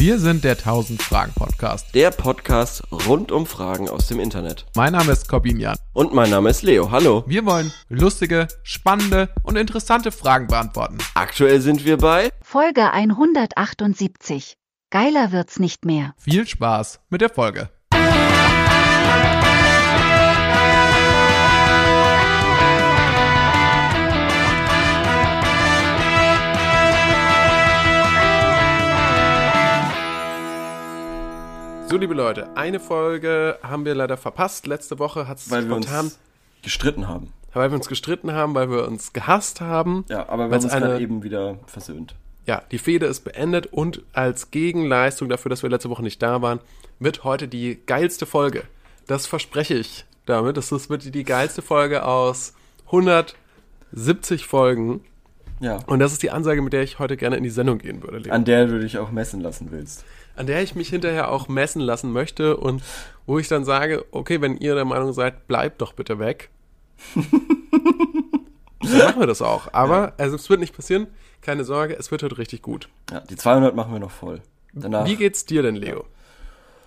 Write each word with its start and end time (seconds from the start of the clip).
Wir 0.00 0.20
sind 0.20 0.44
der 0.44 0.52
1000 0.52 1.02
Fragen 1.02 1.32
Podcast. 1.34 1.92
Der 1.92 2.12
Podcast 2.12 2.84
rund 2.92 3.32
um 3.32 3.46
Fragen 3.46 3.88
aus 3.88 4.06
dem 4.06 4.20
Internet. 4.20 4.64
Mein 4.76 4.92
Name 4.92 5.10
ist 5.10 5.28
Corbinian. 5.28 5.76
Und 5.92 6.14
mein 6.14 6.30
Name 6.30 6.50
ist 6.50 6.62
Leo. 6.62 6.92
Hallo. 6.92 7.24
Wir 7.26 7.44
wollen 7.44 7.72
lustige, 7.88 8.46
spannende 8.62 9.28
und 9.42 9.56
interessante 9.56 10.12
Fragen 10.12 10.46
beantworten. 10.46 10.98
Aktuell 11.14 11.60
sind 11.60 11.84
wir 11.84 11.96
bei 11.96 12.30
Folge 12.42 12.92
178. 12.92 14.56
Geiler 14.90 15.32
wird's 15.32 15.58
nicht 15.58 15.84
mehr. 15.84 16.14
Viel 16.16 16.46
Spaß 16.46 17.00
mit 17.10 17.20
der 17.20 17.30
Folge. 17.30 17.68
So, 31.88 31.96
liebe 31.96 32.12
Leute, 32.14 32.54
eine 32.56 32.80
Folge 32.80 33.58
haben 33.62 33.84
wir 33.84 33.94
leider 33.94 34.16
verpasst. 34.16 34.66
Letzte 34.66 34.98
Woche 34.98 35.26
hat 35.26 35.38
es 35.38 35.50
weil 35.50 35.62
wir 35.64 35.70
spontan, 35.70 36.04
uns 36.06 36.18
gestritten 36.62 37.08
haben. 37.08 37.32
weil 37.54 37.70
wir 37.70 37.76
uns 37.76 37.88
gestritten 37.88 38.32
haben, 38.32 38.54
weil 38.54 38.70
wir 38.70 38.86
uns 38.86 39.12
gehasst 39.14 39.60
haben. 39.62 40.04
Ja, 40.08 40.28
aber 40.28 40.48
wir 40.50 40.54
haben 40.56 40.64
uns 40.64 40.72
eine- 40.72 41.00
eben 41.00 41.22
wieder 41.22 41.58
versöhnt. 41.66 42.14
Ja, 42.46 42.62
die 42.70 42.78
Fehde 42.78 43.06
ist 43.06 43.20
beendet 43.20 43.66
und 43.66 44.02
als 44.12 44.50
Gegenleistung 44.50 45.28
dafür, 45.28 45.48
dass 45.50 45.62
wir 45.62 45.70
letzte 45.70 45.88
Woche 45.90 46.02
nicht 46.02 46.22
da 46.22 46.40
waren, 46.42 46.60
wird 46.98 47.24
heute 47.24 47.48
die 47.48 47.78
geilste 47.86 48.26
Folge. 48.26 48.64
Das 49.06 49.26
verspreche 49.26 49.74
ich 49.74 50.04
damit. 50.26 50.56
Das 50.58 50.70
wird 50.90 51.14
die 51.14 51.24
geilste 51.24 51.62
Folge 51.62 52.04
aus 52.04 52.52
170 52.86 54.46
Folgen. 54.46 55.00
Ja. 55.60 55.78
Und 55.86 55.98
das 56.00 56.12
ist 56.12 56.22
die 56.22 56.30
Ansage, 56.30 56.60
mit 56.62 56.72
der 56.72 56.82
ich 56.82 56.98
heute 56.98 57.16
gerne 57.16 57.36
in 57.36 57.42
die 57.42 57.50
Sendung 57.50 57.78
gehen 57.78 58.02
würde, 58.02 58.18
Leo. 58.18 58.32
An 58.32 58.44
der 58.44 58.66
du 58.66 58.78
dich 58.78 58.98
auch 58.98 59.10
messen 59.10 59.40
lassen 59.40 59.68
willst. 59.70 60.04
An 60.38 60.46
der 60.46 60.62
ich 60.62 60.76
mich 60.76 60.88
hinterher 60.88 61.32
auch 61.32 61.48
messen 61.48 61.82
lassen 61.82 62.12
möchte 62.12 62.56
und 62.56 62.80
wo 63.26 63.40
ich 63.40 63.48
dann 63.48 63.64
sage, 63.64 64.04
okay, 64.12 64.40
wenn 64.40 64.56
ihr 64.56 64.76
der 64.76 64.84
Meinung 64.84 65.12
seid, 65.12 65.48
bleibt 65.48 65.82
doch 65.82 65.94
bitte 65.94 66.20
weg. 66.20 66.50
dann 67.14 68.98
machen 68.98 69.18
wir 69.18 69.26
das 69.26 69.42
auch. 69.42 69.72
Aber 69.72 70.12
also 70.16 70.36
es 70.36 70.48
wird 70.48 70.60
nicht 70.60 70.76
passieren. 70.76 71.08
Keine 71.40 71.64
Sorge, 71.64 71.96
es 71.98 72.12
wird 72.12 72.22
heute 72.22 72.38
richtig 72.38 72.62
gut. 72.62 72.88
Ja, 73.10 73.18
die 73.20 73.34
200 73.34 73.74
machen 73.74 73.92
wir 73.92 73.98
noch 73.98 74.12
voll. 74.12 74.40
Danach, 74.72 75.06
Wie 75.06 75.16
geht's 75.16 75.44
dir 75.44 75.62
denn, 75.62 75.74
Leo? 75.74 76.04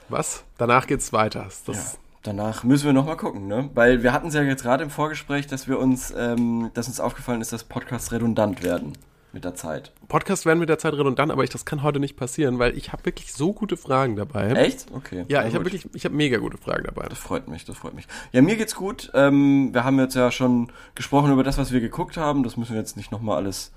Was? 0.08 0.46
Danach 0.58 0.88
geht's 0.88 1.12
weiter. 1.12 1.50
Das, 1.66 1.76
ja, 1.76 2.00
danach 2.24 2.64
müssen 2.64 2.86
wir 2.86 2.94
noch 2.94 3.06
mal 3.06 3.18
gucken, 3.18 3.48
ne? 3.48 3.70
Weil 3.74 4.02
wir 4.02 4.14
hatten 4.14 4.30
es 4.30 4.34
ja 4.34 4.44
jetzt 4.44 4.64
gerade 4.64 4.82
im 4.82 4.90
Vorgespräch, 4.90 5.48
dass 5.48 5.68
wir 5.68 5.78
uns, 5.78 6.14
ähm, 6.16 6.72
dass 6.74 6.88
uns 6.88 7.02
aufgefallen 7.02 7.42
ist, 7.42 7.52
dass 7.52 7.66
Podcasts 7.66 8.14
redundant 8.14 8.64
werden 8.64 8.94
mit 9.34 9.46
der 9.46 9.56
Zeit. 9.56 9.92
Podcasts 10.08 10.46
werden 10.46 10.60
mit 10.60 10.70
der 10.70 10.78
Zeit 10.78 10.94
redundant, 10.94 11.32
aber 11.32 11.44
ich, 11.44 11.50
das 11.50 11.66
kann 11.66 11.84
heute 11.84 12.00
nicht 12.00 12.18
passieren, 12.18 12.60
weil 12.60 12.78
ich 12.78 12.92
habe 12.92 13.06
wirklich 13.06 13.34
so 13.34 13.54
gute 13.54 13.78
Fragen 13.78 14.16
dabei. 14.16 14.52
Echt? 14.52 14.88
Okay. 14.92 15.26
Ja, 15.28 15.42
Na 15.42 15.48
ich 15.48 15.56
habe 15.56 15.66
wirklich, 15.66 15.88
ich 15.94 16.06
habe 16.06 16.16
mega 16.16 16.38
gute 16.38 16.58
Fragen 16.58 16.84
dabei. 16.84 17.08
Das 17.08 17.18
freut 17.18 17.48
mich, 17.48 17.64
das 17.66 17.78
freut 17.78 17.94
mich. 17.94 18.08
Ja, 18.32 18.42
mir 18.42 18.58
geht's 18.58 18.76
gut. 18.76 19.12
Ähm, 19.14 19.74
wir 19.74 19.84
haben 19.84 20.00
jetzt 20.00 20.16
ja 20.16 20.32
schon 20.32 20.72
gesprochen 20.96 21.32
über 21.32 21.44
das, 21.44 21.58
was 21.58 21.72
wir 21.72 21.80
geguckt 21.80 22.18
haben. 22.18 22.44
Das 22.44 22.58
müssen 22.58 22.74
wir 22.74 22.80
jetzt 22.80 22.98
nicht 22.98 23.12
nochmal 23.12 23.38
alles 23.38 23.72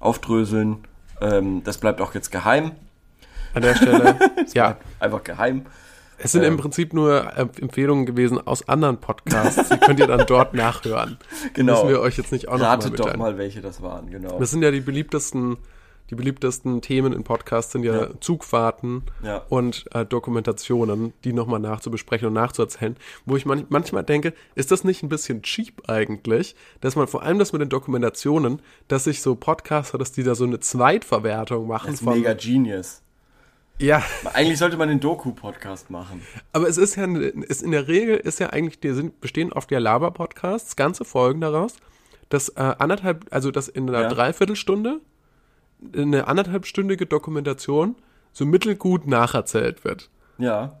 aufdröseln. 0.00 0.78
Ähm, 1.20 1.62
das 1.64 1.78
bleibt 1.78 2.00
auch 2.00 2.14
jetzt 2.14 2.30
geheim. 2.30 2.72
An 3.54 3.62
der 3.62 3.74
Stelle, 3.74 4.18
ja, 4.54 4.76
Einfach 5.00 5.24
geheim. 5.24 5.66
Es 6.18 6.32
sind 6.32 6.42
im 6.42 6.54
ähm, 6.54 6.58
Prinzip 6.58 6.92
nur 6.94 7.24
äh, 7.36 7.46
Empfehlungen 7.60 8.06
gewesen 8.06 8.44
aus 8.46 8.68
anderen 8.68 8.98
Podcasts. 8.98 9.68
Die 9.68 9.78
könnt 9.78 10.00
ihr 10.00 10.06
dann 10.06 10.26
dort 10.26 10.54
nachhören. 10.54 11.18
Genau. 11.54 11.74
Müssen 11.74 11.88
wir 11.88 12.00
euch 12.00 12.16
jetzt 12.18 12.32
nicht 12.32 12.48
auch 12.48 12.54
noch 12.54 12.60
mal 12.60 12.66
Ratet 12.70 12.92
doch 12.94 13.04
mitteilen. 13.06 13.18
mal, 13.18 13.38
welche 13.38 13.60
das 13.60 13.82
waren, 13.82 14.10
genau. 14.10 14.38
Das 14.38 14.50
sind 14.50 14.62
ja 14.62 14.70
die 14.70 14.80
beliebtesten, 14.80 15.58
die 16.10 16.14
beliebtesten 16.14 16.80
Themen 16.80 17.12
in 17.12 17.22
Podcasts 17.22 17.72
sind 17.72 17.84
ja, 17.84 17.94
Ja. 17.94 18.08
Zugfahrten 18.20 19.02
Ja. 19.22 19.42
und 19.50 19.84
äh, 19.92 20.06
Dokumentationen, 20.06 21.12
die 21.24 21.32
nochmal 21.34 21.60
nachzubesprechen 21.60 22.28
und 22.28 22.34
nachzuerzählen. 22.34 22.96
Wo 23.26 23.36
ich 23.36 23.44
man 23.44 23.66
manchmal 23.68 24.04
denke, 24.04 24.32
ist 24.54 24.70
das 24.70 24.84
nicht 24.84 25.02
ein 25.02 25.08
bisschen 25.10 25.42
cheap 25.42 25.82
eigentlich, 25.88 26.56
dass 26.80 26.96
man 26.96 27.08
vor 27.08 27.22
allem 27.22 27.38
das 27.38 27.52
mit 27.52 27.60
den 27.60 27.68
Dokumentationen, 27.68 28.62
dass 28.88 29.04
sich 29.04 29.20
so 29.20 29.34
Podcaster, 29.34 29.98
dass 29.98 30.12
die 30.12 30.22
da 30.22 30.34
so 30.34 30.44
eine 30.44 30.60
Zweitverwertung 30.60 31.66
machen 31.66 31.90
das 31.90 32.00
ist 32.00 32.06
mega 32.06 32.32
genius. 32.32 33.02
Ja, 33.80 34.02
Eigentlich 34.34 34.58
sollte 34.58 34.76
man 34.76 34.88
den 34.88 34.98
Doku-Podcast 35.00 35.90
machen. 35.90 36.22
aber 36.52 36.68
es 36.68 36.78
ist 36.78 36.96
ja, 36.96 37.04
ist 37.06 37.62
in 37.62 37.70
der 37.70 37.86
Regel 37.86 38.16
ist 38.16 38.40
ja 38.40 38.50
eigentlich, 38.50 38.80
die 38.80 38.90
sind, 38.92 39.20
bestehen 39.20 39.52
oft 39.52 39.70
ja 39.70 39.78
Laber-Podcasts, 39.78 40.74
ganze 40.74 41.04
Folgen 41.04 41.40
daraus, 41.40 41.76
dass 42.28 42.48
äh, 42.50 42.74
anderthalb, 42.78 43.26
also 43.30 43.50
dass 43.50 43.68
in 43.68 43.88
einer 43.88 44.02
Ja. 44.02 44.08
Dreiviertelstunde 44.08 45.00
eine 45.96 46.26
anderthalbstündige 46.26 47.06
Dokumentation 47.06 47.94
so 48.32 48.44
mittelgut 48.44 49.06
nacherzählt 49.06 49.84
wird. 49.84 50.10
Ja. 50.38 50.80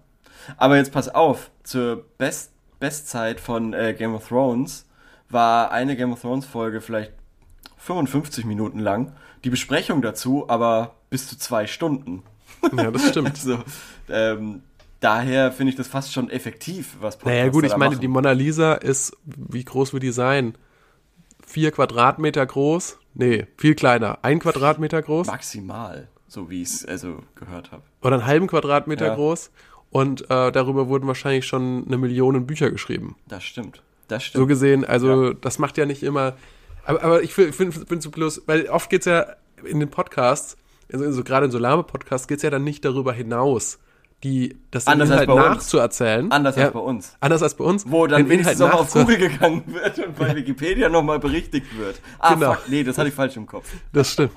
Aber 0.56 0.76
jetzt 0.76 0.92
pass 0.92 1.08
auf, 1.08 1.50
zur 1.62 2.04
Best 2.18 2.52
Bestzeit 2.80 3.40
von 3.40 3.72
äh, 3.74 3.92
Game 3.92 4.14
of 4.14 4.28
Thrones 4.28 4.86
war 5.30 5.72
eine 5.72 5.96
Game 5.96 6.12
of 6.12 6.20
Thrones 6.20 6.46
Folge 6.46 6.80
vielleicht 6.80 7.12
55 7.78 8.44
Minuten 8.44 8.78
lang. 8.78 9.12
Die 9.42 9.50
Besprechung 9.50 10.00
dazu 10.00 10.44
aber 10.48 10.94
bis 11.10 11.26
zu 11.28 11.36
zwei 11.36 11.66
Stunden. 11.66 12.22
Ja, 12.76 12.90
das 12.90 13.08
stimmt. 13.08 13.28
Also, 13.38 13.58
ähm, 14.08 14.62
daher 15.00 15.52
finde 15.52 15.70
ich 15.70 15.76
das 15.76 15.86
fast 15.88 16.12
schon 16.12 16.30
effektiv, 16.30 16.96
was 17.00 17.16
Podcaster 17.16 17.38
naja, 17.38 17.50
gut, 17.50 17.64
ich 17.64 17.76
meine, 17.76 17.90
machen. 17.92 18.00
die 18.00 18.08
Mona 18.08 18.32
Lisa 18.32 18.74
ist, 18.74 19.16
wie 19.24 19.64
groß 19.64 19.92
wird 19.92 20.02
die 20.02 20.10
sein? 20.12 20.56
Vier 21.46 21.70
Quadratmeter 21.70 22.44
groß? 22.44 22.98
Nee, 23.14 23.46
viel 23.56 23.74
kleiner. 23.74 24.18
Ein 24.22 24.38
Quadratmeter 24.38 25.00
groß? 25.02 25.26
Maximal, 25.28 26.08
so 26.26 26.50
wie 26.50 26.62
ich 26.62 26.68
es 26.68 26.84
also 26.86 27.22
gehört 27.36 27.72
habe. 27.72 27.82
Oder 28.02 28.14
einen 28.16 28.26
halben 28.26 28.46
Quadratmeter 28.48 29.06
Ja. 29.06 29.14
groß? 29.14 29.50
Und 29.90 30.22
äh, 30.30 30.52
darüber 30.52 30.88
wurden 30.88 31.06
wahrscheinlich 31.06 31.46
schon 31.46 31.84
eine 31.86 31.96
Million 31.96 32.46
Bücher 32.46 32.70
geschrieben. 32.70 33.16
Das 33.26 33.42
stimmt. 33.44 33.82
Das 34.08 34.24
So 34.24 34.28
stimmt. 34.28 34.48
gesehen, 34.48 34.84
also 34.84 35.28
Ja. 35.28 35.34
das 35.40 35.58
macht 35.58 35.78
ja 35.78 35.86
nicht 35.86 36.02
immer. 36.02 36.36
Aber, 36.84 37.02
aber 37.02 37.22
ich 37.22 37.32
finde 37.32 37.52
find, 37.54 37.74
find 37.88 38.02
so 38.02 38.10
bloß, 38.10 38.42
weil 38.46 38.68
oft 38.68 38.90
geht's 38.90 39.06
ja 39.06 39.26
in 39.64 39.80
den 39.80 39.88
Podcasts, 39.90 40.56
also 40.92 41.10
so, 41.12 41.24
gerade 41.24 41.46
in 41.46 41.52
so 41.52 41.58
Lame-Podcasts, 41.58 42.26
geht's 42.28 42.42
ja 42.42 42.50
dann 42.50 42.64
nicht 42.64 42.84
darüber 42.84 43.12
hinaus, 43.12 43.78
die, 44.24 44.56
das 44.72 44.88
Anders 44.88 45.10
Inhalt 45.10 45.28
uns. 45.28 45.38
nachzuerzählen. 45.38 46.32
Anders 46.32 46.56
ja, 46.56 46.64
als 46.64 46.72
bei 46.72 46.80
uns. 46.80 47.16
Anders 47.20 47.40
als 47.40 47.54
bei 47.54 47.62
uns. 47.64 47.84
Wo 47.88 48.04
dann 48.08 48.28
wenigstens 48.28 48.58
noch 48.58 48.72
auf 48.74 48.92
Google 48.92 49.16
gegangen 49.16 49.62
wird 49.68 49.96
und 50.00 50.18
bei 50.18 50.34
Wikipedia 50.34 50.88
nochmal 50.88 51.20
berichtigt 51.20 51.66
wird. 51.78 52.00
Ah, 52.18 52.34
Genau. 52.34 52.54
fuck, 52.54 52.68
nee, 52.68 52.82
das 52.82 52.98
hatte 52.98 53.10
ich 53.10 53.14
falsch 53.14 53.36
im 53.36 53.46
Kopf. 53.46 53.70
Das 53.92 54.12
stimmt. 54.14 54.32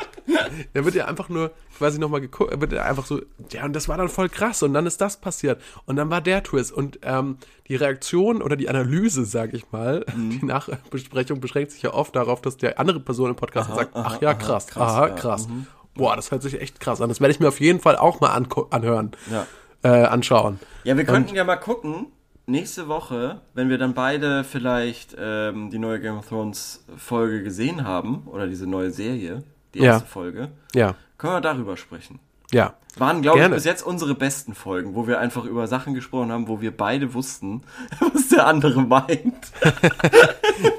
Da 0.73 0.85
wird 0.85 0.93
ja 0.93 1.05
einfach 1.05 1.29
nur 1.29 1.49
quasi 1.79 1.97
nochmal 1.97 2.21
geguckt, 2.21 2.61
wird 2.61 2.73
ja 2.73 2.83
einfach 2.83 3.07
so, 3.07 3.21
ja, 3.51 3.65
und 3.65 3.73
das 3.75 3.89
war 3.89 3.97
dann 3.97 4.07
voll 4.07 4.29
krass 4.29 4.61
und 4.61 4.75
dann 4.75 4.85
ist 4.85 5.01
das 5.01 5.17
passiert 5.19 5.59
und 5.85 5.95
dann 5.95 6.11
war 6.11 6.21
der 6.21 6.43
Twist 6.43 6.71
und 6.71 6.99
ähm, 7.01 7.37
die 7.67 7.75
Reaktion 7.75 8.43
oder 8.43 8.55
die 8.55 8.69
Analyse, 8.69 9.25
sag 9.25 9.51
ich 9.55 9.71
mal, 9.71 10.05
Mhm. 10.15 10.29
die 10.41 10.45
Nachbesprechung 10.45 11.39
beschränkt 11.39 11.71
sich 11.71 11.81
ja 11.81 11.91
oft 11.91 12.15
darauf, 12.15 12.39
dass 12.41 12.55
der 12.57 12.79
andere 12.79 12.99
Person 12.99 13.31
im 13.31 13.35
Podcast 13.35 13.69
Aha, 13.71 13.75
sagt, 13.77 13.95
aha, 13.95 14.03
ach 14.15 14.21
ja, 14.21 14.29
aha, 14.29 14.37
krass, 14.37 14.67
krass, 14.67 14.91
aha, 14.91 15.07
ja, 15.07 15.13
krass. 15.15 15.47
mhm. 15.47 15.65
Boah, 15.95 16.15
das 16.15 16.31
hört 16.31 16.41
sich 16.41 16.59
echt 16.61 16.79
krass 16.79 17.01
an. 17.01 17.09
Das 17.09 17.19
werde 17.19 17.33
ich 17.33 17.39
mir 17.39 17.47
auf 17.49 17.59
jeden 17.59 17.79
Fall 17.79 17.95
auch 17.97 18.19
mal 18.21 18.29
anhören, 18.69 19.11
Ja. 19.29 19.45
äh, 19.83 20.05
anschauen. 20.05 20.59
Ja, 20.83 20.95
wir 20.97 21.03
könnten 21.05 21.35
ja 21.35 21.43
mal 21.43 21.57
gucken, 21.57 22.07
nächste 22.45 22.87
Woche, 22.87 23.41
wenn 23.53 23.69
wir 23.69 23.77
dann 23.77 23.93
beide 23.93 24.43
vielleicht 24.43 25.15
ähm, 25.19 25.69
die 25.69 25.79
neue 25.79 25.99
Game 25.99 26.17
of 26.17 26.27
Thrones 26.29 26.85
Folge 26.97 27.43
gesehen 27.43 27.83
haben, 27.85 28.23
oder 28.27 28.47
diese 28.47 28.67
neue 28.67 28.91
Serie, 28.91 29.43
die 29.73 29.79
Ja. 29.79 29.93
erste 29.93 30.07
Folge, 30.07 30.49
Ja, 30.73 30.95
können 31.17 31.33
wir 31.33 31.41
darüber 31.41 31.75
sprechen. 31.77 32.19
Ja. 32.51 32.73
Waren, 32.97 33.21
glaube 33.21 33.39
ich, 33.39 33.49
bis 33.49 33.63
jetzt 33.63 33.83
unsere 33.83 34.15
besten 34.15 34.53
Folgen, 34.53 34.95
wo 34.95 35.07
wir 35.07 35.17
einfach 35.21 35.45
über 35.45 35.65
Sachen 35.67 35.93
gesprochen 35.93 36.29
haben, 36.29 36.49
wo 36.49 36.59
wir 36.59 36.75
beide 36.75 37.13
wussten, 37.13 37.63
was 38.13 38.27
der 38.29 38.45
andere 38.47 38.81
meint. 38.81 39.33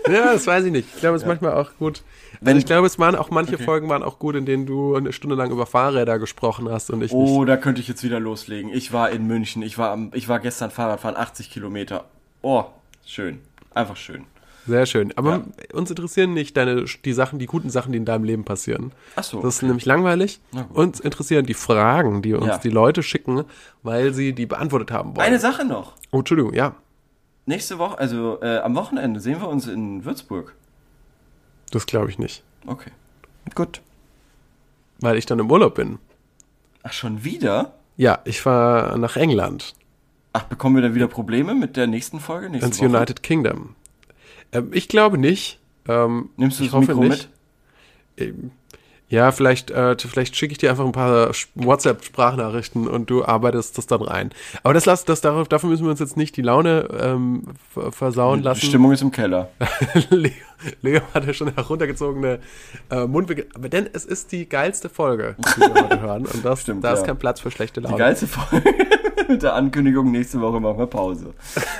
Ja, 0.08 0.32
das 0.32 0.46
weiß 0.46 0.64
ich 0.66 0.72
nicht. 0.72 0.88
Ich 0.94 1.00
glaube, 1.00 1.16
es 1.16 1.22
ist 1.22 1.28
manchmal 1.28 1.54
auch 1.54 1.70
gut. 1.78 2.02
Wenn- 2.40 2.48
Wenn 2.48 2.56
ich 2.58 2.66
glaube, 2.66 2.86
es 2.86 2.98
waren 2.98 3.16
auch 3.16 3.30
manche 3.30 3.54
Okay. 3.54 3.64
Folgen 3.64 3.88
waren 3.88 4.02
auch 4.02 4.18
gut, 4.18 4.36
in 4.36 4.44
denen 4.46 4.66
du 4.66 4.94
eine 4.94 5.12
Stunde 5.12 5.34
lang 5.36 5.50
über 5.50 5.64
Fahrräder 5.66 6.18
gesprochen 6.18 6.68
hast 6.68 6.90
und 6.90 7.02
ich 7.02 7.12
nicht. 7.12 7.30
Oh, 7.30 7.44
da 7.44 7.56
könnte 7.56 7.80
ich 7.80 7.88
jetzt 7.88 8.02
wieder 8.04 8.20
loslegen. 8.20 8.70
Ich 8.72 8.92
war 8.92 9.10
in 9.10 9.26
München, 9.26 9.62
ich 9.62 9.78
war, 9.78 9.90
am, 9.90 10.10
ich 10.14 10.28
war 10.28 10.38
gestern 10.38 10.70
Fahrradfahren, 10.70 11.16
80 11.16 11.50
Kilometer. 11.50 12.04
Oh, 12.42 12.64
schön. 13.06 13.40
Einfach 13.74 13.96
schön. 13.96 14.24
Sehr 14.66 14.86
schön. 14.86 15.12
Aber 15.16 15.30
Ja. 15.38 15.44
uns 15.76 15.90
interessieren 15.90 16.34
nicht 16.34 16.56
deine, 16.56 16.84
die 16.84 17.12
Sachen, 17.12 17.38
die 17.38 17.46
guten 17.46 17.68
Sachen, 17.70 17.92
die 17.92 17.98
in 17.98 18.04
deinem 18.04 18.24
Leben 18.24 18.44
passieren. 18.44 18.92
Ach 19.16 19.24
so, 19.24 19.40
Das 19.42 19.54
ist 19.54 19.58
okay. 19.60 19.66
nämlich 19.66 19.86
langweilig. 19.86 20.40
Uns 20.72 21.00
interessieren 21.00 21.46
die 21.46 21.54
Fragen, 21.54 22.22
die 22.22 22.34
uns 22.34 22.46
Ja. 22.46 22.58
die 22.58 22.68
Leute 22.70 23.02
schicken, 23.02 23.44
weil 23.82 24.14
sie 24.14 24.32
die 24.34 24.46
beantwortet 24.46 24.90
haben 24.92 25.16
wollen. 25.16 25.26
Eine 25.26 25.40
Sache 25.40 25.64
noch. 25.64 25.94
oh, 26.12 26.18
Entschuldigung, 26.18 26.54
ja. 26.54 26.74
Nächste 27.46 27.78
Woche, 27.78 27.98
also 27.98 28.40
äh, 28.40 28.58
am 28.58 28.76
Wochenende 28.76 29.18
sehen 29.18 29.40
wir 29.40 29.48
uns 29.48 29.66
in 29.66 30.04
Würzburg. 30.04 30.54
Das 31.72 31.86
glaube 31.86 32.08
ich 32.10 32.18
nicht. 32.18 32.44
Okay. 32.66 32.90
Gut. 33.56 33.80
Weil 35.00 35.16
ich 35.16 35.26
dann 35.26 35.40
im 35.40 35.50
Urlaub 35.50 35.74
bin. 35.74 35.98
Ach, 36.84 36.92
schon 36.92 37.24
wieder? 37.24 37.72
Ja, 37.96 38.20
ich 38.24 38.40
fahre 38.40 38.96
nach 38.98 39.16
England. 39.16 39.74
Ach, 40.32 40.44
bekommen 40.44 40.76
wir 40.76 40.82
dann 40.82 40.94
wieder 40.94 41.08
Probleme 41.08 41.54
mit 41.54 41.76
der 41.76 41.86
nächsten 41.88 42.20
Folge? 42.20 42.48
Nächste 42.48 42.66
Ins 42.68 42.78
Woche? 42.78 42.86
United 42.88 43.22
Kingdom. 43.24 43.74
Ähm, 44.52 44.70
ich 44.72 44.88
glaube 44.88 45.18
nicht. 45.18 45.58
Ähm, 45.88 46.30
Nimmst 46.36 46.60
du 46.60 46.64
das 46.64 46.72
Mikro 46.74 47.02
nicht. 47.04 47.28
Ähm, 48.16 48.50
Ja, 49.08 49.30
vielleicht, 49.30 49.70
äh, 49.70 49.94
vielleicht 49.98 50.36
schicke 50.36 50.52
ich 50.52 50.58
dir 50.58 50.70
einfach 50.70 50.86
ein 50.86 50.92
paar 50.92 51.32
WhatsApp-Sprachnachrichten 51.54 52.88
und 52.88 53.10
du 53.10 53.24
arbeitest 53.24 53.76
das 53.76 53.86
dann 53.86 54.00
rein. 54.00 54.30
Aber 54.62 54.72
das 54.72 54.86
lass, 54.86 55.04
das 55.04 55.20
darauf, 55.20 55.48
dafür 55.48 55.68
müssen 55.68 55.84
wir 55.84 55.90
uns 55.90 56.00
jetzt 56.00 56.16
nicht 56.16 56.34
die 56.36 56.42
Laune 56.42 56.88
ähm, 56.98 57.42
ver- 57.74 57.92
versauen 57.92 58.38
Die 58.38 58.44
lassen. 58.44 58.64
Stimmung 58.64 58.92
ist 58.92 59.02
im 59.02 59.10
Keller. 59.10 59.50
Leo, 60.10 60.32
Leo 60.80 61.00
hat 61.12 61.26
ja 61.26 61.34
schon 61.34 61.52
heruntergezogene 61.54 62.38
äh, 62.90 63.04
Mundwinkel. 63.06 63.48
Aber 63.54 63.68
denn 63.68 63.86
es 63.92 64.06
ist 64.06 64.32
die 64.32 64.48
geilste 64.48 64.88
Folge, 64.88 65.36
die 65.56 65.60
wir 65.60 65.74
heute 65.74 66.00
hören. 66.00 66.24
Und 66.26 66.42
das, 66.42 66.60
Stimmt, 66.62 66.82
da 66.82 66.92
ist 66.94 67.00
ja. 67.00 67.06
kein 67.08 67.18
Platz 67.18 67.40
für 67.40 67.50
schlechte 67.50 67.80
Die 67.82 67.86
Laune. 67.88 67.98
geilste 67.98 68.26
Folge 68.26 68.64
mit 69.28 69.42
der 69.42 69.54
Ankündigung, 69.54 70.10
nächste 70.10 70.40
Woche 70.40 70.60
machen 70.60 70.78
wir 70.78 70.86
Pause. 70.86 71.34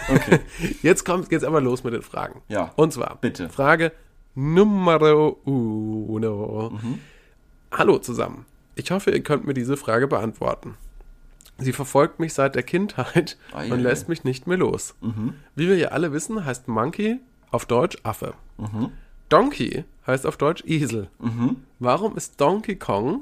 Okay. 0.09 0.41
Jetzt 0.83 1.05
kommt 1.05 1.29
geht's 1.31 1.45
aber 1.45 1.61
los 1.61 1.85
mit 1.85 1.95
den 1.95 2.03
Fragen. 2.03 2.43
Ja. 2.49 2.73
Und 2.77 2.93
zwar 2.93 3.19
Bitte. 3.21 3.49
Frage 3.49 3.93
Numero 4.35 5.41
uno. 5.45 6.71
Mhm. 6.71 6.99
Hallo 7.71 7.99
zusammen. 7.99 8.47
Ich 8.75 8.91
hoffe, 8.91 9.11
ihr 9.11 9.23
könnt 9.23 9.47
mir 9.47 9.55
diese 9.55 9.77
Frage 9.77 10.09
beantworten. 10.09 10.75
Sie 11.59 11.73
verfolgt 11.73 12.19
mich 12.19 12.33
seit 12.35 12.55
der 12.55 12.63
Kindheit 12.63 13.37
Ei, 13.53 13.71
und 13.71 13.81
lässt 13.81 14.09
mich 14.09 14.25
nicht 14.25 14.47
mehr 14.47 14.57
los. 14.57 14.95
Wie 15.55 15.69
wir 15.69 15.77
ja 15.77 15.89
alle 15.89 16.13
wissen, 16.13 16.45
heißt 16.45 16.67
Monkey 16.69 17.21
auf 17.51 17.67
Deutsch 17.67 17.99
Affe. 18.03 18.35
Donkey 19.29 19.85
heißt 20.07 20.27
auf 20.27 20.37
Deutsch 20.39 20.65
Esel. 20.67 21.09
Warum 21.79 22.17
ist 22.17 22.41
Donkey 22.41 22.77
Kong 22.77 23.21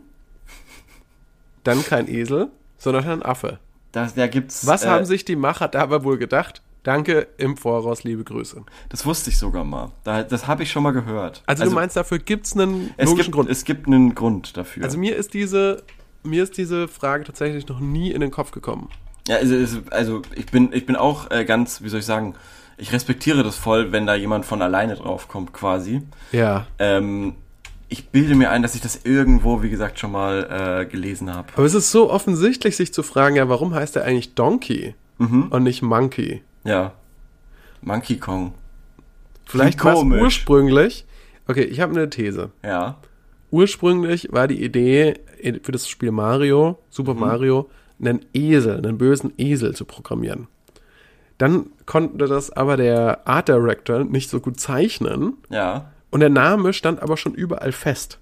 dann 1.64 1.84
kein 1.84 2.08
Esel, 2.08 2.48
sondern 2.78 3.04
ein 3.08 3.22
Affe? 3.22 3.58
Das, 3.92 4.14
da 4.14 4.26
gibt's. 4.26 4.66
Was 4.66 4.84
äh, 4.84 4.88
haben 4.88 5.04
sich 5.04 5.24
die 5.24 5.36
Macher 5.36 5.68
dabei 5.68 6.04
wohl 6.04 6.18
gedacht? 6.18 6.62
Danke 6.82 7.28
im 7.36 7.56
Voraus, 7.58 8.04
liebe 8.04 8.24
Grüße. 8.24 8.62
Das 8.88 9.04
wusste 9.04 9.28
ich 9.28 9.36
sogar 9.38 9.64
mal. 9.64 9.90
Da, 10.04 10.22
das 10.22 10.46
habe 10.46 10.62
ich 10.62 10.70
schon 10.70 10.82
mal 10.82 10.92
gehört. 10.92 11.42
Also, 11.46 11.64
du 11.64 11.70
meinst, 11.72 11.94
dafür 11.96 12.18
gibt 12.18 12.46
es 12.46 12.54
einen 12.54 12.94
es 12.96 13.04
logischen 13.10 13.24
gibt, 13.26 13.34
Grund. 13.34 13.50
Es 13.50 13.64
gibt 13.64 13.86
einen 13.86 14.14
Grund 14.14 14.56
dafür. 14.56 14.84
Also 14.84 14.96
mir 14.96 15.14
ist 15.14 15.34
diese, 15.34 15.82
mir 16.22 16.42
ist 16.42 16.56
diese 16.56 16.88
Frage 16.88 17.24
tatsächlich 17.24 17.68
noch 17.68 17.80
nie 17.80 18.10
in 18.12 18.22
den 18.22 18.30
Kopf 18.30 18.50
gekommen. 18.50 18.88
Ja, 19.28 19.36
also, 19.36 19.54
also- 19.56 19.80
also 19.90 20.22
ich 20.34 20.46
bin, 20.46 20.72
ich 20.72 20.86
bin 20.86 20.96
auch 20.96 21.30
äh, 21.30 21.44
ganz, 21.44 21.82
wie 21.82 21.90
soll 21.90 22.00
ich 22.00 22.06
sagen, 22.06 22.34
ich 22.78 22.92
respektiere 22.94 23.42
das 23.42 23.56
voll, 23.56 23.92
wenn 23.92 24.06
da 24.06 24.14
jemand 24.14 24.46
von 24.46 24.62
alleine 24.62 24.94
drauf 24.96 25.28
kommt, 25.28 25.52
quasi. 25.52 26.00
Ja. 26.32 26.66
Ähm, 26.78 27.34
ich 27.90 28.08
bilde 28.08 28.34
mir 28.34 28.50
ein, 28.50 28.62
dass 28.62 28.74
ich 28.74 28.80
das 28.80 29.00
irgendwo, 29.04 29.62
wie 29.62 29.68
gesagt, 29.68 29.98
schon 29.98 30.12
mal 30.12 30.80
äh, 30.82 30.86
gelesen 30.86 31.34
habe. 31.34 31.48
Aber 31.54 31.64
es 31.64 31.74
ist 31.74 31.90
so 31.90 32.10
offensichtlich, 32.10 32.76
sich 32.76 32.94
zu 32.94 33.02
fragen, 33.02 33.36
ja, 33.36 33.48
warum 33.48 33.74
heißt 33.74 33.96
er 33.96 34.04
eigentlich 34.04 34.34
Donkey 34.34 34.94
und 35.18 35.62
nicht 35.64 35.82
Monkey? 35.82 36.42
Ja. 36.64 36.94
Monkey 37.82 38.16
Kong. 38.16 38.54
Vielleicht 39.44 39.84
war 39.84 40.02
ursprünglich. 40.02 41.04
Okay, 41.46 41.64
ich 41.64 41.80
habe 41.80 41.92
eine 41.92 42.08
These. 42.08 42.50
Ja. 42.64 42.96
Ursprünglich 43.50 44.28
war 44.30 44.46
die 44.46 44.62
Idee 44.62 45.14
für 45.62 45.72
das 45.72 45.88
Spiel 45.88 46.12
Mario, 46.12 46.78
Super 46.88 47.14
Mario, 47.14 47.68
einen 48.00 48.24
Esel, 48.32 48.76
einen 48.78 48.96
bösen 48.98 49.32
Esel 49.36 49.74
zu 49.74 49.84
programmieren. 49.84 50.46
Dann 51.38 51.66
konnte 51.86 52.26
das 52.26 52.50
aber 52.50 52.76
der 52.76 53.26
Art 53.26 53.48
Director 53.48 54.04
nicht 54.04 54.30
so 54.30 54.40
gut 54.40 54.60
zeichnen 54.60 55.38
Ja. 55.48 55.90
Und 56.10 56.20
der 56.20 56.30
Name 56.30 56.72
stand 56.72 57.02
aber 57.02 57.16
schon 57.16 57.34
überall 57.34 57.72
fest. 57.72 58.18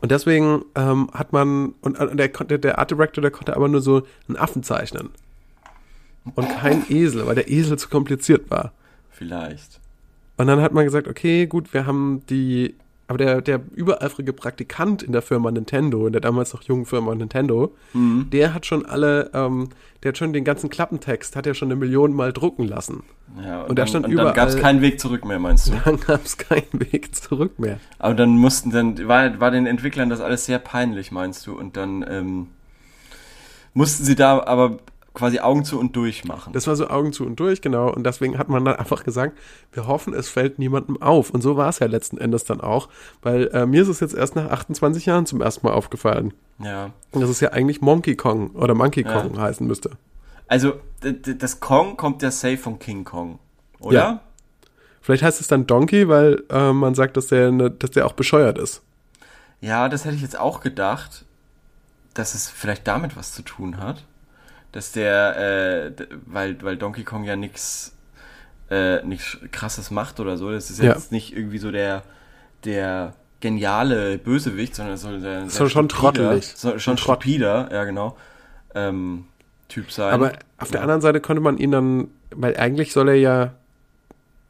Und 0.00 0.10
deswegen 0.10 0.64
ähm, 0.74 1.08
hat 1.14 1.32
man, 1.32 1.74
und, 1.80 1.98
und 1.98 2.16
der, 2.16 2.28
konnte, 2.28 2.58
der 2.58 2.78
Art 2.78 2.90
Director, 2.90 3.22
der 3.22 3.30
konnte 3.30 3.56
aber 3.56 3.68
nur 3.68 3.80
so 3.80 4.06
einen 4.28 4.36
Affen 4.36 4.62
zeichnen. 4.62 5.10
Und 6.34 6.48
kein 6.48 6.84
Esel, 6.90 7.26
weil 7.26 7.34
der 7.34 7.50
Esel 7.50 7.78
zu 7.78 7.88
kompliziert 7.88 8.50
war. 8.50 8.72
Vielleicht. 9.10 9.80
Und 10.36 10.46
dann 10.46 10.60
hat 10.60 10.72
man 10.72 10.84
gesagt, 10.84 11.08
okay, 11.08 11.46
gut, 11.46 11.72
wir 11.72 11.86
haben 11.86 12.22
die, 12.28 12.74
aber 13.06 13.18
der, 13.18 13.40
der 13.42 13.60
übereifrige 13.74 14.32
Praktikant 14.32 15.02
in 15.02 15.12
der 15.12 15.20
Firma 15.22 15.50
Nintendo, 15.50 16.06
in 16.06 16.12
der 16.12 16.20
damals 16.22 16.54
noch 16.54 16.62
jungen 16.62 16.86
Firma 16.86 17.14
Nintendo, 17.14 17.74
der 17.94 18.54
hat 18.54 18.64
schon 18.66 18.86
alle, 18.86 19.30
ähm, 19.34 19.68
der 20.02 20.10
hat 20.10 20.18
schon 20.18 20.32
den 20.32 20.44
ganzen 20.44 20.70
Klappentext, 20.70 21.36
hat 21.36 21.46
er 21.46 21.54
schon 21.54 21.68
eine 21.68 21.76
Million 21.76 22.14
Mal 22.14 22.32
drucken 22.32 22.64
lassen. 22.66 23.02
Ja, 23.42 23.62
und, 23.62 23.70
Und 23.70 23.78
da 23.78 23.86
stand 23.86 24.06
und 24.06 24.14
dann 24.16 24.32
gab 24.34 24.48
es 24.48 24.54
überall- 24.54 24.62
keinen 24.62 24.80
Weg 24.80 25.00
zurück 25.00 25.24
mehr, 25.24 25.38
meinst 25.38 25.68
du? 25.68 25.72
Dann 25.84 25.98
gab 26.00 26.24
es 26.24 26.36
keinen 26.38 26.68
Weg 26.72 27.14
zurück 27.14 27.58
mehr. 27.58 27.78
Aber 27.98 28.14
dann 28.14 28.30
mussten 28.30 28.70
dann, 28.70 29.08
war, 29.08 29.38
war 29.40 29.50
den 29.50 29.66
Entwicklern 29.66 30.08
das 30.08 30.20
alles 30.20 30.46
sehr 30.46 30.58
peinlich, 30.58 31.10
meinst 31.10 31.46
du? 31.46 31.58
Und 31.58 31.76
dann 31.76 32.04
ähm, 32.08 32.48
mussten 33.72 34.04
sie 34.04 34.14
da 34.14 34.42
aber 34.44 34.78
quasi 35.14 35.38
Augen 35.38 35.64
zu 35.64 35.78
und 35.78 35.94
durch 35.96 36.24
machen. 36.24 36.52
Das 36.52 36.66
war 36.66 36.74
so 36.76 36.88
Augen 36.88 37.12
zu 37.12 37.24
und 37.24 37.38
durch, 37.38 37.62
genau. 37.62 37.88
Und 37.92 38.04
deswegen 38.04 38.36
hat 38.36 38.48
man 38.48 38.64
dann 38.64 38.76
einfach 38.76 39.04
gesagt, 39.04 39.38
wir 39.72 39.86
hoffen, 39.86 40.12
es 40.12 40.28
fällt 40.28 40.58
niemandem 40.58 41.00
auf. 41.00 41.30
Und 41.30 41.40
so 41.40 41.56
war 41.56 41.68
es 41.68 41.78
ja 41.78 41.86
letzten 41.86 42.18
Endes 42.18 42.44
dann 42.44 42.60
auch, 42.60 42.88
weil 43.22 43.46
äh, 43.48 43.64
mir 43.64 43.82
ist 43.82 43.88
es 43.88 44.00
jetzt 44.00 44.14
erst 44.14 44.34
nach 44.34 44.50
28 44.50 45.06
Jahren 45.06 45.24
zum 45.26 45.40
ersten 45.40 45.66
Mal 45.66 45.72
aufgefallen. 45.72 46.34
ja. 46.58 46.90
Und 47.12 47.20
das 47.20 47.30
ist 47.30 47.40
ja 47.40 47.52
eigentlich 47.52 47.80
Monkey 47.80 48.16
Kong 48.16 48.50
oder 48.50 48.74
Monkey 48.74 49.02
Ja. 49.04 49.22
Kong 49.22 49.38
heißen 49.38 49.66
müsste. 49.66 49.90
Also, 50.48 50.74
das 51.00 51.60
Kong 51.60 51.96
kommt 51.96 52.20
ja 52.22 52.30
safe 52.30 52.58
von 52.58 52.78
King 52.78 53.04
Kong, 53.04 53.38
oder? 53.78 53.94
Ja. 53.98 54.20
Vielleicht 55.00 55.22
heißt 55.22 55.40
es 55.40 55.48
dann 55.48 55.66
Donkey, 55.66 56.08
weil 56.08 56.42
äh, 56.50 56.72
man 56.72 56.94
sagt, 56.94 57.16
dass 57.16 57.28
der, 57.28 57.50
ne, 57.52 57.70
dass 57.70 57.90
der 57.92 58.06
auch 58.06 58.12
bescheuert 58.14 58.58
ist. 58.58 58.82
Ja, 59.60 59.88
das 59.88 60.04
hätte 60.04 60.16
ich 60.16 60.22
jetzt 60.22 60.38
auch 60.38 60.60
gedacht, 60.60 61.24
dass 62.14 62.34
es 62.34 62.48
vielleicht 62.50 62.86
damit 62.88 63.16
was 63.16 63.32
zu 63.32 63.42
tun 63.42 63.78
hat. 63.78 64.04
Dass 64.74 64.90
der, 64.90 65.92
äh, 65.96 66.06
weil, 66.26 66.60
weil 66.62 66.76
Donkey 66.76 67.04
Kong 67.04 67.22
ja 67.22 67.36
nix, 67.36 67.94
äh, 68.70 69.04
nix 69.04 69.38
krasses 69.52 69.92
macht 69.92 70.18
oder 70.18 70.36
so. 70.36 70.50
Das 70.50 70.68
ist 70.68 70.80
Ja. 70.82 70.92
jetzt 70.92 71.12
nicht 71.12 71.36
irgendwie 71.36 71.58
so 71.58 71.70
der, 71.70 72.02
der 72.64 73.12
geniale 73.38 74.18
Bösewicht, 74.18 74.74
sondern 74.74 74.96
soll 74.96 75.20
der 75.20 75.48
Soll 75.48 75.68
schon 75.70 75.88
trottelig. 75.88 76.46
Soll 76.56 76.80
schon 76.80 76.98
stupider, 76.98 77.68
ja 77.70 77.84
genau, 77.84 78.16
ähm, 78.74 79.26
Typ 79.68 79.92
sein. 79.92 80.12
Aber 80.12 80.32
auf 80.58 80.72
der 80.72 80.82
anderen 80.82 81.00
Seite 81.00 81.20
konnte 81.20 81.40
man 81.40 81.56
ihn 81.58 81.70
dann, 81.70 82.08
weil 82.34 82.56
eigentlich 82.56 82.92
soll 82.92 83.10
er 83.10 83.14
ja, 83.14 83.52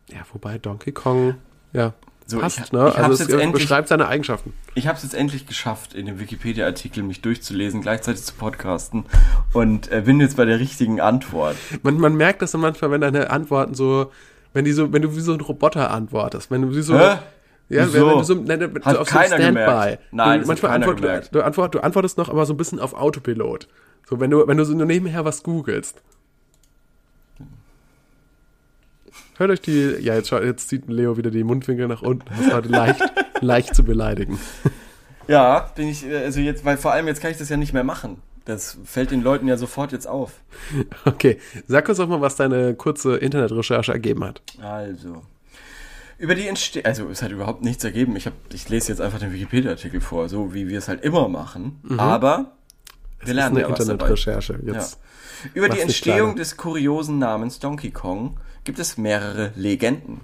ja, 0.09 0.21
wobei 0.33 0.57
Donkey 0.57 0.93
Kong, 0.93 1.35
ja, 1.75 1.93
So, 2.27 2.39
passt, 2.39 2.59
ich- 2.59 2.73
ne? 2.73 2.89
ich 2.89 2.97
Also 2.99 3.13
es 3.13 3.19
jetzt 3.21 3.33
endlich- 3.33 3.53
beschreibt 3.63 3.89
seine 3.89 4.09
Eigenschaften. 4.09 4.55
Ich 4.75 4.87
habe 4.87 4.97
es 4.97 5.03
jetzt 5.03 5.15
endlich 5.15 5.47
geschafft, 5.47 5.93
in 5.95 6.07
dem 6.07 6.19
Wikipedia-Artikel 6.19 7.03
mich 7.03 7.21
durchzulesen, 7.21 7.83
gleichzeitig 7.83 8.23
zu 8.25 8.33
podcasten 8.35 9.05
und 9.53 9.93
äh, 9.93 10.01
bin 10.07 10.21
jetzt 10.21 10.37
bei 10.39 10.45
der 10.47 10.59
richtigen 10.59 11.01
Antwort. 11.01 11.57
Man, 11.83 11.99
man 11.99 12.15
merkt 12.17 12.41
das 12.41 12.53
dann 12.53 12.63
manchmal, 12.63 12.91
wenn 12.91 13.03
deine 13.03 13.31
Antworten 13.31 13.75
so, 13.75 14.11
wenn 14.55 14.65
die 14.65 14.73
so, 14.73 14.91
wenn 14.93 15.03
du 15.03 15.15
wie 15.15 15.21
so 15.21 15.35
ein 15.35 15.41
Roboter 15.41 15.91
antwortest, 15.91 16.51
wenn 16.51 16.63
du 16.63 16.75
wie 16.75 16.81
so, 16.81 16.99
Hä? 16.99 17.19
ja, 17.69 17.87
Wieso? 17.87 18.09
wenn 18.09 18.19
du 18.19 18.25
so, 18.25 18.35
nein, 18.35 18.61
so 18.61 18.85
Hat 18.87 18.97
auf 18.97 19.09
keiner 19.09 19.29
so 19.29 19.35
Standby. 19.35 19.49
gemerkt. 19.61 19.99
Nein, 20.13 20.41
du, 20.41 20.47
manchmal 20.47 20.73
antwort, 20.73 20.97
gemerkt. 21.03 21.35
Du, 21.35 21.43
antwort, 21.43 21.75
du 21.75 21.81
antwortest 21.81 22.17
noch, 22.17 22.31
aber 22.31 22.47
so 22.47 22.55
ein 22.55 22.57
bisschen 22.57 22.81
auf 22.81 22.95
Autopilot. 22.95 23.69
So, 24.09 24.19
wenn 24.19 24.31
du, 24.31 24.47
wenn 24.49 24.57
du 24.57 24.65
so 24.65 24.73
nur 24.75 24.87
nebenher 24.87 25.25
was 25.27 25.43
googelst. 25.43 26.03
Hört 29.37 29.51
euch 29.51 29.61
die, 29.61 29.97
ja, 30.01 30.15
jetzt, 30.15 30.31
jetzt 30.31 30.69
zieht 30.69 30.89
Leo 30.89 31.17
wieder 31.17 31.31
die 31.31 31.45
Mundwinkel 31.45 31.89
nach 31.89 32.03
unten. 32.03 32.25
Das 32.39 32.55
heute 32.55 32.69
leicht, 32.69 33.01
leicht 33.41 33.75
zu 33.75 33.83
beleidigen. 33.85 34.39
Ja, 35.27 35.71
bin 35.75 35.89
ich, 35.89 36.07
äh, 36.07 36.19
also 36.19 36.41
jetzt, 36.41 36.65
weil 36.65 36.77
vor 36.77 36.93
allem 36.93 37.07
jetzt 37.09 37.21
kann 37.21 37.31
ich 37.31 37.39
das 37.39 37.49
ja 37.49 37.57
nicht 37.57 37.73
mehr 37.73 37.85
machen. 37.85 38.19
Das 38.45 38.77
fällt 38.85 39.11
den 39.11 39.23
Leuten 39.23 39.49
ja 39.49 39.57
sofort 39.57 39.91
jetzt 39.93 40.07
auf. 40.07 40.33
Okay, 41.07 41.39
sag 41.67 41.89
uns 41.89 41.97
doch 41.99 42.09
mal, 42.09 42.21
was 42.21 42.37
deine 42.37 42.75
kurze 42.75 43.17
Internetrecherche 43.17 43.93
ergeben 43.93 44.23
hat. 44.23 44.43
Also. 44.61 45.23
Über 46.19 46.35
die 46.35 46.47
Entstehung, 46.47 46.85
also 46.87 47.09
es 47.09 47.23
hat 47.23 47.33
überhaupt 47.33 47.63
nichts 47.65 47.83
ergeben. 47.85 48.15
Ich, 48.17 48.27
hab, 48.27 48.35
ich 48.53 48.69
lese 48.69 48.93
jetzt 48.93 49.01
einfach 49.01 49.19
den 49.19 49.33
Wikipedia-Artikel 49.33 50.01
vor, 50.01 50.29
so 50.29 50.53
wie 50.55 50.69
wir 50.69 50.79
es 50.79 50.89
halt 50.89 51.03
immer 51.03 51.29
machen. 51.29 51.81
Aber 51.97 52.53
wir 53.19 53.27
Das 53.27 53.35
lernen 53.35 53.57
ist 53.57 53.63
ja 53.63 53.67
eine 53.67 53.75
dabei. 53.77 53.83
Internetrecherche. 53.83 54.61
Jetzt. 54.65 55.01
Über 55.55 55.67
Mach's 55.69 55.79
die 55.79 55.83
Entstehung 55.83 56.37
des 56.37 56.57
kuriosen 56.57 57.19
Namens 57.19 57.59
Donkey 57.59 57.91
Kong 57.91 58.37
gibt 58.65 58.79
es 58.79 58.97
mehrere 58.97 59.53
Legenden. 59.55 60.23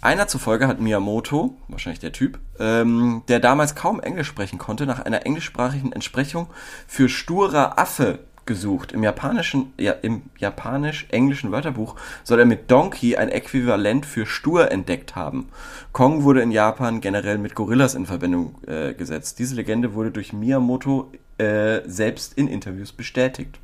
Einer 0.00 0.28
zufolge 0.28 0.66
hat 0.66 0.80
Miyamoto, 0.80 1.56
wahrscheinlich 1.68 2.00
der 2.00 2.12
Typ, 2.12 2.38
ähm, 2.58 3.22
der 3.28 3.40
damals 3.40 3.74
kaum 3.74 4.00
Englisch 4.00 4.28
sprechen 4.28 4.58
konnte, 4.58 4.86
nach 4.86 5.00
einer 5.00 5.26
englischsprachigen 5.26 5.92
Entsprechung 5.92 6.48
für 6.86 7.08
sturer 7.08 7.78
Affe 7.78 8.20
gesucht. 8.46 8.92
Im 8.92 9.02
japanischen, 9.02 9.72
ja, 9.78 9.92
im 9.92 10.22
japanisch-englischen 10.38 11.50
Wörterbuch 11.50 11.96
soll 12.24 12.40
er 12.40 12.44
mit 12.44 12.70
Donkey 12.70 13.16
ein 13.16 13.30
Äquivalent 13.30 14.04
für 14.04 14.26
stur 14.26 14.70
entdeckt 14.70 15.16
haben. 15.16 15.48
Kong 15.92 16.24
wurde 16.24 16.42
in 16.42 16.50
Japan 16.50 17.00
generell 17.00 17.38
mit 17.38 17.54
Gorillas 17.54 17.94
in 17.94 18.06
Verbindung 18.06 18.56
äh, 18.66 18.92
gesetzt. 18.94 19.38
Diese 19.38 19.54
Legende 19.54 19.94
wurde 19.94 20.10
durch 20.10 20.32
Miyamoto 20.32 21.10
äh, 21.38 21.80
selbst 21.86 22.34
in 22.34 22.48
Interviews 22.48 22.92
bestätigt. 22.92 23.58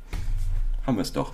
Haben 0.85 0.97
wir 0.97 1.03
es 1.03 1.13
doch. 1.13 1.33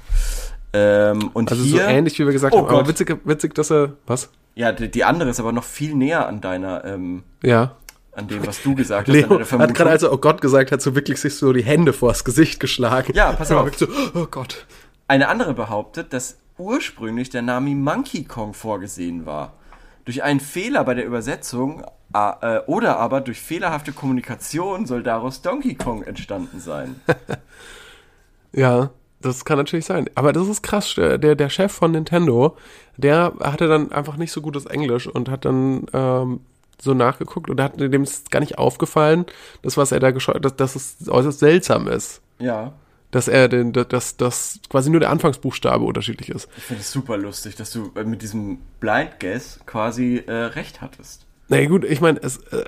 Ähm, 0.74 1.29
und 1.33 1.50
Also 1.51 1.63
hier, 1.63 1.83
so 1.83 1.88
ähnlich, 1.88 2.19
wie 2.19 2.25
wir 2.25 2.33
gesagt 2.33 2.53
Oh 2.53 2.59
haben. 2.59 2.67
Aber 2.67 2.77
Gott. 2.79 2.88
witzig, 2.89 3.17
witzig, 3.25 3.53
dass 3.55 3.71
er, 3.71 3.93
was? 4.05 4.29
ja, 4.55 4.71
die, 4.71 4.89
die 4.89 5.03
andere 5.03 5.29
ist 5.29 5.39
aber 5.39 5.51
noch 5.51 5.63
viel 5.63 5.95
näher 5.95 6.27
an 6.27 6.41
deiner, 6.41 6.83
ähm, 6.86 7.24
Ja. 7.43 7.75
an 8.13 8.27
dem, 8.27 8.45
was 8.45 8.62
du 8.63 8.75
gesagt 8.75 9.07
hast. 9.07 9.13
Leo 9.13 9.38
deiner 9.38 9.59
hat 9.62 9.74
gerade, 9.75 9.89
als 9.91 10.03
er 10.03 10.12
oh 10.12 10.17
Gott 10.17 10.41
gesagt 10.41 10.71
hat, 10.71 10.81
so 10.81 10.95
wirklich 10.95 11.19
sich 11.21 11.36
so 11.36 11.53
die 11.53 11.63
Hände 11.63 11.93
vors 11.93 12.24
Gesicht 12.25 12.59
geschlagen. 12.59 13.13
Ja, 13.15 13.31
pass 13.33 13.50
Er 13.51 13.59
auf. 13.62 13.65
wirklich 13.65 13.89
So, 14.13 14.19
oh 14.19 14.27
Gott. 14.29 14.65
Eine 15.07 15.29
andere 15.29 15.53
behauptet, 15.53 16.12
dass 16.12 16.38
ursprünglich 16.57 17.29
der 17.29 17.43
Name 17.43 17.75
Monkey 17.75 18.24
Kong 18.25 18.53
vorgesehen 18.53 19.25
war. 19.25 19.53
Durch 20.05 20.24
einen 20.24 20.39
Fehler 20.39 20.83
bei 20.83 20.95
der 20.95 21.05
Übersetzung 21.05 21.83
äh, 22.13 22.59
oder 22.65 22.97
aber 22.97 23.21
durch 23.21 23.39
fehlerhafte 23.39 23.91
Kommunikation 23.91 24.86
soll 24.86 25.03
daraus 25.03 25.41
Donkey 25.41 25.75
Kong 25.75 26.03
entstanden 26.03 26.59
sein. 26.59 27.00
Ja, 28.53 28.89
das 29.21 29.45
kann 29.45 29.57
natürlich 29.57 29.86
sein. 29.86 30.09
Aber 30.15 30.33
das 30.33 30.47
ist 30.47 30.62
krass. 30.62 30.93
Der, 30.95 31.17
der 31.17 31.50
Chef 31.50 31.71
von 31.71 31.91
Nintendo, 31.91 32.55
der 32.97 33.33
hatte 33.41 33.67
dann 33.67 33.91
einfach 33.91 34.17
nicht 34.17 34.31
so 34.31 34.41
gutes 34.41 34.65
Englisch 34.65 35.07
und 35.07 35.29
hat 35.29 35.45
dann 35.45 35.88
ähm, 35.93 36.39
so 36.79 36.93
nachgeguckt 36.93 37.50
und 37.50 37.59
hat 37.59 37.79
dem 37.79 38.03
ist 38.03 38.29
gar 38.31 38.39
nicht 38.39 38.57
aufgefallen, 38.57 39.25
das, 39.63 39.77
was 39.77 39.91
er 39.91 40.00
da 40.00 40.12
geschaut 40.12 40.45
dass, 40.45 40.55
dass 40.55 40.75
es 40.75 41.09
äußerst 41.09 41.39
seltsam 41.39 41.88
ist. 41.88 42.21
Ja. 42.39 42.74
Dass 43.09 43.27
er 43.27 43.47
den, 43.47 43.71
dass, 43.74 44.17
dass 44.17 44.59
quasi 44.69 44.89
nur 44.89 45.00
der 45.00 45.09
Anfangsbuchstabe 45.09 45.83
unterschiedlich 45.86 46.29
ist. 46.29 46.50
Ich 46.57 46.63
finde 46.63 46.81
es 46.81 46.91
super 46.91 47.17
lustig, 47.17 47.55
dass 47.55 47.71
du 47.71 47.91
äh, 47.95 48.03
mit 48.03 48.21
diesem 48.21 48.59
Blind 48.79 49.19
Guess 49.19 49.59
quasi 49.65 50.24
äh, 50.27 50.31
recht 50.31 50.81
hattest. 50.81 51.25
Na 51.47 51.55
naja, 51.55 51.69
gut, 51.69 51.86
ich 51.86 52.01
meine, 52.01 52.21
es 52.21 52.38
äh, 52.51 52.65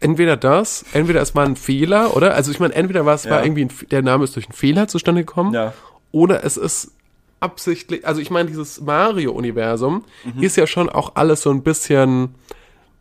entweder 0.00 0.36
das, 0.36 0.84
entweder 0.92 1.20
es 1.22 1.34
war 1.34 1.44
ein 1.44 1.56
Fehler, 1.56 2.16
oder? 2.16 2.34
Also 2.34 2.50
ich 2.50 2.60
meine, 2.60 2.74
entweder 2.74 3.04
war 3.06 3.14
es 3.14 3.24
Ja. 3.24 3.32
war 3.32 3.44
irgendwie 3.44 3.64
ein, 3.64 3.70
der 3.90 4.02
Name 4.02 4.24
ist 4.24 4.36
durch 4.36 4.46
einen 4.46 4.52
Fehler 4.54 4.88
zustande 4.88 5.22
gekommen, 5.24 5.52
Ja. 5.54 5.72
oder 6.12 6.44
es 6.44 6.56
ist 6.56 6.92
absichtlich, 7.40 8.06
also 8.06 8.20
ich 8.20 8.30
meine, 8.30 8.48
dieses 8.48 8.80
Mario-Universum 8.80 10.04
Mhm. 10.24 10.42
ist 10.42 10.56
ja 10.56 10.66
schon 10.66 10.88
auch 10.88 11.12
alles 11.14 11.42
so 11.42 11.50
ein 11.50 11.62
bisschen, 11.62 12.34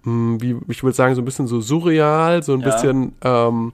mh, 0.03 0.37
wie 0.41 0.57
ich 0.69 0.83
würde 0.83 0.95
sagen, 0.95 1.15
so 1.15 1.21
ein 1.21 1.25
bisschen 1.25 1.47
so 1.47 1.59
surreal, 1.61 2.43
so 2.43 2.53
ein 2.53 2.59
Ja. 2.61 2.65
bisschen 2.65 3.15
ähm, 3.23 3.73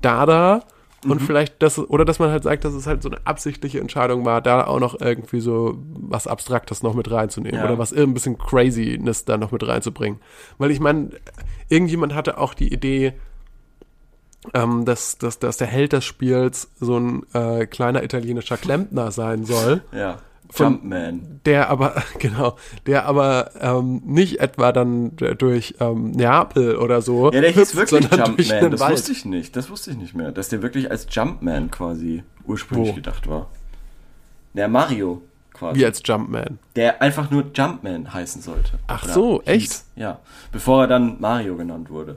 Dada. 0.00 0.64
Und 1.04 1.20
Mhm. 1.20 1.26
vielleicht 1.26 1.60
das, 1.62 1.78
oder 1.78 2.04
dass 2.04 2.18
man 2.20 2.30
halt 2.30 2.44
sagt, 2.44 2.64
dass 2.64 2.74
es 2.74 2.86
halt 2.86 3.02
so 3.02 3.08
eine 3.08 3.18
absichtliche 3.26 3.80
Entscheidung 3.80 4.24
war, 4.24 4.40
da 4.40 4.64
auch 4.66 4.78
noch 4.78 5.00
irgendwie 5.00 5.40
so 5.40 5.76
was 5.94 6.26
Abstraktes 6.28 6.82
noch 6.84 6.94
mit 6.94 7.10
reinzunehmen 7.10 7.58
Ja. 7.58 7.64
oder 7.64 7.76
was 7.78 7.92
ein 7.92 8.14
bisschen 8.14 8.38
Craziness 8.38 9.24
da 9.24 9.36
noch 9.36 9.50
mit 9.50 9.66
reinzubringen. 9.66 10.20
Weil 10.58 10.70
ich 10.70 10.78
meine, 10.78 11.10
irgendjemand 11.68 12.14
hatte 12.14 12.38
auch 12.38 12.54
die 12.54 12.72
Idee, 12.72 13.14
ähm, 14.54 14.84
dass, 14.84 15.18
dass, 15.18 15.38
dass 15.38 15.56
der 15.56 15.68
Held 15.68 15.92
des 15.92 16.04
Spiels 16.04 16.70
so 16.80 16.98
ein 16.98 17.22
äh, 17.32 17.66
kleiner 17.66 18.02
italienischer 18.02 18.56
Klempner 18.56 19.10
sein 19.12 19.44
soll, 19.44 19.82
Ja. 19.92 20.18
Von- 20.54 20.72
Jumpman. 20.74 21.40
der 21.46 21.70
aber, 21.70 22.02
genau, 22.18 22.56
der 22.86 23.06
aber 23.06 23.50
ähm, 23.60 24.02
nicht 24.04 24.40
etwa 24.40 24.70
dann 24.72 25.16
durch 25.38 25.74
ähm, 25.80 26.10
Neapel 26.10 26.76
oder 26.76 27.00
so 27.02 27.32
Ja, 27.32 27.40
der 27.40 27.50
hieß 27.50 27.74
wirklich 27.74 28.02
Jumpman. 28.10 28.70
Das 28.70 28.80
Wald. 28.80 28.92
wusste 28.92 29.12
ich 29.12 29.24
nicht. 29.24 29.56
Das 29.56 29.70
wusste 29.70 29.90
ich 29.92 29.96
nicht 29.96 30.14
mehr. 30.14 30.30
Dass 30.32 30.48
der 30.50 30.62
wirklich 30.62 30.90
als 30.90 31.06
Jumpman 31.10 31.70
quasi 31.70 32.22
ursprünglich 32.46 32.90
Wo? 32.90 32.94
gedacht 32.94 33.28
war. 33.28 33.48
Der 34.54 34.68
Mario 34.68 35.22
quasi. 35.54 35.80
Wie 35.80 35.84
als 35.86 36.02
Jumpman. 36.04 36.58
Der 36.76 37.00
einfach 37.00 37.30
nur 37.30 37.44
Jumpman 37.54 38.12
heißen 38.12 38.42
sollte. 38.42 38.72
Ach 38.86 39.08
so, 39.08 39.38
hieß. 39.40 39.46
echt? 39.46 39.84
Ja. 39.96 40.18
Bevor 40.50 40.82
er 40.82 40.86
dann 40.88 41.16
Mario 41.20 41.56
genannt 41.56 41.88
wurde. 41.90 42.16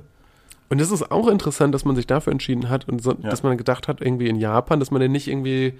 Und 0.67 0.81
das 0.81 0.91
ist 0.91 1.11
auch 1.11 1.27
interessant, 1.27 1.73
dass 1.73 1.85
man 1.85 1.95
sich 1.95 2.07
dafür 2.07 2.31
entschieden 2.33 2.69
hat 2.69 2.87
und 2.89 3.01
so, 3.01 3.11
Ja. 3.11 3.29
dass 3.29 3.43
man 3.43 3.55
gedacht 3.57 3.87
hat, 3.87 4.01
irgendwie 4.01 4.27
in 4.27 4.35
Japan, 4.35 4.79
dass 4.79 4.89
man 4.91 4.99
den 4.99 5.11
nicht 5.11 5.27
irgendwie, 5.27 5.79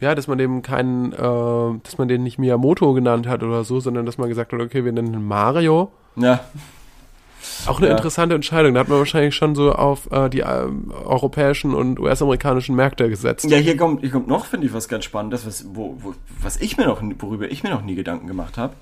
ja, 0.00 0.14
dass 0.14 0.26
man 0.26 0.38
dem 0.38 0.62
keinen, 0.62 1.12
äh, 1.12 1.16
dass 1.82 1.98
man 1.98 2.08
den 2.08 2.22
nicht 2.22 2.38
Miyamoto 2.38 2.92
genannt 2.94 3.26
hat 3.26 3.42
oder 3.42 3.64
so, 3.64 3.80
sondern 3.80 4.06
dass 4.06 4.18
man 4.18 4.28
gesagt 4.28 4.52
hat, 4.52 4.60
okay, 4.60 4.84
wir 4.84 4.92
nennen 4.92 5.12
ihn 5.14 5.24
Mario. 5.26 5.90
Ja. 6.16 6.40
Auch 7.66 7.78
eine 7.78 7.88
Ja. 7.88 7.96
interessante 7.96 8.34
Entscheidung. 8.34 8.74
Da 8.74 8.80
hat 8.80 8.88
man 8.88 8.98
wahrscheinlich 8.98 9.34
schon 9.34 9.54
so 9.54 9.72
auf 9.72 10.10
äh, 10.12 10.28
die 10.28 10.40
ähm, 10.40 10.92
europäischen 11.04 11.74
und 11.74 11.98
US-amerikanischen 11.98 12.74
Märkte 12.76 13.08
gesetzt. 13.08 13.50
Ja, 13.50 13.56
hier 13.58 13.76
kommt, 13.76 14.00
hier 14.00 14.10
kommt 14.10 14.28
noch, 14.28 14.44
finde 14.46 14.66
ich, 14.66 14.72
was 14.74 14.88
ganz 14.88 15.04
Spannendes, 15.04 15.46
was, 15.46 15.66
wo, 15.74 15.96
wo, 16.00 16.14
was 16.42 16.58
ich 16.58 16.76
mir 16.76 16.86
noch, 16.86 17.02
worüber 17.18 17.50
ich 17.50 17.62
mir 17.62 17.70
noch 17.70 17.82
nie 17.82 17.94
Gedanken 17.94 18.26
gemacht 18.26 18.58
habe. 18.58 18.74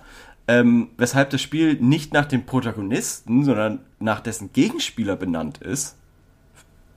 Ähm, 0.49 0.89
weshalb 0.97 1.31
das 1.31 1.43
Spiel 1.43 1.75
nicht 1.75 2.13
nach 2.15 2.25
dem 2.25 2.47
Protagonisten, 2.47 3.45
sondern 3.45 3.81
nach 4.01 4.21
dessen 4.21 4.51
Gegenspieler 4.53 5.15
benannt 5.15 5.59
ist. 5.59 5.97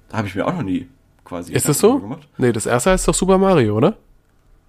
Da 0.09 0.17
habe 0.17 0.27
ich 0.27 0.35
mir 0.35 0.47
auch 0.47 0.53
noch 0.53 0.63
nie 0.63 0.87
quasi 1.25 1.53
Ist 1.53 1.67
das 1.69 1.79
so? 1.79 1.99
gemacht. 1.99 2.27
Nee, 2.37 2.51
das 2.53 2.65
erste 2.65 2.91
heißt 2.91 3.07
doch 3.07 3.13
Super 3.13 3.37
Mario, 3.37 3.75
oder? 3.75 3.97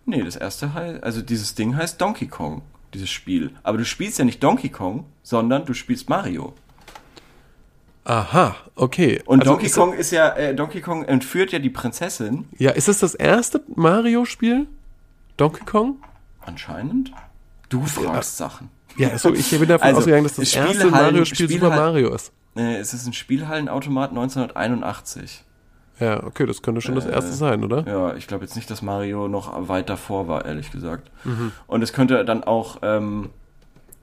Nee, 0.04 0.22
das 0.22 0.36
erste 0.36 0.74
heißt, 0.74 1.02
also 1.04 1.22
dieses 1.22 1.54
Ding 1.54 1.76
heißt 1.76 2.00
Donkey 2.00 2.26
Kong, 2.26 2.62
dieses 2.94 3.10
Spiel. 3.10 3.50
Aber 3.62 3.78
du 3.78 3.84
spielst 3.84 4.18
ja 4.18 4.24
nicht 4.24 4.42
Donkey 4.42 4.68
Kong, 4.68 5.04
sondern 5.22 5.64
du 5.64 5.74
spielst 5.74 6.08
Mario. 6.08 6.54
Aha, 8.04 8.56
okay. 8.74 9.22
Und 9.26 9.40
Also 9.40 9.52
Donkey 9.52 9.66
ist, 9.66 9.76
Kong 9.76 9.92
ist 9.92 10.10
ja, 10.10 10.30
äh, 10.34 10.54
Donkey 10.54 10.80
Kong 10.80 11.04
entführt 11.04 11.52
ja 11.52 11.60
die 11.60 11.70
Prinzessin, 11.70 12.46
Ja, 12.58 12.72
ist 12.72 12.88
es 12.88 12.98
das 12.98 13.14
erste 13.14 13.62
Mario-Spiel? 13.74 14.66
Donkey 15.36 15.64
Kong? 15.64 15.96
anscheinend. 16.44 17.12
Du 17.68 17.86
fragst 17.86 18.36
Sachen. 18.36 18.68
Ja, 18.96 19.10
also 19.10 19.32
ich 19.32 19.48
bin 19.50 19.66
davon 19.68 19.86
Also, 19.86 19.98
ausgegangen, 20.00 20.24
dass 20.24 20.34
das 20.34 20.52
erste 20.52 20.90
Mario-Spiel 20.90 21.48
Super 21.48 21.70
Mario 21.70 22.12
ist. 22.14 22.32
Äh, 22.56 22.76
es 22.78 22.92
ist 22.92 23.06
ein 23.06 23.12
Spielhallenautomat 23.12 24.10
1981. 24.10 25.44
Ja, 26.02 26.22
okay, 26.24 26.46
das 26.46 26.62
könnte 26.62 26.80
schon 26.80 26.94
das 26.94 27.06
Äh, 27.06 27.12
erste 27.12 27.32
sein, 27.32 27.62
oder? 27.64 27.84
Ja, 27.86 28.14
ich 28.16 28.26
glaube 28.26 28.44
jetzt 28.44 28.56
nicht, 28.56 28.70
dass 28.70 28.82
Mario 28.82 29.28
noch 29.28 29.68
weit 29.68 29.88
davor 29.88 30.28
war, 30.28 30.44
ehrlich 30.44 30.70
gesagt. 30.70 31.10
Mhm. 31.24 31.52
Und 31.66 31.82
es 31.82 31.92
könnte 31.92 32.24
dann 32.24 32.44
auch 32.44 32.78
ähm, 32.82 33.30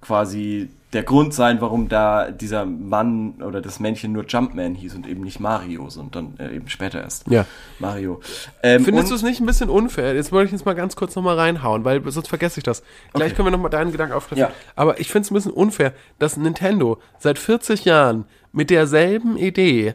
quasi 0.01 0.70
der 0.94 1.03
Grund 1.03 1.36
sein, 1.36 1.62
warum 1.62 1.88
da 1.88 2.32
dieser 2.32 2.65
Mann 2.65 3.36
oder 3.46 3.62
das 3.62 3.79
Männchen 3.79 4.12
nur 4.12 4.25
Jumpman 4.25 4.74
hieß 4.74 4.96
und 4.96 5.08
eben 5.08 5.22
nicht 5.22 5.39
Mario, 5.39 5.88
sondern 5.91 6.34
äh, 6.39 6.56
eben 6.56 6.68
später 6.68 7.00
erst 7.01 7.27
Ja. 7.29 7.46
Mario. 7.77 8.22
Ähm, 8.63 8.86
Findest 8.86 9.12
du 9.12 9.15
es 9.15 9.22
nicht 9.22 9.39
ein 9.39 9.46
bisschen 9.46 9.70
unfair? 9.70 10.15
Jetzt 10.15 10.32
wollte 10.32 10.48
ich 10.48 10.51
jetzt 10.53 10.65
mal 10.65 10.74
ganz 10.74 10.96
kurz 10.96 11.15
nochmal 11.15 11.36
reinhauen, 11.36 11.86
weil 11.86 12.01
sonst 12.10 12.27
vergesse 12.27 12.60
ich 12.60 12.63
das. 12.63 12.82
Gleich 13.13 13.27
Okay. 13.27 13.36
können 13.36 13.48
wir 13.48 13.51
nochmal 13.51 13.70
deinen 13.70 13.91
Gedanken 13.91 14.13
aufgreifen. 14.15 14.39
Ja. 14.41 14.51
Aber 14.75 15.00
ich 15.00 15.12
finde 15.12 15.25
es 15.25 15.32
ein 15.32 15.36
bisschen 15.36 15.51
unfair, 15.51 15.94
dass 16.18 16.38
Nintendo 16.38 16.98
seit 17.20 17.38
40 17.38 17.86
Jahren 17.86 18.25
mit 18.51 18.72
derselben 18.72 19.38
Idee 19.38 19.94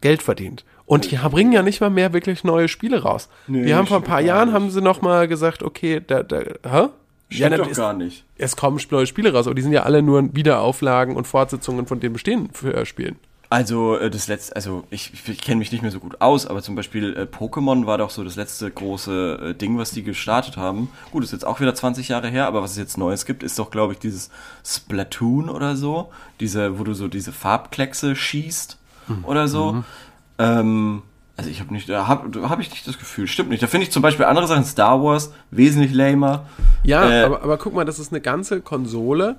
Geld 0.00 0.22
verdient. 0.22 0.64
Und 0.92 1.10
die 1.10 1.16
bringen 1.16 1.52
ja 1.52 1.62
nicht 1.62 1.80
mal 1.80 1.88
mehr 1.88 2.12
wirklich 2.12 2.44
neue 2.44 2.68
Spiele 2.68 3.02
raus. 3.02 3.30
Nee, 3.46 3.64
die 3.64 3.74
haben 3.74 3.86
vor 3.86 3.96
ein 3.96 4.02
paar 4.02 4.20
Jahren 4.20 4.52
haben 4.52 4.70
sie 4.70 4.82
nochmal 4.82 5.26
gesagt, 5.26 5.62
okay, 5.62 6.02
da, 6.06 6.22
da, 6.22 6.40
hä? 6.40 6.88
Na, 7.30 7.56
doch 7.56 7.70
es, 7.70 7.78
gar 7.78 7.94
nicht. 7.94 8.26
es 8.36 8.56
kommen 8.56 8.78
neue 8.90 9.06
Spiele 9.06 9.32
raus, 9.32 9.46
aber 9.46 9.54
die 9.54 9.62
sind 9.62 9.72
ja 9.72 9.84
alle 9.84 10.02
nur 10.02 10.34
Wiederauflagen 10.34 11.16
und 11.16 11.26
Fortsetzungen 11.26 11.86
von 11.86 12.00
den 12.00 12.12
bestehenden 12.12 12.50
äh, 12.70 12.84
Spielen. 12.84 13.16
Also 13.48 13.96
äh, 13.96 14.10
das 14.10 14.28
letzte, 14.28 14.54
also 14.54 14.84
ich, 14.90 15.12
ich 15.26 15.40
kenne 15.40 15.60
mich 15.60 15.72
nicht 15.72 15.80
mehr 15.80 15.90
so 15.90 15.98
gut 15.98 16.20
aus, 16.20 16.46
aber 16.46 16.60
zum 16.60 16.74
Beispiel 16.74 17.14
äh, 17.16 17.22
Pokémon 17.22 17.86
war 17.86 17.96
doch 17.96 18.10
so 18.10 18.22
das 18.22 18.36
letzte 18.36 18.70
große 18.70 19.38
äh, 19.42 19.54
Ding, 19.54 19.78
was 19.78 19.92
die 19.92 20.02
gestartet 20.02 20.58
haben. 20.58 20.90
Gut, 21.10 21.24
ist 21.24 21.32
jetzt 21.32 21.46
auch 21.46 21.58
wieder 21.60 21.74
20 21.74 22.08
Jahre 22.08 22.28
her, 22.28 22.46
aber 22.46 22.60
was 22.60 22.72
es 22.72 22.76
jetzt 22.76 22.98
Neues 22.98 23.24
gibt, 23.24 23.42
ist 23.42 23.58
doch, 23.58 23.70
glaube 23.70 23.94
ich, 23.94 23.98
dieses 23.98 24.28
Splatoon 24.62 25.48
oder 25.48 25.74
so, 25.74 26.10
diese, 26.38 26.78
wo 26.78 26.84
du 26.84 26.92
so 26.92 27.08
diese 27.08 27.32
Farbkleckse 27.32 28.14
schießt 28.14 28.76
oder 29.22 29.48
so. 29.48 29.84
Ähm, 30.42 31.02
also 31.36 31.48
ich 31.50 31.60
habe 31.60 31.72
nicht, 31.72 31.88
da 31.88 32.06
habe 32.08 32.48
hab 32.48 32.60
ich 32.60 32.70
nicht 32.70 32.86
das 32.86 32.98
Gefühl, 32.98 33.26
stimmt 33.26 33.50
nicht. 33.50 33.62
Da 33.62 33.66
finde 33.66 33.86
ich 33.86 33.92
zum 33.92 34.02
Beispiel 34.02 34.26
andere 34.26 34.46
Sachen, 34.46 34.64
Star 34.64 35.02
Wars, 35.02 35.32
wesentlich 35.50 35.92
lamer. 35.94 36.46
Ja, 36.84 37.08
Äh, 37.10 37.22
aber, 37.24 37.42
aber 37.42 37.56
guck 37.58 37.74
mal, 37.74 37.84
das 37.84 37.98
ist 37.98 38.12
eine 38.12 38.20
ganze 38.20 38.60
Konsole 38.60 39.36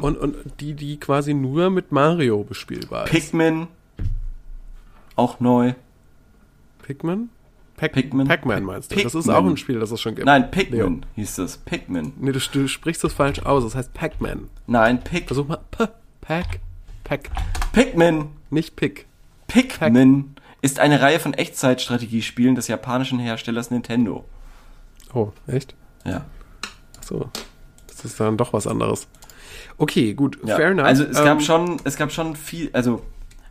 und, 0.00 0.18
und 0.18 0.36
die, 0.60 0.74
die 0.74 0.98
quasi 0.98 1.32
nur 1.32 1.70
mit 1.70 1.92
Mario 1.92 2.44
bespielbar 2.44 3.04
ist. 3.04 3.10
Pikmin, 3.10 3.68
auch 5.16 5.40
neu. 5.40 5.74
Pikmin? 6.82 7.30
Pac 7.76 7.92
Pikmin. 7.92 8.28
Pac-Man 8.28 8.62
meinst 8.64 8.90
du? 8.92 8.96
Das 8.96 9.14
ist 9.14 9.24
Pikmin. 9.24 9.34
auch 9.36 9.44
ein 9.48 9.56
Spiel, 9.56 9.78
das 9.80 9.90
es 9.90 10.00
schon 10.02 10.14
gibt. 10.14 10.26
Nein, 10.26 10.50
Pikmin 10.50 10.78
Leo. 10.80 11.00
hieß 11.16 11.36
das. 11.36 11.56
Pikmin. 11.56 12.12
Nee, 12.18 12.32
du, 12.32 12.38
du 12.52 12.68
sprichst 12.68 13.02
das 13.02 13.14
falsch 13.14 13.40
aus. 13.40 13.64
Das 13.64 13.74
heißt 13.74 13.94
Pac-Man. 13.94 14.50
Nein, 14.66 15.00
Pick. 15.02 15.28
Versuch 15.28 15.48
mal. 15.48 15.60
P, 15.70 15.86
Pac, 16.20 16.60
Pac. 17.04 17.30
Pikmin. 17.72 18.26
Nicht 18.50 18.76
Pick. 18.76 19.06
Pikmin 19.46 20.34
ist 20.62 20.78
eine 20.78 21.00
Reihe 21.00 21.20
von 21.20 21.34
Echtzeitstrategiespielen 21.34 22.54
des 22.54 22.68
japanischen 22.68 23.18
Herstellers 23.18 23.70
Nintendo. 23.70 24.24
Oh, 25.14 25.32
echt? 25.46 25.74
Ja. 26.04 26.24
Ach 26.98 27.02
so. 27.04 27.30
Das 27.86 28.04
ist 28.04 28.18
dann 28.20 28.36
doch 28.36 28.52
was 28.52 28.66
anderes. 28.66 29.08
Okay, 29.78 30.14
gut. 30.14 30.38
ja. 30.44 30.56
Fair 30.56 30.70
enough. 30.70 30.84
Also 30.86 31.04
es 31.04 31.18
Ähm, 31.18 31.24
gab 31.24 31.42
schon, 31.42 31.80
es 31.84 31.96
gab 31.96 32.12
schon 32.12 32.36
viel, 32.36 32.70
also 32.72 33.02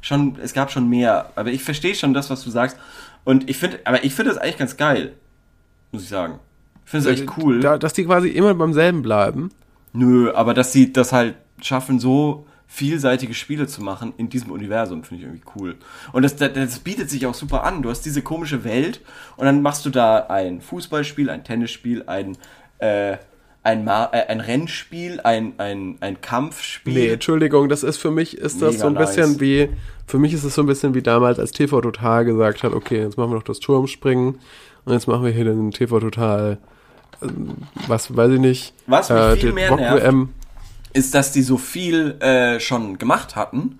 schon, 0.01 0.37
es 0.41 0.53
gab 0.53 0.71
schon 0.71 0.87
mehr. 0.89 1.31
Aber 1.35 1.49
ich 1.49 1.63
verstehe 1.63 1.95
schon 1.95 2.13
das, 2.13 2.29
was 2.29 2.43
du 2.43 2.49
sagst. 2.49 2.77
Und 3.23 3.49
ich 3.49 3.57
finde, 3.57 3.79
aber 3.85 4.03
ich 4.03 4.13
finde 4.13 4.31
das 4.31 4.39
eigentlich 4.41 4.57
ganz 4.57 4.77
geil, 4.77 5.13
muss 5.91 6.03
ich 6.03 6.09
sagen. 6.09 6.39
Ich 6.85 6.91
finde 6.91 7.11
es 7.11 7.19
echt 7.19 7.37
cool. 7.37 7.59
Da, 7.59 7.77
dass 7.77 7.93
die 7.93 8.05
quasi 8.05 8.29
immer 8.29 8.53
beim 8.55 8.73
selben 8.73 9.01
bleiben. 9.01 9.51
Nö, 9.93 10.31
aber 10.33 10.53
dass 10.53 10.71
sie 10.71 10.93
das 10.93 11.11
halt 11.11 11.35
schaffen, 11.61 11.99
so 11.99 12.47
vielseitige 12.71 13.33
Spiele 13.33 13.65
zu 13.65 13.81
machen 13.81 14.13
in 14.17 14.29
diesem 14.29 14.51
Universum, 14.51 15.03
finde 15.03 15.23
ich 15.23 15.29
irgendwie 15.29 15.49
cool. 15.57 15.75
Und 16.13 16.21
das, 16.21 16.35
das, 16.35 16.53
das 16.53 16.79
bietet 16.79 17.09
sich 17.09 17.25
auch 17.25 17.33
super 17.33 17.63
an. 17.63 17.81
Du 17.81 17.89
hast 17.89 18.05
diese 18.05 18.21
komische 18.21 18.63
Welt 18.63 19.01
und 19.37 19.45
dann 19.45 19.63
machst 19.63 19.85
du 19.87 19.89
da 19.89 20.27
ein 20.27 20.61
Fußballspiel, 20.61 21.31
ein 21.31 21.43
Tennisspiel, 21.43 22.03
ein, 22.05 22.37
äh, 22.77 23.17
ein, 23.63 23.83
Ma 23.83 24.09
äh, 24.13 24.27
ein 24.27 24.39
Rennspiel, 24.39 25.19
ein, 25.21 25.53
ein, 25.57 25.97
ein 25.99 26.21
Kampfspiel. 26.21 26.93
Nee, 26.93 27.09
Entschuldigung, 27.09 27.69
das 27.69 27.81
ist 27.81 27.97
für 27.97 28.11
mich 28.11 28.37
ist 28.37 28.61
das 28.61 28.73
Mega 28.73 28.81
so 28.81 28.87
ein 28.87 28.95
bisschen 28.95 29.31
nice. 29.31 29.41
wie, 29.41 29.69
für 30.05 30.19
mich 30.19 30.33
ist 30.33 30.43
es 30.43 30.53
so 30.53 30.61
ein 30.61 30.67
bisschen 30.67 30.93
wie 30.93 31.01
damals, 31.01 31.39
als 31.39 31.51
TV 31.51 31.81
Total 31.81 32.23
gesagt 32.23 32.61
hat, 32.61 32.73
okay, 32.73 33.01
jetzt 33.01 33.17
machen 33.17 33.31
wir 33.31 33.35
noch 33.35 33.43
das 33.43 33.59
Turmspringen 33.59 34.37
und 34.85 34.93
jetzt 34.93 35.07
machen 35.07 35.25
wir 35.25 35.31
hier 35.31 35.45
den 35.45 35.71
TV 35.71 35.99
Total, 35.99 36.59
ähm, 37.23 37.55
was 37.87 38.15
weiß 38.15 38.31
ich 38.33 38.39
nicht, 38.39 38.73
Was 38.85 39.09
mich 39.09 39.19
äh, 39.19 39.35
viel 39.37 39.53
mehr 39.53 39.75
nervt. 39.75 40.05
Ist, 40.93 41.13
dass 41.13 41.31
die 41.31 41.41
so 41.41 41.57
viel 41.57 42.19
äh, 42.21 42.59
schon 42.59 42.97
gemacht 42.97 43.35
hatten 43.35 43.79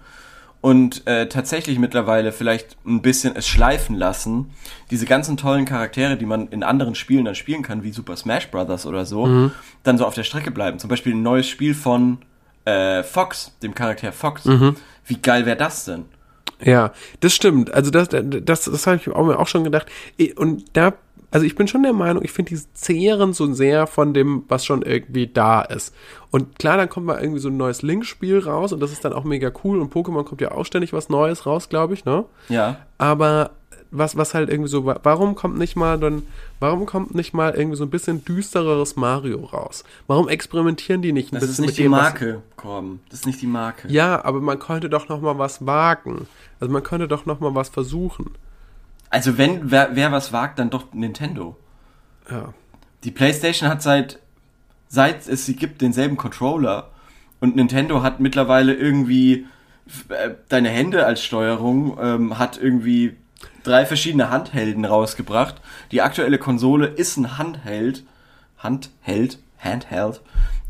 und 0.62 1.08
äh, 1.08 1.28
tatsächlich 1.30 1.80
mittlerweile 1.80 2.32
vielleicht 2.32 2.78
ein 2.86 3.02
bisschen 3.02 3.36
es 3.36 3.48
schleifen 3.48 3.96
lassen. 3.96 4.52
Diese 4.92 5.06
ganzen 5.06 5.38
tollen 5.38 5.66
Charaktere, 5.66 6.18
die 6.18 6.26
man 6.26 6.48
in 6.50 6.64
anderen 6.64 6.96
Spielen 6.96 7.26
dann 7.26 7.36
spielen 7.36 7.62
kann, 7.62 7.84
wie 7.84 7.92
Super 7.92 8.18
Smash 8.18 8.50
Bros. 8.52 8.86
oder 8.86 9.06
so, 9.06 9.52
dann 9.84 9.98
so 9.98 10.06
auf 10.06 10.16
der 10.16 10.24
Strecke 10.24 10.52
bleiben. 10.52 10.80
Zum 10.80 10.90
Beispiel 10.90 11.14
ein 11.14 11.24
neues 11.24 11.48
Spiel 11.48 11.74
von 11.74 12.20
äh, 12.66 13.04
Fox, 13.04 13.58
dem 13.64 13.74
Charakter 13.74 14.12
Fox. 14.12 14.46
Wie 15.06 15.18
geil 15.22 15.46
wäre 15.46 15.58
das 15.58 15.86
denn? 15.86 16.06
Ja, 16.62 16.92
das 17.22 17.34
stimmt. 17.34 17.74
Also 17.74 17.90
das, 17.90 18.10
das, 18.10 18.66
das 18.66 18.88
habe 18.88 18.98
ich 18.98 19.08
auch, 19.10 19.26
mir 19.26 19.40
auch 19.40 19.48
schon 19.48 19.64
gedacht. 19.64 19.88
Und 20.36 20.66
da, 20.74 20.94
also 21.32 21.46
ich 21.46 21.56
bin 21.56 21.68
schon 21.68 21.84
der 21.84 21.94
Meinung, 21.94 22.24
ich 22.24 22.32
finde 22.32 22.56
die 22.56 22.62
zehren 22.74 23.34
so 23.34 23.52
sehr 23.54 23.86
von 23.88 24.14
dem, 24.14 24.44
was 24.48 24.66
schon 24.66 24.82
irgendwie 24.82 25.28
da 25.28 25.62
ist. 25.62 25.94
Und 26.32 26.58
klar, 26.60 26.78
dann 26.78 26.90
kommt 26.90 27.06
mal 27.06 27.22
irgendwie 27.22 27.40
so 27.40 27.50
ein 27.50 27.58
neues 27.58 27.82
Link-Spiel 27.82 28.40
raus 28.40 28.74
und 28.74 28.80
das 28.80 28.92
ist 28.92 29.06
dann 29.06 29.14
auch 29.14 29.24
mega 29.24 29.52
cool 29.64 29.80
und 29.80 29.94
Pokémon 29.94 30.24
kommt 30.24 30.42
ja 30.42 30.52
auch 30.52 30.66
ständig 30.66 30.94
was 30.94 31.10
Neues 31.10 31.46
raus, 31.46 31.70
glaube 31.70 31.94
ich, 31.94 32.06
ne? 32.06 32.26
Ja. 32.50 32.78
Aber 32.98 33.52
was, 33.92 34.16
was 34.18 34.36
halt 34.36 34.50
irgendwie 34.52 34.70
so, 34.70 34.86
wa- 34.86 35.00
warum 35.02 35.34
kommt 35.34 35.58
nicht 35.58 35.76
mal 35.76 36.00
dann, 36.00 36.22
warum 36.60 36.86
kommt 36.86 37.16
nicht 37.16 37.34
mal 37.34 37.56
irgendwie 37.56 37.76
so 37.78 37.84
ein 37.84 37.90
bisschen 37.90 38.24
düstereres 38.24 38.96
Mario 38.96 39.46
raus? 39.46 39.84
Warum 40.06 40.30
experimentieren 40.30 41.02
die 41.02 41.12
nicht 41.12 41.32
ein 41.34 41.40
Das 41.40 41.44
ist 41.46 41.58
bisschen 41.58 41.62
nicht 41.66 41.72
mit 41.72 41.78
die 41.80 41.84
dem, 41.84 41.92
Marke, 41.92 42.42
Korben. 42.56 43.00
Das 43.10 43.22
ist 43.22 43.26
nicht 43.26 43.42
die 43.42 43.48
Marke. 43.48 43.88
Ja, 43.88 44.24
aber 44.24 44.42
man 44.42 44.60
könnte 44.60 44.90
doch 44.92 45.10
noch 45.10 45.22
mal 45.22 45.40
was 45.40 45.66
wagen. 45.66 46.28
Also 46.60 46.72
man 46.72 46.84
könnte 46.84 47.08
doch 47.08 47.26
noch 47.26 47.40
mal 47.40 47.56
was 47.56 47.70
versuchen. 47.70 48.32
Also 49.10 49.38
wenn 49.38 49.72
wer, 49.72 49.96
wer 49.96 50.12
was 50.12 50.32
wagt, 50.34 50.60
dann 50.60 50.70
doch 50.70 50.94
Nintendo. 50.94 51.58
Ja. 52.30 52.54
Die 53.04 53.12
PlayStation 53.12 53.70
hat 53.70 53.82
seit 53.82 54.20
seit 54.88 55.28
es 55.28 55.46
sie 55.46 55.56
gibt 55.56 55.82
denselben 55.82 56.18
Controller 56.18 56.90
und 57.40 57.56
Nintendo 57.56 58.04
hat 58.04 58.20
mittlerweile 58.20 58.74
irgendwie 58.74 59.48
äh, 60.10 60.32
deine 60.50 60.70
Hände 60.70 61.06
als 61.06 61.24
Steuerung 61.24 61.98
ähm, 62.02 62.38
hat 62.38 62.60
irgendwie 62.62 63.16
drei 63.64 63.86
verschiedene 63.86 64.30
Handhelden 64.30 64.86
rausgebracht. 64.86 65.56
Die 65.92 66.02
aktuelle 66.02 66.38
Konsole 66.38 66.88
ist 66.88 67.18
ein 67.18 67.38
Handheld, 67.38 68.04
Handheld, 68.58 69.40
Handheld, 69.58 70.22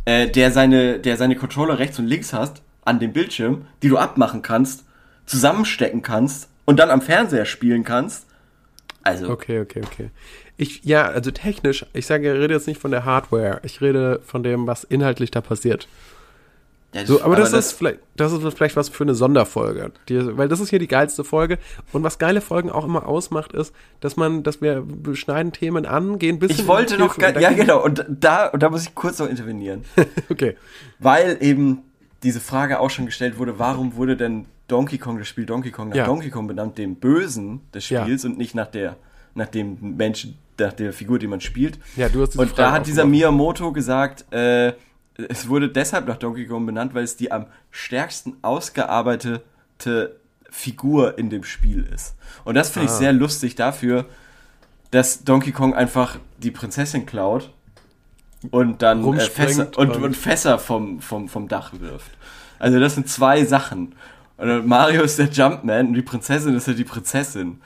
äh, 0.05 0.27
der 0.27 0.51
seine 0.51 1.00
der 1.00 1.17
seine 1.17 1.36
Controller 1.36 1.79
rechts 1.79 2.00
und 2.00 2.08
links 2.08 2.34
hast 2.34 2.62
an 2.86 3.00
dem 3.00 3.13
Bildschirm, 3.13 3.65
die 3.84 3.89
du 3.89 3.98
abmachen 3.98 4.41
kannst, 4.41 4.86
zusammenstecken 5.25 6.01
kannst 6.01 6.50
und 6.65 6.79
dann 6.79 6.89
am 6.89 7.01
Fernseher 7.01 7.46
spielen 7.46 7.84
kannst. 7.84 8.25
Also 9.10 9.30
Okay, 9.30 9.60
okay, 9.62 9.82
okay. 9.86 10.10
Ich, 10.58 10.84
ja, 10.84 11.06
also 11.08 11.32
technisch, 11.32 11.86
ich 11.94 12.06
sage, 12.06 12.34
ich 12.34 12.39
rede 12.39 12.54
jetzt 12.54 12.68
nicht 12.68 12.82
von 12.82 12.92
der 12.92 13.06
Hardware, 13.06 13.60
ich 13.63 13.82
rede 13.82 14.20
von 14.25 14.44
dem, 14.44 14.68
was 14.68 14.84
inhaltlich 14.84 15.32
da 15.32 15.39
passiert. 15.42 15.88
ja, 16.94 17.06
So, 17.06 17.22
aber, 17.22 17.36
das, 17.38 17.54
ist 17.54 17.72
vielleicht, 17.74 18.00
das 18.18 18.34
ist 18.34 18.42
vielleicht 18.58 18.75
was 18.75 18.89
für 18.89 19.04
eine 19.04 19.13
Sonderfolge. 19.16 19.92
Die, 20.10 20.38
weil 20.38 20.50
das 20.50 20.60
ist 20.60 20.70
hier 20.70 20.80
die 20.80 20.88
geilste 20.88 21.24
Folge. 21.24 21.60
Und 21.94 22.04
was 22.04 22.18
geile 22.18 22.42
Folgen 22.42 22.70
auch 22.72 22.84
immer 22.84 23.08
ausmacht, 23.08 23.54
ist, 23.54 23.74
dass 24.01 24.18
man, 24.18 24.44
dass 24.44 24.62
wir 24.62 24.82
beschneiden 24.86 25.54
Themen 25.54 25.86
an, 25.86 26.20
gehen 26.20 26.39
bisschen. 26.39 26.60
Ich 26.62 26.68
wollte 26.68 26.98
noch, 26.98 27.16
Tiefe 27.16 27.28
und 27.28 27.34
ga- 27.36 27.39
dann 27.39 27.44
ja 27.44 27.51
genau, 27.54 27.84
und 27.84 28.06
da, 28.10 28.48
und 28.48 28.62
da 28.62 28.70
muss 28.70 28.84
ich 28.84 28.96
kurz 28.96 29.20
noch 29.20 29.28
intervenieren. 29.30 29.86
Okay. 30.30 30.56
Weil 31.00 31.38
eben 31.42 31.84
diese 32.24 32.42
Frage 32.42 32.80
auch 32.82 32.89
schon 32.89 33.06
gestellt 33.06 33.38
wurde, 33.38 33.60
warum 33.60 33.96
wurde 33.96 34.18
denn 34.18 34.46
Donkey 34.69 34.97
Kong, 34.97 35.17
das 35.19 35.27
Spiel 35.27 35.45
Donkey 35.45 35.71
Kong, 35.71 35.89
nach 35.89 35.95
Ja. 35.97 36.05
Donkey 36.05 36.29
Kong 36.29 36.47
benannt, 36.47 36.77
dem 36.77 36.95
Bösen 36.95 37.61
des 37.73 37.89
Ja. 37.89 38.03
Spiels 38.03 38.23
und 38.23 38.38
nicht 38.38 38.55
nach 38.55 38.67
der, 38.67 38.95
nach 39.35 39.47
dem 39.47 39.97
Menschen, 39.97 40.38
nach 40.57 40.73
der 40.73 40.93
Figur, 40.93 41.19
die 41.19 41.27
man 41.27 41.41
spielt. 41.41 41.77
Ja, 41.97 42.07
du 42.09 42.21
hast 42.21 42.29
diese 42.33 42.41
Und 42.41 42.51
da 42.51 42.55
Frage 42.55 42.71
hat 42.71 42.88
dieser. 42.88 43.05
Miyamoto 43.05 43.71
gesagt, 43.73 44.31
äh, 44.33 44.73
es 45.27 45.49
wurde 45.49 45.67
deshalb 45.69 46.07
nach 46.07 46.17
Donkey 46.17 46.45
Kong 46.45 46.65
benannt, 46.65 46.93
weil 46.93 47.03
es 47.03 47.17
die 47.17 47.31
am 47.31 47.47
stärksten 47.71 48.38
ausgearbeitete 48.41 50.15
Figur 50.49 51.17
in 51.17 51.29
dem 51.29 51.43
Spiel 51.43 51.88
ist. 51.93 52.15
Und 52.43 52.55
das 52.55 52.69
finde 52.69 52.88
ich 52.88 52.91
Ah. 52.93 52.97
sehr 52.97 53.13
lustig 53.13 53.55
dafür, 53.55 54.05
dass 54.91 55.23
Donkey 55.23 55.51
Kong 55.51 55.73
einfach 55.75 56.17
die 56.39 56.51
Prinzessin 56.51 57.05
klaut 57.05 57.51
und 58.51 58.82
dann 58.82 59.03
äh, 59.13 59.19
Fässer, 59.19 59.67
und, 59.77 59.77
und- 59.77 60.03
und 60.03 60.15
Fässer 60.17 60.58
vom, 60.58 61.01
vom, 61.01 61.27
vom 61.29 61.47
Dach 61.47 61.73
wirft. 61.79 62.12
Also 62.58 62.79
das 62.79 62.95
sind 62.95 63.08
zwei 63.08 63.45
Sachen. 63.45 63.93
Und 64.39 64.67
Mario 64.67 65.04
ist 65.04 65.19
der 65.19 65.28
Jumpman 65.28 65.88
und 65.88 65.93
die 65.93 66.02
Prinzessin 66.02 66.56
ist 66.56 66.67
ja 66.67 66.73
die 66.73 66.84
Prinzessin. 66.86 67.62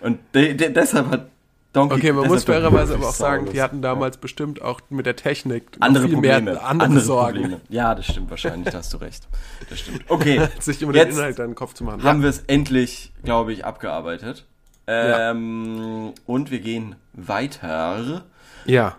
Und 0.00 0.18
de, 0.34 0.54
de, 0.54 0.70
deshalb 0.72 1.08
hat 1.10 1.26
Donkey 1.72 1.94
Okay, 1.94 2.12
man 2.12 2.26
muss 2.26 2.44
fairerweise 2.44 2.94
aber 2.94 3.08
auch 3.08 3.14
sagen, 3.14 3.48
die 3.52 3.60
hatten 3.62 3.82
damals 3.82 4.16
bestimmt 4.16 4.62
auch 4.62 4.80
mit 4.88 5.04
der 5.06 5.14
Technik 5.16 5.64
andere 5.80 6.04
viel 6.04 6.14
Probleme. 6.14 6.52
mehr 6.52 6.64
andere, 6.66 7.00
Sorgen, 7.00 7.38
Probleme. 7.40 7.60
Ja, 7.68 7.94
das 7.94 8.06
stimmt 8.06 8.30
wahrscheinlich, 8.30 8.70
da 8.72 8.78
hast 8.78 8.92
du 8.94 8.96
recht. 8.98 9.28
Das 9.70 9.80
stimmt. 9.80 10.02
Okay, 10.08 10.40
sich 10.58 10.80
immer 10.82 10.92
den 10.92 11.06
jetzt 11.06 11.16
Inhalt 11.18 11.38
in 11.38 11.46
den 11.48 11.54
Kopf 11.54 11.74
zu 11.74 11.84
machen. 11.84 12.02
haben 12.02 12.22
wir 12.22 12.30
es 12.30 12.40
endlich, 12.46 13.12
glaube 13.24 13.52
ich, 13.52 13.64
abgearbeitet. 13.64 14.46
Ähm, 14.88 16.12
Und 16.26 16.50
wir 16.50 16.60
gehen 16.60 16.96
weiter. 17.12 18.24
Ja. 18.64 18.96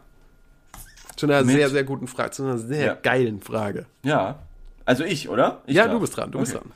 Zu 1.16 1.26
einer 1.26 1.44
sehr, 1.46 1.70
sehr 1.70 1.84
guten 1.84 2.08
Frage, 2.08 2.32
zu 2.32 2.44
einer 2.44 2.58
sehr 2.58 2.86
Ja. 2.86 2.94
geilen 3.02 3.42
Frage. 3.42 3.86
Ja, 4.04 4.40
also 4.86 5.04
ich, 5.04 5.30
oder? 5.30 5.62
Ich 5.66 5.76
ja, 5.76 5.86
darf. 5.86 5.94
du 5.94 6.00
bist 6.02 6.16
dran, 6.16 6.32
du 6.32 6.40
bist 6.40 6.54
Okay. 6.56 6.63
dran. 6.63 6.74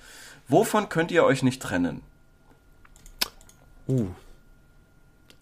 Wovon 0.51 0.89
könnt 0.89 1.11
ihr 1.11 1.23
euch 1.23 1.43
nicht 1.43 1.61
trennen? 1.61 2.01
Uh. 3.87 4.07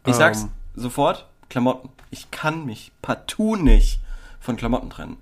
Ich 0.06 0.13
sag's 0.13 0.43
Ähm. 0.43 0.52
sofort, 0.76 1.28
Klamotten. 1.50 1.89
Ich 2.12 2.30
kann 2.30 2.65
mich 2.65 2.91
partout 3.02 3.56
nicht 3.56 4.00
von 4.39 4.56
Klamotten 4.56 4.91
trennen. 4.91 5.17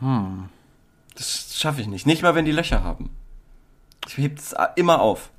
Hm. 0.00 0.50
Das 1.14 1.58
schaffe 1.58 1.80
ich 1.80 1.86
nicht. 1.86 2.06
Nicht 2.06 2.22
mal, 2.22 2.34
wenn 2.34 2.44
die 2.44 2.52
Löcher 2.52 2.84
haben. 2.84 3.10
Ich 4.06 4.18
heb's 4.18 4.54
immer 4.76 5.00
auf. 5.00 5.30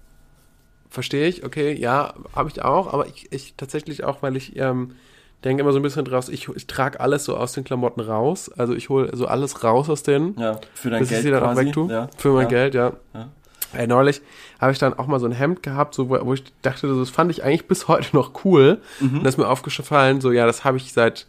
Verstehe 0.90 1.28
ich, 1.28 1.46
okay, 1.46 1.80
ja, 1.80 2.14
habe 2.36 2.50
ich 2.50 2.62
auch, 2.64 2.92
aber 2.92 3.08
ich, 3.08 3.32
ich 3.32 3.54
tatsächlich 3.56 4.04
auch, 4.04 4.22
weil 4.24 4.36
ich 4.36 4.56
ähm, 4.58 4.96
denke 5.44 5.62
immer 5.62 5.72
so 5.72 5.80
ein 5.80 5.82
bisschen 5.84 6.06
draus, 6.06 6.30
ich, 6.30 6.48
ich 6.50 6.68
trage 6.68 7.00
alles 7.00 7.26
so 7.26 7.36
aus 7.36 7.54
den 7.54 7.64
Klamotten 7.64 8.02
raus, 8.02 8.50
also 8.58 8.74
ich 8.74 8.90
hole 8.90 9.10
so 9.16 9.26
alles 9.28 9.64
raus 9.64 9.90
aus 9.90 10.04
denen, 10.04 10.40
Ja, 10.40 10.60
für 10.74 10.90
dein 10.90 11.00
bis 11.00 11.10
ich 11.10 11.14
Geld 11.16 11.24
sie 11.24 11.32
dann 11.32 11.44
auch 11.44 11.54
quasi. 11.54 11.66
wegtue, 11.68 11.92
Ja. 11.92 12.08
für 12.18 12.30
mein 12.30 12.44
ja. 12.44 12.48
Geld, 12.50 12.74
ja. 12.76 12.94
Ja. 13.14 13.28
Ey, 13.74 13.88
neulich 13.88 14.22
habe 14.60 14.72
ich 14.74 14.80
dann 14.80 14.94
auch 14.94 15.08
mal 15.08 15.20
so 15.20 15.26
ein 15.26 15.32
Hemd 15.32 15.64
gehabt, 15.64 15.96
so, 15.96 16.10
wo, 16.10 16.18
wo 16.26 16.34
ich 16.34 16.44
dachte, 16.62 16.88
das 16.94 17.10
fand 17.10 17.32
ich 17.32 17.44
eigentlich 17.44 17.68
bis 17.68 17.88
heute 17.88 18.14
noch 18.16 18.44
cool. 18.44 18.82
Mhm. 19.00 19.18
Und 19.20 19.24
das 19.24 19.36
ist 19.36 19.38
mir 19.38 19.48
aufgefallen, 19.48 20.20
so, 20.20 20.32
ja, 20.32 20.46
das 20.46 20.66
habe 20.66 20.76
ich 20.78 20.92
seit, 20.92 21.26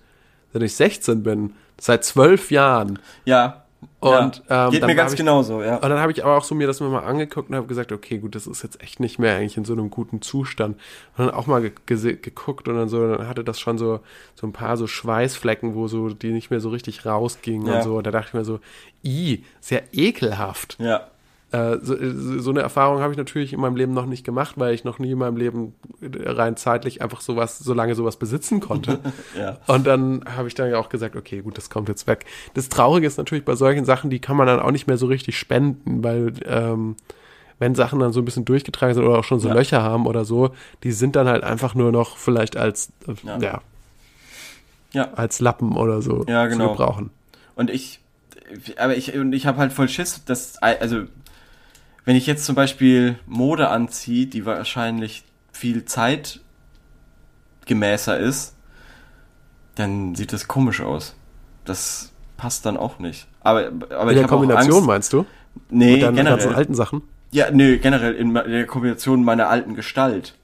seit 0.52 0.62
ich 0.62 0.74
16 0.74 1.22
bin, 1.22 1.52
seit 1.78 2.04
zwölf 2.04 2.50
Jahren. 2.50 2.98
Ja. 3.24 3.61
Und, 4.00 4.42
ja. 4.48 4.66
ähm, 4.66 4.70
Geht 4.72 4.82
dann 4.82 4.90
mir 4.90 4.94
ganz 4.96 5.12
ich- 5.12 5.18
genauso, 5.18 5.62
ja. 5.62 5.76
Und 5.76 5.82
dann 5.88 5.98
habe 5.98 6.10
ich 6.12 6.24
aber 6.24 6.36
auch 6.36 6.44
so 6.44 6.54
mir 6.54 6.66
das 6.66 6.80
mal 6.80 6.98
angeguckt 7.04 7.50
und 7.50 7.56
habe 7.56 7.66
gesagt, 7.66 7.92
okay, 7.92 8.18
gut, 8.18 8.34
das 8.34 8.46
ist 8.46 8.62
jetzt 8.62 8.80
echt 8.82 9.00
nicht 9.00 9.18
mehr 9.18 9.36
eigentlich 9.36 9.56
in 9.56 9.64
so 9.64 9.72
einem 9.72 9.90
guten 9.90 10.22
Zustand. 10.22 10.76
Und 11.16 11.26
dann 11.26 11.34
auch 11.34 11.46
mal 11.46 11.60
ge 11.62 11.72
geguckt 12.16 12.66
und 12.68 12.74
dann 12.76 12.88
so, 12.88 13.14
dann 13.16 13.28
hatte 13.28 13.44
das 13.44 13.60
schon 13.60 13.78
so, 13.78 14.00
so 14.34 14.46
ein 14.46 14.52
paar 14.52 14.76
so 14.76 14.86
Schweißflecken, 14.86 15.74
wo 15.74 15.88
so, 15.88 16.08
die 16.10 16.32
nicht 16.32 16.50
mehr 16.50 16.60
so 16.60 16.70
richtig 16.70 17.06
rausgingen 17.06 17.66
Ja. 17.66 17.76
und 17.76 17.82
so. 17.82 17.96
Und 17.96 18.06
da 18.06 18.10
dachte 18.10 18.28
ich 18.28 18.34
mir 18.34 18.44
so, 18.44 18.60
i, 19.04 19.44
sehr 19.60 19.82
ekelhaft. 19.92 20.76
Ja. 20.80 21.08
Äh, 21.52 21.78
so, 21.82 21.94
so 22.40 22.50
eine 22.50 22.60
Erfahrung 22.60 23.00
habe 23.00 23.12
ich 23.12 23.18
natürlich 23.18 23.52
in 23.52 23.60
meinem 23.60 23.76
Leben 23.76 23.92
noch 23.92 24.06
nicht 24.06 24.24
gemacht, 24.24 24.54
weil 24.58 24.74
ich 24.74 24.84
noch 24.84 24.98
nie 24.98 25.12
in 25.12 25.18
meinem 25.18 25.36
Leben 25.36 25.74
rein 26.00 26.56
zeitlich 26.56 27.02
einfach 27.02 27.20
sowas, 27.20 27.58
so 27.58 27.74
lange 27.74 27.94
sowas 27.94 28.16
besitzen 28.16 28.60
konnte. 28.60 28.98
Ja. 29.38 29.58
Und 29.66 29.86
dann 29.86 30.24
habe 30.36 30.48
ich 30.48 30.54
dann 30.54 30.70
ja 30.70 30.78
auch 30.78 30.88
gesagt, 30.88 31.16
okay, 31.16 31.40
gut, 31.42 31.56
das 31.56 31.70
kommt 31.70 31.88
jetzt 31.88 32.06
weg. 32.06 32.26
Das 32.54 32.68
Traurige 32.68 33.06
ist 33.06 33.16
natürlich 33.18 33.44
bei 33.44 33.54
solchen 33.54 33.84
Sachen, 33.84 34.10
die 34.10 34.18
kann 34.18 34.36
man 34.36 34.46
dann 34.46 34.60
auch 34.60 34.70
nicht 34.70 34.86
mehr 34.86 34.96
so 34.98 35.06
richtig 35.06 35.38
spenden, 35.38 36.02
weil 36.02 36.32
ähm, 36.46 36.96
wenn 37.58 37.74
Sachen 37.74 37.98
dann 38.00 38.12
so 38.12 38.20
ein 38.20 38.24
bisschen 38.24 38.44
durchgetragen 38.44 38.94
sind 38.94 39.04
oder 39.04 39.18
auch 39.18 39.24
schon 39.24 39.40
so 39.40 39.48
Ja. 39.48 39.54
Löcher 39.54 39.82
haben 39.82 40.06
oder 40.06 40.24
so, 40.24 40.50
die 40.82 40.92
sind 40.92 41.16
dann 41.16 41.28
halt 41.28 41.44
einfach 41.44 41.74
nur 41.74 41.92
noch 41.92 42.16
vielleicht 42.16 42.56
als 42.56 42.90
äh, 43.06 43.14
Ja. 43.26 43.38
ja. 43.38 43.60
Ja. 44.92 45.12
als 45.14 45.40
Lappen 45.40 45.76
oder 45.76 46.02
so 46.02 46.24
Ja, 46.28 46.46
genau. 46.46 46.64
zu 46.66 46.70
gebrauchen. 46.72 47.10
Und 47.54 47.70
ich, 47.70 48.00
aber 48.76 48.96
ich, 48.96 49.14
und 49.14 49.32
ich 49.32 49.46
habe 49.46 49.58
halt 49.58 49.72
voll 49.72 49.88
Schiss, 49.88 50.24
dass, 50.24 50.58
also, 50.62 51.02
wenn 52.04 52.16
ich 52.16 52.26
jetzt 52.26 52.44
zum 52.44 52.54
Beispiel 52.54 53.18
Mode 53.26 53.68
anziehe, 53.68 54.26
die 54.26 54.46
wahrscheinlich 54.46 55.24
viel 55.52 55.84
zeitgemäßer 55.84 56.42
ist, 58.18 58.54
dann 59.74 60.14
sieht 60.14 60.32
das 60.32 60.48
komisch 60.48 60.80
aus. 60.80 61.14
Das 61.64 62.12
passt 62.36 62.66
dann 62.66 62.76
auch 62.76 62.98
nicht. 62.98 63.26
Aber, 63.40 63.66
aber 63.90 64.02
In 64.02 64.08
ich 64.10 64.16
der 64.18 64.26
Kombination 64.26 64.74
Angst. 64.76 64.86
meinst 64.86 65.12
du? 65.12 65.26
Nee, 65.70 65.94
Mit 65.94 66.02
deinen 66.02 66.16
ganzen 66.16 66.38
generell. 66.38 66.54
alten 66.54 66.74
Sachen? 66.74 67.02
Ja, 67.30 67.50
nö, 67.50 67.78
generell 67.78 68.14
in 68.14 68.34
der 68.34 68.66
Kombination 68.66 69.24
meiner 69.24 69.48
alten 69.48 69.74
Gestalt. 69.74 70.34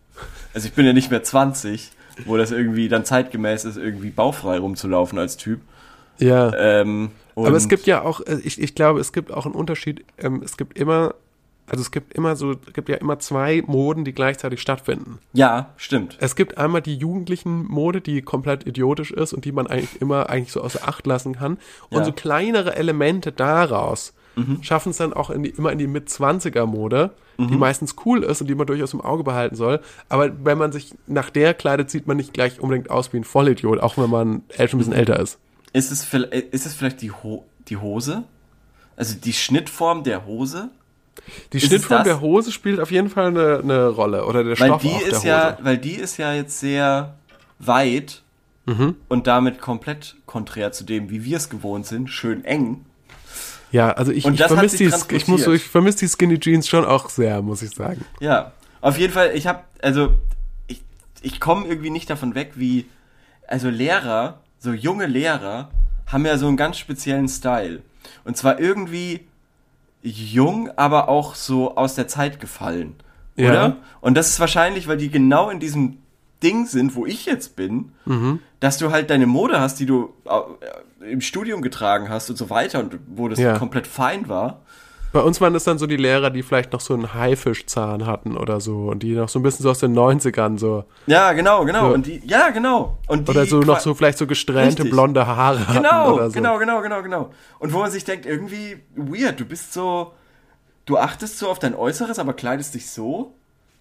Also 0.54 0.68
ich 0.68 0.74
bin 0.74 0.86
ja 0.86 0.92
nicht 0.92 1.10
mehr 1.10 1.22
20, 1.22 1.90
wo 2.24 2.36
das 2.36 2.50
irgendwie 2.50 2.88
dann 2.88 3.04
zeitgemäß 3.04 3.64
ist, 3.64 3.76
irgendwie 3.76 4.10
baufrei 4.10 4.58
rumzulaufen 4.58 5.18
als 5.18 5.36
Typ. 5.36 5.60
Ja. 6.18 6.52
Ähm, 6.56 7.10
Aber 7.36 7.56
es 7.56 7.68
gibt 7.68 7.86
ja 7.86 8.02
auch, 8.02 8.20
äh, 8.20 8.38
ich, 8.42 8.60
ich 8.60 8.74
glaube, 8.74 9.00
es 9.00 9.12
gibt 9.12 9.32
auch 9.32 9.46
einen 9.46 9.54
Unterschied. 9.54 10.04
Ähm, 10.18 10.42
es 10.44 10.56
gibt 10.56 10.78
immer 10.78 11.14
also 11.68 11.83
es 11.83 11.90
gibt 11.90 12.14
immer 12.14 12.35
so, 12.37 12.52
es 12.52 12.72
gibt 12.72 12.88
ja 12.88 12.96
immer 12.96 13.18
zwei 13.18 13.62
Moden, 13.66 14.04
die 14.04 14.12
gleichzeitig 14.12 14.61
stattfinden. 14.61 15.18
Ja, 15.33 15.70
stimmt. 15.76 16.16
Es 16.20 16.35
gibt 16.37 16.59
einmal 16.59 16.83
die 16.83 16.96
jugendlichen 16.96 17.66
Mode, 17.66 18.00
die 18.00 18.22
komplett 18.22 18.66
idiotisch 18.66 19.11
ist 19.11 19.33
und 19.33 19.44
die 19.44 19.52
man 19.52 19.66
eigentlich 19.66 20.00
immer 20.00 20.28
eigentlich 20.31 20.52
so 20.52 20.62
außer 20.62 20.87
Acht 20.88 21.07
lassen 21.07 21.35
kann. 21.37 21.59
Und 21.90 21.98
Ja. 21.98 22.04
so 22.04 22.12
kleinere 22.12 22.76
Elemente 22.76 23.33
daraus 23.33 24.14
schaffen 24.62 24.90
es 24.90 24.98
dann 24.98 25.12
auch 25.12 25.31
in 25.31 25.42
die, 25.42 25.50
immer 25.50 25.72
in 25.72 25.78
die 25.78 25.88
Mit-20er-Mode, 25.88 27.11
die 27.38 27.57
meistens 27.57 27.96
cool 28.04 28.22
ist 28.22 28.40
und 28.40 28.46
die 28.48 28.54
man 28.54 28.68
durchaus 28.68 28.92
im 28.94 29.00
Auge 29.00 29.24
behalten 29.24 29.57
soll. 29.57 29.81
Aber 30.09 30.31
wenn 30.44 30.59
man 30.59 30.70
sich 30.70 30.94
nach 31.09 31.31
der 31.31 31.54
kleidet, 31.54 31.90
sieht 31.90 32.07
man 32.07 32.16
nicht 32.16 32.33
gleich 32.35 32.61
unbedingt 32.61 32.88
aus 32.88 33.12
wie 33.12 33.16
ein 33.16 33.24
Vollidiot, 33.24 33.81
auch 33.81 33.96
wenn 33.98 34.11
man 34.11 34.42
schon 34.57 34.66
ein 34.66 34.78
bisschen 34.78 34.92
älter 34.92 35.18
ist. 35.18 35.38
Ist 35.72 35.90
es, 35.90 36.04
ist 36.52 36.66
es 36.66 36.74
vielleicht 36.74 37.02
die, 37.02 37.11
Ho 37.11 37.46
die 37.68 37.78
Hose? 37.78 38.22
Also 38.96 39.16
die 39.16 39.33
Schnittform 39.33 40.02
der 40.04 40.24
Hose? 40.26 40.70
Die 41.52 41.61
Schnittform 41.61 42.04
der 42.04 42.20
Hose 42.20 42.52
spielt 42.52 42.81
auf 42.81 42.90
jeden 42.90 43.11
Fall 43.11 43.26
eine, 43.28 43.59
eine 43.59 43.88
Rolle. 43.88 44.24
Oder 44.26 44.44
der 44.44 44.59
Weil 44.59 44.68
Stoff 44.68 44.83
die 44.83 44.88
auf 44.88 44.98
der 45.00 45.09
ist 45.09 45.16
Hose. 45.18 45.28
ja, 45.28 45.59
weil 45.62 45.78
die 45.78 45.94
ist 45.94 46.16
ja 46.16 46.33
jetzt 46.35 46.61
sehr 46.61 47.14
weit 47.59 48.22
Mhm. 48.66 48.96
und 49.09 49.26
damit 49.26 49.62
komplett 49.62 50.16
konträr 50.26 50.72
zu 50.72 50.85
dem, 50.85 51.09
wie 51.09 51.24
wir 51.24 51.38
es 51.38 51.48
gewohnt 51.48 51.87
sind, 51.87 52.11
schön 52.11 52.44
eng. 52.44 52.85
Ja, 53.72 53.92
also 53.92 54.12
ich, 54.12 54.26
ich 54.26 54.42
vermisse 54.42 54.76
die, 54.76 54.92
ich 55.16 55.26
muss 55.26 55.46
ich 55.46 55.62
vermisse 55.64 56.00
die 56.00 56.09
Skinny 56.09 56.38
Jeans 56.38 56.68
schon 56.68 56.85
auch 56.85 57.09
sehr, 57.09 57.40
muss 57.40 57.62
ich 57.62 57.70
sagen. 57.70 58.04
Ja, 58.20 58.52
auf 58.83 58.98
jeden 58.98 59.12
Fall, 59.14 59.31
ich 59.35 59.46
habe, 59.46 59.61
also, 59.81 60.12
ich, 60.66 60.83
ich 61.22 61.40
komme 61.40 61.66
irgendwie 61.66 61.88
nicht 61.88 62.11
davon 62.11 62.35
weg, 62.35 62.52
wie, 62.57 62.85
also 63.46 63.70
Lehrer, 63.70 64.40
so 64.59 64.72
junge 64.74 65.07
Lehrer, 65.07 65.70
haben 66.07 66.26
ja 66.26 66.37
so 66.37 66.46
einen 66.46 66.59
ganz 66.59 66.76
speziellen 66.76 67.28
Style. 67.28 67.81
Und 68.24 68.37
zwar 68.37 68.61
irgendwie 68.61 69.26
jung, 70.02 70.70
aber 70.76 71.08
auch 71.08 71.34
so 71.34 71.76
aus 71.76 71.94
der 71.94 72.08
Zeit 72.08 72.40
gefallen. 72.40 72.94
Ja. 73.37 73.50
Oder? 73.50 73.76
Und 74.00 74.14
das 74.16 74.28
ist 74.28 74.40
wahrscheinlich, 74.40 74.88
weil 74.88 74.96
die 74.96 75.11
genau 75.11 75.50
in 75.50 75.61
diesem 75.61 75.98
Ding 76.42 76.66
sind, 76.66 76.94
wo 76.94 77.04
ich 77.06 77.26
jetzt 77.26 77.56
bin, 77.56 77.92
Mhm. 78.04 78.40
dass 78.61 78.78
du 78.78 78.90
halt 78.92 79.11
deine 79.11 79.26
Mode 79.26 79.61
hast, 79.61 79.80
die 79.80 79.87
du 79.87 80.12
äh, 80.24 81.11
im 81.12 81.20
Studium 81.20 81.62
getragen 81.62 82.08
hast 82.08 82.30
und 82.30 82.37
so 82.37 82.48
weiter 82.50 82.80
und 82.80 82.98
wo 83.08 83.28
das 83.28 83.38
Ja. 83.38 83.58
komplett 83.58 83.87
fein 83.87 84.28
war. 84.28 84.61
Bei 85.12 85.20
uns 85.20 85.40
waren 85.40 85.54
das 85.54 85.64
dann 85.64 85.78
so 85.78 85.86
die 85.86 85.96
Lehrer, 85.96 86.28
die 86.30 86.42
vielleicht 86.42 86.72
noch 86.74 86.80
so 86.80 86.92
einen 86.92 87.14
Haifischzahn 87.14 88.06
hatten 88.06 88.36
oder 88.36 88.60
so 88.60 88.88
und 88.90 89.02
die 89.02 89.12
noch 89.14 89.28
so 89.30 89.38
ein 89.38 89.42
bisschen 89.42 89.62
so 89.62 89.70
aus 89.70 89.78
den 89.78 89.94
90ern 89.96 90.58
so. 90.58 90.84
Ja, 91.06 91.32
genau, 91.32 91.64
genau. 91.64 91.88
So. 91.88 91.94
Und 91.94 92.06
die, 92.06 92.20
ja, 92.26 92.50
genau. 92.50 92.98
Und 93.06 93.26
die 93.26 93.30
Oder 93.30 93.46
so 93.46 93.60
noch 93.60 93.80
so 93.80 93.94
vielleicht 93.94 94.18
so 94.18 94.26
gesträhnte 94.26 94.82
Richtig. 94.82 94.90
blonde 94.90 95.26
Haare 95.26 95.66
hatten 95.66 95.78
Genau, 95.82 96.14
oder 96.14 96.26
so. 96.30 96.34
genau, 96.34 96.58
genau, 96.58 96.82
genau, 96.82 97.02
genau. 97.02 97.30
Und 97.58 97.72
wo 97.72 97.78
man 97.78 97.90
sich 97.90 98.04
denkt, 98.04 98.26
irgendwie 98.26 98.78
weird, 98.96 99.40
du 99.40 99.46
bist 99.46 99.72
so, 99.72 100.12
du 100.84 100.98
achtest 100.98 101.38
so 101.38 101.48
auf 101.48 101.58
dein 101.58 101.74
Äußeres, 101.74 102.18
aber 102.18 102.34
kleidest 102.34 102.74
dich 102.74 102.90
so. 102.90 103.32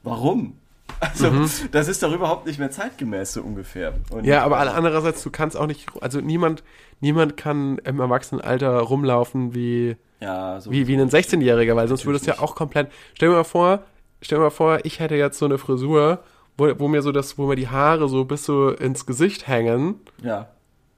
Warum? 0.04 0.54
Also, 1.02 1.30
Mhm. 1.30 1.50
das 1.74 1.90
ist 1.90 2.02
doch 2.02 2.14
überhaupt 2.14 2.46
nicht 2.48 2.58
mehr 2.60 2.72
zeitgemäß, 2.72 3.34
so 3.34 3.42
ungefähr. 3.42 3.94
Und, 4.10 4.26
Ja, 4.26 4.44
aber 4.44 4.58
andererseits, 4.60 5.22
du 5.22 5.30
kannst 5.30 5.58
auch 5.58 5.68
nicht, 5.68 5.86
also 6.00 6.22
niemand, 6.22 6.64
niemand 7.02 7.36
kann 7.36 7.78
im 7.84 8.00
Erwachsenenalter 8.00 8.80
rumlaufen 8.80 9.54
wie, 9.54 9.98
Ja, 10.20 10.60
so. 10.60 10.72
wie, 10.72 10.88
wie 10.88 10.96
ein 10.96 11.10
16-Jähriger, 11.10 11.76
weil 11.76 11.88
sonst 11.88 12.06
würde 12.06 12.18
es 12.18 12.26
ja 12.26 12.40
auch 12.40 12.56
komplett. 12.56 12.92
Stell 13.14 13.30
dir 13.30 13.36
mal 13.36 13.44
vor, 13.44 13.84
stell 14.22 14.38
dir 14.40 14.44
mal 14.46 14.50
vor, 14.50 14.80
ich 14.84 15.00
hätte 15.00 15.16
jetzt 15.16 15.38
so 15.38 15.46
eine 15.46 15.58
Frisur, 15.58 16.20
wo, 16.58 16.68
wo 16.80 16.88
mir 16.88 17.02
so 17.02 17.12
das, 17.12 17.38
wo 17.38 17.46
mir 17.46 17.56
die 17.56 17.70
Haare 17.70 18.10
so 18.10 18.26
bis 18.26 18.46
so 18.46 18.70
ins 18.70 19.06
Gesicht 19.06 19.48
hängen. 19.48 19.96
Ja. 20.24 20.48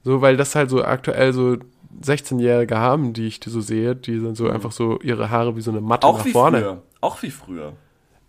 So, 0.02 0.22
weil 0.22 0.36
das 0.36 0.54
halt 0.54 0.70
so 0.70 0.82
aktuell 0.82 1.32
so 1.32 1.56
16-Jährige 2.02 2.78
haben, 2.78 3.12
die 3.12 3.26
ich 3.26 3.40
so 3.44 3.60
sehe, 3.60 3.94
die 3.94 4.18
sind 4.20 4.36
so 4.36 4.48
einfach 4.48 4.72
so 4.72 4.98
ihre 5.00 5.28
Haare 5.30 5.56
wie 5.56 5.60
so 5.60 5.70
eine 5.70 5.80
Matte 5.80 6.06
Auch 6.06 6.18
nach 6.18 6.24
wie 6.24 6.32
vorne. 6.32 6.60
früher. 6.60 6.82
Auch 7.02 7.22
wie 7.22 7.30
früher. 7.30 7.72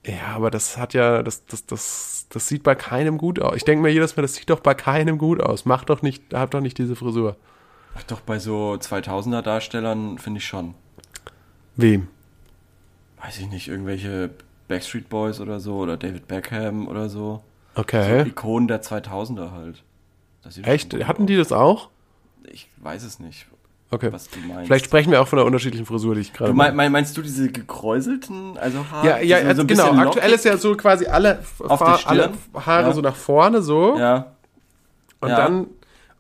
Ja, 0.06 0.36
aber 0.36 0.50
das 0.50 0.78
hat 0.78 0.94
ja, 0.94 1.22
das, 1.24 1.46
das, 1.46 1.66
das, 1.66 2.26
das 2.30 2.48
sieht 2.48 2.64
bei 2.64 2.76
keinem 2.76 3.18
gut 3.18 3.40
aus. 3.40 3.56
Ich 3.56 3.64
denke 3.64 3.84
mir 3.84 3.90
jedes 3.92 4.18
Mal, 4.18 4.24
das 4.24 4.34
sieht 4.34 4.50
doch 4.50 4.60
bei 4.60 4.74
keinem 4.74 5.18
gut 5.18 5.42
aus. 5.42 5.66
Mach 5.66 5.84
doch 5.84 6.02
nicht, 6.02 6.34
hab 6.34 6.52
doch 6.52 6.60
nicht 6.62 6.78
diese 6.78 6.96
Frisur. 6.96 7.38
Ach, 7.96 8.04
doch, 8.04 8.22
bei 8.22 8.40
so 8.40 8.74
2000er 8.74 9.42
Darstellern 9.42 10.18
finde 10.18 10.40
ich 10.40 10.46
schon. 10.46 10.74
Wem? 11.76 12.08
Weiß 13.24 13.40
ich 13.40 13.50
nicht, 13.50 13.68
irgendwelche 13.68 14.30
Backstreet 14.68 15.10
Boys 15.10 15.40
oder 15.40 15.60
so 15.60 15.76
oder 15.78 15.98
David 15.98 16.28
Beckham 16.28 16.88
oder 16.88 17.10
so. 17.10 17.42
Okay. 17.76 18.20
So 18.24 18.26
Ikonen 18.30 18.68
der 18.68 18.82
2000er 18.82 19.52
halt. 19.52 19.84
Echt? 20.64 20.94
Hatten 21.08 21.28
die 21.28 21.38
das 21.38 21.52
auch? 21.52 21.90
Ich 22.52 22.68
weiß 22.78 23.04
es 23.04 23.20
nicht, 23.20 23.46
Okay. 23.92 24.12
was 24.12 24.30
du 24.30 24.40
meinst. 24.40 24.66
Vielleicht 24.66 24.86
sprechen 24.86 25.12
wir 25.12 25.22
auch 25.22 25.28
von 25.28 25.38
einer 25.38 25.46
unterschiedlichen 25.46 25.86
Frisur, 25.86 26.16
die 26.16 26.22
ich 26.22 26.34
gerade 26.34 26.52
Du 26.52 26.58
mein, 26.58 26.76
mein, 26.76 26.92
meinst 26.92 27.16
du 27.16 27.22
diese 27.22 27.52
gekräuselten, 27.52 28.58
also 28.58 28.84
Haare? 28.90 29.08
Ja, 29.24 29.40
ja, 29.40 29.54
die 29.54 29.56
so 29.56 29.66
genau. 29.66 29.92
Aktuell 29.92 30.26
lockig? 30.30 30.34
ist 30.36 30.46
ja 30.46 30.58
so 30.58 30.76
quasi 30.76 31.06
alle, 31.06 31.40
alle? 32.06 32.32
Haare 32.56 32.88
Ja. 32.88 32.94
so 32.94 33.02
nach 33.02 33.16
vorne 33.16 33.62
so 33.62 33.98
Ja, 33.98 34.32
und 35.20 35.30
ja. 35.30 35.36
dann 35.36 35.68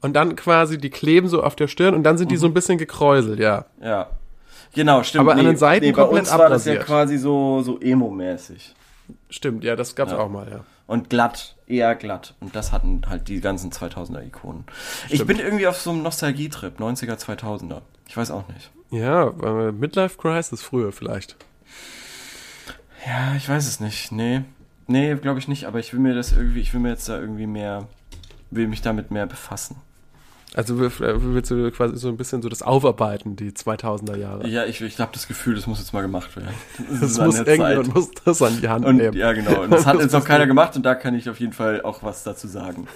und 0.01 0.13
dann 0.13 0.35
quasi 0.35 0.77
die 0.77 0.89
kleben 0.89 1.27
so 1.27 1.43
auf 1.43 1.55
der 1.55 1.67
Stirn 1.67 1.93
und 1.95 2.03
dann 2.03 2.17
sind 2.17 2.29
die 2.31 2.35
Mhm. 2.35 2.39
so 2.39 2.47
ein 2.47 2.53
bisschen 2.53 2.77
gekräuselt, 2.77 3.39
ja. 3.39 3.65
ja. 3.81 4.09
Genau, 4.73 5.03
stimmt. 5.03 5.21
Aber 5.21 5.33
an 5.33 5.45
den 5.45 5.57
Seiten 5.57 5.85
nee, 5.85 5.91
bei 5.91 6.01
komplett 6.03 6.21
uns 6.23 6.31
war 6.37 6.49
das 6.49 6.65
ja 6.65 6.75
quasi 6.77 7.17
so, 7.17 7.61
so 7.61 7.79
emo-mäßig. 7.79 8.73
Stimmt, 9.29 9.63
ja, 9.63 9.75
das 9.75 9.95
gab's 9.95 10.11
Ja. 10.11 10.19
auch 10.19 10.29
mal, 10.29 10.49
ja. 10.49 10.61
Und 10.87 11.09
glatt, 11.09 11.55
eher 11.67 11.95
glatt. 11.95 12.33
Und 12.41 12.55
das 12.55 12.71
hatten 12.71 13.01
halt 13.07 13.27
die 13.29 13.39
ganzen 13.39 13.71
2000er-Ikonen. 13.71 14.65
Ich 15.09 15.25
bin 15.25 15.39
irgendwie 15.39 15.67
auf 15.67 15.77
so 15.79 15.91
einem 15.91 16.03
Nostalgietrip, 16.03 16.79
90er, 16.79 17.15
2000er. 17.17 17.81
Ich 18.07 18.17
weiß 18.17 18.31
auch 18.31 18.47
nicht. 18.49 18.71
Ja, 18.89 19.27
äh, 19.29 19.71
Midlife 19.71 20.17
Crisis 20.17 20.61
früher 20.61 20.91
vielleicht. 20.91 21.37
Ja, 23.05 23.35
ich 23.35 23.47
weiß 23.47 23.67
es 23.67 23.79
nicht. 23.79 24.11
Nee. 24.11 24.41
Nee, 24.87 25.15
glaube 25.15 25.39
ich 25.39 25.47
nicht, 25.47 25.65
aber 25.65 25.79
ich 25.79 25.93
will 25.93 26.01
mir 26.01 26.13
das 26.13 26.33
irgendwie, 26.33 26.59
ich 26.59 26.73
will 26.73 26.81
mir 26.81 26.89
jetzt 26.89 27.07
da 27.07 27.17
irgendwie 27.19 27.47
mehr, 27.47 27.87
will 28.49 28.67
mich 28.67 28.81
damit 28.81 29.11
mehr 29.11 29.25
befassen. 29.27 29.77
Also 30.53 30.77
will- 30.79 30.91
willst 30.99 31.49
du 31.49 31.71
quasi 31.71 31.95
so 31.97 32.09
ein 32.09 32.17
bisschen 32.17 32.41
so 32.41 32.49
das 32.49 32.61
Aufarbeiten, 32.61 33.37
die 33.37 33.51
2000er 33.51 34.17
Jahre. 34.17 34.47
Ja, 34.47 34.65
ich, 34.65 34.81
ich 34.81 34.99
habe 34.99 35.11
das 35.13 35.27
Gefühl, 35.27 35.55
das 35.55 35.65
muss 35.65 35.79
jetzt 35.79 35.93
mal 35.93 36.01
gemacht 36.01 36.35
werden. 36.35 36.49
das 36.99 37.17
an 37.19 37.27
muss 37.27 37.37
irgendjemand 37.39 37.85
Zeit. 37.87 37.95
muss 37.95 38.11
das 38.25 38.41
an 38.41 38.59
die 38.61 38.67
Hand 38.67 38.83
Und 38.85 38.97
nehmen. 38.97 39.15
ja, 39.15 39.31
genau. 39.31 39.61
Und 39.63 39.71
das 39.71 39.85
hat 39.85 39.95
Das 39.95 40.03
jetzt 40.03 40.11
noch 40.13 40.25
keiner 40.25 40.47
gemacht 40.47 40.75
und 40.75 40.83
da 40.85 40.93
kann 40.95 41.15
ich 41.15 41.29
auf 41.29 41.39
jeden 41.39 41.53
Fall 41.53 41.81
auch 41.83 42.03
was 42.03 42.23
dazu 42.23 42.47
sagen. 42.47 42.87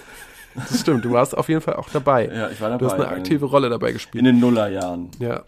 Das 0.54 0.80
stimmt, 0.80 1.04
du 1.04 1.12
warst 1.12 1.36
auf 1.36 1.48
jeden 1.48 1.60
Fall 1.60 1.76
auch 1.76 1.88
dabei. 1.90 2.26
Ja, 2.28 2.48
ich 2.50 2.60
war 2.60 2.68
dabei. 2.70 2.78
du 2.78 2.86
hast 2.86 2.94
eine 2.94 3.08
aktive 3.08 3.46
Rolle 3.46 3.68
dabei 3.70 3.88
In 3.88 3.94
gespielt. 3.94 4.24
den 4.26 4.38
Nullerjahren. 4.40 5.10
Ja. 5.18 5.42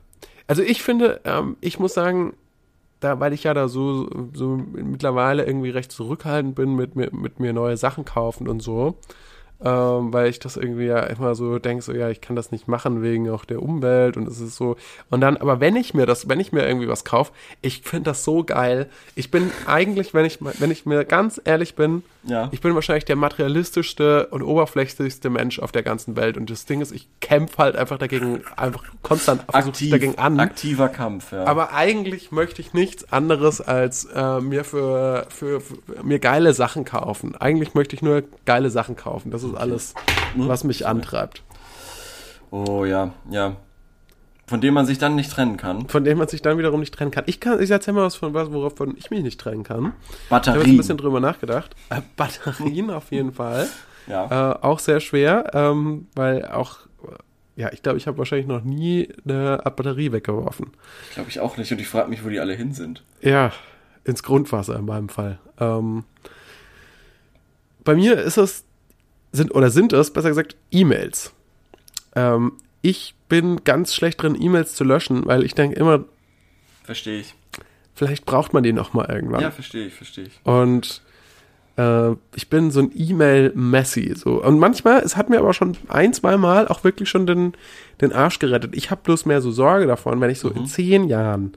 Also 0.46 0.62
ich 0.62 0.82
finde, 0.82 1.20
ähm, 1.24 1.56
ich 1.60 1.78
muss 1.78 1.92
sagen, 1.94 2.34
da, 3.00 3.20
weil 3.20 3.32
ich 3.32 3.44
ja 3.44 3.52
da 3.54 3.68
so, 3.68 4.08
so 4.34 4.56
mittlerweile 4.72 5.44
irgendwie 5.46 5.70
recht 5.70 5.92
zurückhaltend 5.92 6.54
bin 6.54 6.74
mit 6.74 6.96
mir, 6.96 7.10
mit 7.12 7.38
mir 7.38 7.52
neue 7.52 7.76
Sachen 7.76 8.04
kaufen 8.04 8.48
und 8.48 8.60
so, 8.60 8.96
ähm, 9.64 10.12
weil 10.12 10.28
ich 10.30 10.38
das 10.38 10.56
irgendwie 10.56 10.86
ja 10.86 11.00
immer 11.00 11.34
so 11.34 11.58
denke, 11.58 11.82
so 11.82 11.92
ja, 11.92 12.08
ich 12.10 12.20
kann 12.20 12.36
das 12.36 12.52
nicht 12.52 12.68
machen 12.68 13.02
wegen 13.02 13.28
auch 13.30 13.44
der 13.44 13.62
Umwelt 13.62 14.16
und 14.16 14.28
es 14.28 14.40
ist 14.40 14.56
so. 14.56 14.76
Und 15.10 15.20
dann, 15.20 15.36
aber 15.36 15.58
wenn 15.60 15.74
ich 15.76 15.94
mir 15.94 16.06
das, 16.06 16.28
wenn 16.28 16.38
ich 16.40 16.52
mir 16.52 16.66
irgendwie 16.66 16.88
was 16.88 17.04
kaufe, 17.04 17.32
ich 17.60 17.82
finde 17.82 18.10
das 18.10 18.22
so 18.24 18.44
geil. 18.44 18.88
Ich 19.16 19.30
bin 19.30 19.50
eigentlich, 19.66 20.14
wenn 20.14 20.24
ich, 20.24 20.38
wenn 20.40 20.70
ich 20.70 20.86
mir 20.86 21.04
ganz 21.04 21.40
ehrlich 21.44 21.74
bin, 21.74 22.02
Ja. 22.24 22.48
ich 22.52 22.60
bin 22.60 22.74
wahrscheinlich 22.74 23.04
der 23.06 23.16
materialistischste 23.16 24.26
und 24.28 24.42
oberflächlichste 24.42 25.30
Mensch 25.30 25.58
auf 25.58 25.72
der 25.72 25.82
ganzen 25.82 26.16
Welt. 26.16 26.36
Und 26.36 26.50
das 26.50 26.64
Ding 26.66 26.80
ist, 26.80 26.92
ich 26.92 27.08
kämpfe 27.20 27.58
halt 27.58 27.76
einfach 27.76 27.98
dagegen, 27.98 28.42
einfach 28.56 28.84
konstant 29.02 29.42
Aktiv, 29.52 29.90
dagegen 29.90 30.18
an. 30.18 30.38
aktiver 30.38 30.88
Kampf, 30.88 31.32
ja. 31.32 31.44
Aber 31.44 31.72
eigentlich 31.72 32.30
möchte 32.30 32.60
ich 32.62 32.74
nichts 32.74 33.12
anderes 33.12 33.60
als 33.60 34.04
äh, 34.14 34.40
mir 34.40 34.64
für, 34.64 35.26
für, 35.30 35.60
für 35.60 35.78
mir 36.02 36.18
geile 36.18 36.52
Sachen 36.54 36.84
kaufen. 36.84 37.34
Eigentlich 37.34 37.74
möchte 37.74 37.96
ich 37.96 38.02
nur 38.02 38.22
geile 38.44 38.70
Sachen 38.70 38.94
kaufen. 38.96 39.30
Das 39.30 39.42
ist 39.42 39.47
alles, 39.56 39.94
was 40.36 40.64
mich 40.64 40.86
antreibt. 40.86 41.42
oh 42.50 42.84
ja, 42.84 43.12
ja. 43.30 43.56
Von 44.46 44.62
dem 44.62 44.72
man 44.72 44.86
sich 44.86 44.96
dann 44.96 45.14
nicht 45.14 45.30
trennen 45.30 45.58
kann. 45.58 45.88
Von 45.90 46.04
dem 46.04 46.16
man 46.16 46.26
sich 46.26 46.40
dann 46.40 46.56
wiederum 46.56 46.80
nicht 46.80 46.94
trennen 46.94 47.10
kann. 47.10 47.24
Ich 47.26 47.38
kann, 47.38 47.62
ich 47.62 47.70
erzähl 47.70 47.92
mal 47.92 48.04
was 48.04 48.16
von 48.16 48.32
was, 48.32 48.50
worauf 48.50 48.72
ich 48.96 49.10
mich 49.10 49.22
nicht 49.22 49.38
trennen 49.38 49.62
kann. 49.62 49.76
Ich 49.76 49.82
habe 49.84 49.90
ein 49.90 50.28
Batterien. 50.30 50.76
bisschen 50.78 50.96
drüber 50.96 51.20
nachgedacht. 51.20 51.76
Äh, 51.90 52.00
Batterien 52.16 52.88
auf 52.90 53.12
jeden 53.12 53.34
Fall. 53.34 53.68
ja. 54.06 54.52
Äh, 54.52 54.58
auch 54.62 54.78
sehr 54.78 55.00
schwer, 55.00 55.50
ähm, 55.52 56.06
weil 56.14 56.46
auch, 56.46 56.78
ja, 57.56 57.70
ich 57.74 57.82
glaube, 57.82 57.98
ich 57.98 58.06
habe 58.06 58.16
wahrscheinlich 58.16 58.46
noch 58.46 58.64
nie 58.64 59.12
eine 59.26 59.58
Batterie 59.64 60.12
weggeworfen. 60.12 60.70
Glaube 61.12 61.28
ich 61.28 61.40
auch 61.40 61.58
nicht. 61.58 61.70
Und 61.70 61.80
ich 61.82 61.88
frage 61.88 62.08
mich, 62.08 62.24
wo 62.24 62.30
die 62.30 62.40
alle 62.40 62.54
hin 62.54 62.72
sind. 62.72 63.04
Ja, 63.20 63.52
ins 64.04 64.22
Grundwasser 64.22 64.76
in 64.76 64.86
meinem 64.86 65.10
Fall. 65.10 65.38
Ähm, 65.60 66.04
bei 67.84 67.94
mir 67.94 68.16
ist 68.16 68.38
es, 68.38 68.64
sind, 69.38 69.54
oder 69.54 69.70
sind 69.70 69.92
es, 69.94 70.12
besser 70.12 70.28
gesagt, 70.28 70.56
E-Mails. 70.70 71.32
Ähm, 72.14 72.52
ich 72.82 73.14
bin 73.28 73.64
ganz 73.64 73.94
schlecht 73.94 74.22
drin, 74.22 74.36
E-Mails 74.40 74.74
zu 74.74 74.84
löschen, 74.84 75.26
weil 75.26 75.44
ich 75.44 75.54
denke 75.54 75.76
immer, 75.76 76.04
Verstehe 76.84 77.20
ich. 77.20 77.34
vielleicht 77.94 78.24
braucht 78.26 78.52
man 78.52 78.62
die 78.62 78.72
noch 78.72 78.92
mal 78.92 79.08
irgendwann. 79.08 79.40
Ja, 79.40 79.50
verstehe 79.50 79.86
ich, 79.86 79.94
verstehe 79.94 80.24
ich. 80.24 80.40
Und 80.44 81.02
äh, 81.76 82.12
ich 82.34 82.48
bin 82.50 82.70
so 82.70 82.80
ein 82.80 82.92
E-Mail-Messi. 82.94 84.14
So. 84.16 84.42
Und 84.42 84.58
manchmal, 84.58 85.00
es 85.00 85.16
hat 85.16 85.30
mir 85.30 85.38
aber 85.38 85.54
schon 85.54 85.76
ein, 85.88 86.12
zwei 86.12 86.36
Mal 86.36 86.68
auch 86.68 86.84
wirklich 86.84 87.08
schon 87.08 87.26
den, 87.26 87.52
den 88.00 88.12
Arsch 88.12 88.38
gerettet. 88.38 88.74
Ich 88.74 88.90
habe 88.90 89.00
bloß 89.04 89.26
mehr 89.26 89.40
so 89.40 89.50
Sorge 89.50 89.86
davon, 89.86 90.20
wenn 90.20 90.30
ich 90.30 90.40
so 90.40 90.50
in 90.50 90.66
zehn 90.66 91.08
Jahren 91.08 91.52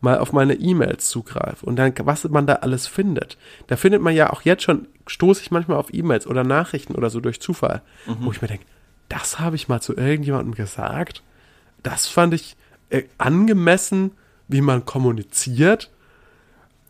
mal 0.00 0.18
auf 0.18 0.32
meine 0.32 0.54
E-Mails 0.54 1.08
zugreife 1.08 1.64
und 1.64 1.76
dann, 1.76 1.92
was 2.02 2.24
man 2.24 2.46
da 2.46 2.54
alles 2.56 2.86
findet, 2.86 3.38
da 3.66 3.76
findet 3.76 4.02
man 4.02 4.14
ja 4.14 4.30
auch 4.32 4.42
jetzt 4.42 4.62
schon, 4.62 4.86
stoße 5.06 5.40
ich 5.42 5.50
manchmal 5.50 5.78
auf 5.78 5.92
E-Mails 5.92 6.26
oder 6.26 6.44
Nachrichten 6.44 6.94
oder 6.94 7.10
so 7.10 7.20
durch 7.20 7.40
Zufall, 7.40 7.82
wo 8.06 8.30
ich 8.30 8.42
mir 8.42 8.48
denke, 8.48 8.64
das 9.08 9.38
habe 9.38 9.56
ich 9.56 9.68
mal 9.68 9.80
zu 9.80 9.96
irgendjemandem 9.96 10.54
gesagt. 10.54 11.22
Das 11.82 12.06
fand 12.06 12.34
ich 12.34 12.56
äh, 12.90 13.04
angemessen, 13.18 14.12
wie 14.48 14.60
man 14.60 14.84
kommuniziert 14.84 15.90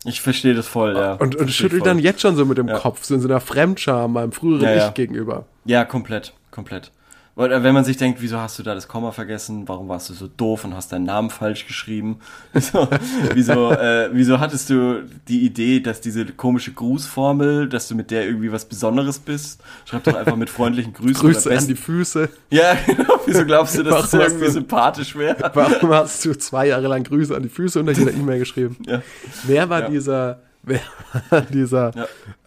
Ich 0.03 0.21
verstehe 0.21 0.53
das 0.53 0.67
voll, 0.67 0.95
ja. 0.95 1.13
und, 1.13 1.35
und 1.35 1.51
schüttelt 1.51 1.85
dann 1.85 1.99
jetzt 1.99 2.21
schon 2.21 2.35
so 2.35 2.45
mit 2.45 2.57
dem 2.57 2.67
Ja. 2.67 2.79
Kopf, 2.79 3.03
so 3.03 3.15
in 3.15 3.21
so 3.21 3.27
einer 3.27 3.39
Fremdscham 3.39 4.13
meinem 4.13 4.31
früheren 4.31 4.63
Ja, 4.63 4.75
ja. 4.75 4.87
Ich 4.87 4.93
gegenüber. 4.93 5.45
Ja, 5.65 5.85
komplett, 5.85 6.33
komplett. 6.51 6.91
Oder 7.37 7.61
wenn 7.61 7.75
man 7.75 7.83
sich 7.85 7.97
denkt, 7.97 8.19
wieso 8.21 8.39
hast 8.39 8.57
du 8.57 8.63
da 8.63 8.73
das 8.73 8.87
Komma 8.87 9.11
vergessen? 9.11 9.67
Warum 9.67 9.87
warst 9.89 10.09
du 10.09 10.15
so 10.15 10.27
doof 10.27 10.65
und 10.65 10.75
hast 10.75 10.91
deinen 10.91 11.05
Namen 11.05 11.29
falsch 11.29 11.67
geschrieben? 11.67 12.17
Wieso, 12.53 12.87
wieso, 13.35 13.71
äh, 13.73 14.09
wieso 14.11 14.39
hattest 14.39 14.71
du 14.71 15.03
die 15.27 15.45
Idee, 15.45 15.79
dass 15.79 16.01
diese 16.01 16.25
komische 16.25 16.73
Grußformel, 16.73 17.69
dass 17.69 17.87
du 17.87 17.93
mit 17.95 18.09
der 18.09 18.25
irgendwie 18.25 18.51
was 18.51 18.65
Besonderes 18.65 19.19
bist? 19.19 19.61
Schreib 19.85 20.03
doch 20.05 20.15
einfach 20.15 20.35
mit 20.35 20.49
freundlichen 20.49 20.93
Grüßen. 20.93 21.21
Grüße 21.21 21.55
an 21.55 21.67
die 21.67 21.75
Füße. 21.75 22.27
Ja, 22.49 22.75
genau. 22.87 23.19
Wieso 23.27 23.45
glaubst 23.45 23.77
du, 23.77 23.83
dass 23.83 24.01
das 24.01 24.13
Warum 24.13 24.25
hast 24.25 24.31
irgendwie 24.31 24.45
du- 24.47 24.51
sympathisch 24.53 25.15
wäre? 25.15 25.51
Warum 25.53 25.89
hast 25.93 26.25
du 26.25 26.33
zwei 26.35 26.67
Jahre 26.69 26.87
lang 26.87 27.03
Grüße 27.03 27.35
an 27.35 27.43
die 27.43 27.49
Füße 27.49 27.79
unter 27.79 27.91
jeder 27.91 28.13
E-Mail 28.13 28.39
geschrieben? 28.39 28.77
Ja. 28.87 29.03
Wer 29.43 29.69
war 29.69 29.81
Ja. 29.81 29.89
dieser, 29.89 30.39
wer 30.63 30.79
war 31.29 31.41
dieser 31.41 31.91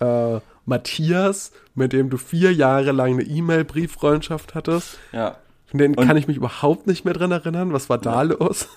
äh, 0.00 0.40
Matthias, 0.70 1.52
mit 1.74 1.92
dem 1.92 2.08
du 2.08 2.16
vier 2.16 2.54
Jahre 2.54 2.92
lang 2.92 3.12
eine 3.14 3.22
E-Mail-Brieffreundschaft 3.24 4.54
hattest? 4.54 4.98
Ja. 5.12 5.36
Von 5.66 5.78
den 5.78 5.94
Und- 5.94 6.06
kann 6.06 6.16
ich 6.16 6.26
mich 6.26 6.36
überhaupt 6.38 6.86
nicht 6.86 7.04
mehr 7.04 7.12
dran 7.14 7.30
erinnern. 7.30 7.72
Was 7.74 7.90
war 7.90 7.98
da 7.98 8.22
los? 8.22 8.68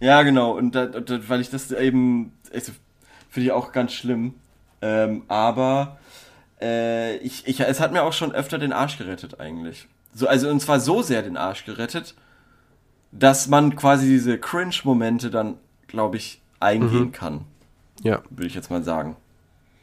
Ja, 0.00 0.22
genau. 0.22 0.50
Und 0.56 0.74
da, 0.74 0.86
da, 0.86 1.28
weil 1.28 1.40
ich 1.40 1.50
das 1.50 1.70
eben, 1.70 2.32
also, 2.52 2.72
finde 3.30 3.46
ich 3.46 3.52
auch 3.52 3.70
ganz 3.70 3.92
schlimm. 3.92 4.34
Ähm, 4.80 5.22
aber 5.28 5.98
äh, 6.60 7.16
ich, 7.18 7.46
ich, 7.46 7.60
es 7.60 7.78
hat 7.80 7.92
mir 7.92 8.02
auch 8.02 8.12
schon 8.12 8.32
öfter 8.32 8.58
den 8.58 8.72
Arsch 8.72 8.98
gerettet 8.98 9.38
eigentlich. 9.38 9.86
So, 10.12 10.26
also 10.26 10.48
und 10.50 10.60
zwar 10.60 10.80
so 10.80 11.02
sehr 11.02 11.22
den 11.22 11.36
Arsch 11.36 11.64
gerettet, 11.64 12.14
dass 13.12 13.46
man 13.46 13.76
quasi 13.76 14.06
diese 14.08 14.38
Cringe-Momente 14.38 15.30
dann, 15.30 15.56
glaube 15.86 16.16
ich, 16.16 16.40
eingehen 16.60 17.12
kann, 17.12 17.42
Ja. 18.02 18.22
würde 18.30 18.46
ich 18.46 18.54
jetzt 18.54 18.70
mal 18.70 18.82
sagen. 18.82 19.16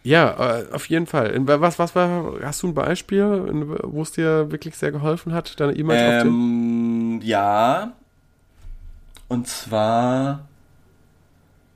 Ja, 0.03 0.59
äh, 0.59 0.71
auf 0.71 0.87
jeden 0.89 1.07
Fall. 1.07 1.33
Was, 1.45 1.77
was 1.77 1.95
war, 1.95 2.33
hast 2.41 2.63
du 2.63 2.67
ein 2.67 2.73
Beispiel, 2.73 3.77
wo 3.83 4.01
es 4.01 4.11
dir 4.11 4.51
wirklich 4.51 4.75
sehr 4.75 4.91
geholfen 4.91 5.33
hat, 5.33 5.59
deine 5.59 5.73
E-Mails 5.73 6.01
aufzunehmen? 6.01 7.21
Ähm, 7.21 7.27
ja. 7.27 7.91
Und 9.27 9.47
zwar 9.47 10.47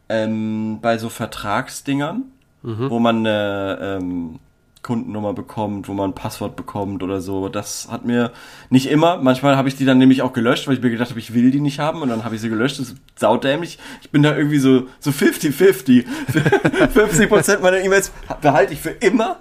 ähm, 0.09 0.79
bei 0.81 0.97
so 0.97 1.09
Vertragsdingern, 1.09 2.23
wo 2.61 2.99
man 2.99 3.17
eine 3.17 3.77
ähm, 4.01 4.39
Kundennummer 4.83 5.33
bekommt, 5.33 5.87
wo 5.87 5.93
man 5.93 6.11
ein 6.11 6.15
Passwort 6.15 6.55
bekommt 6.55 7.01
oder 7.01 7.21
so. 7.21 7.49
Das 7.49 7.87
hat 7.89 8.05
mir 8.05 8.31
nicht 8.69 8.87
immer. 8.87 9.17
Manchmal 9.17 9.57
habe 9.57 9.69
ich 9.69 9.75
die 9.75 9.85
dann 9.85 9.97
nämlich 9.97 10.21
auch 10.21 10.33
gelöscht, 10.33 10.67
weil 10.67 10.75
ich 10.75 10.81
mir 10.81 10.91
gedacht 10.91 11.09
habe, 11.09 11.19
ich 11.19 11.33
will 11.33 11.49
die 11.51 11.61
nicht 11.61 11.79
haben 11.79 12.01
und 12.01 12.09
dann 12.09 12.23
habe 12.23 12.35
ich 12.35 12.41
sie 12.41 12.49
gelöscht. 12.49 12.79
Das 12.79 12.89
ist 12.89 12.97
saudämlich. 13.15 13.79
Ich 14.01 14.11
bin 14.11 14.21
da 14.21 14.35
irgendwie 14.35 14.59
so 14.59 14.87
so 14.99 15.11
50-50. 15.11 16.05
50% 16.93 17.59
meiner 17.61 17.79
E-Mails 17.79 18.11
behalte 18.41 18.73
ich 18.73 18.81
für 18.81 18.91
immer 18.91 19.37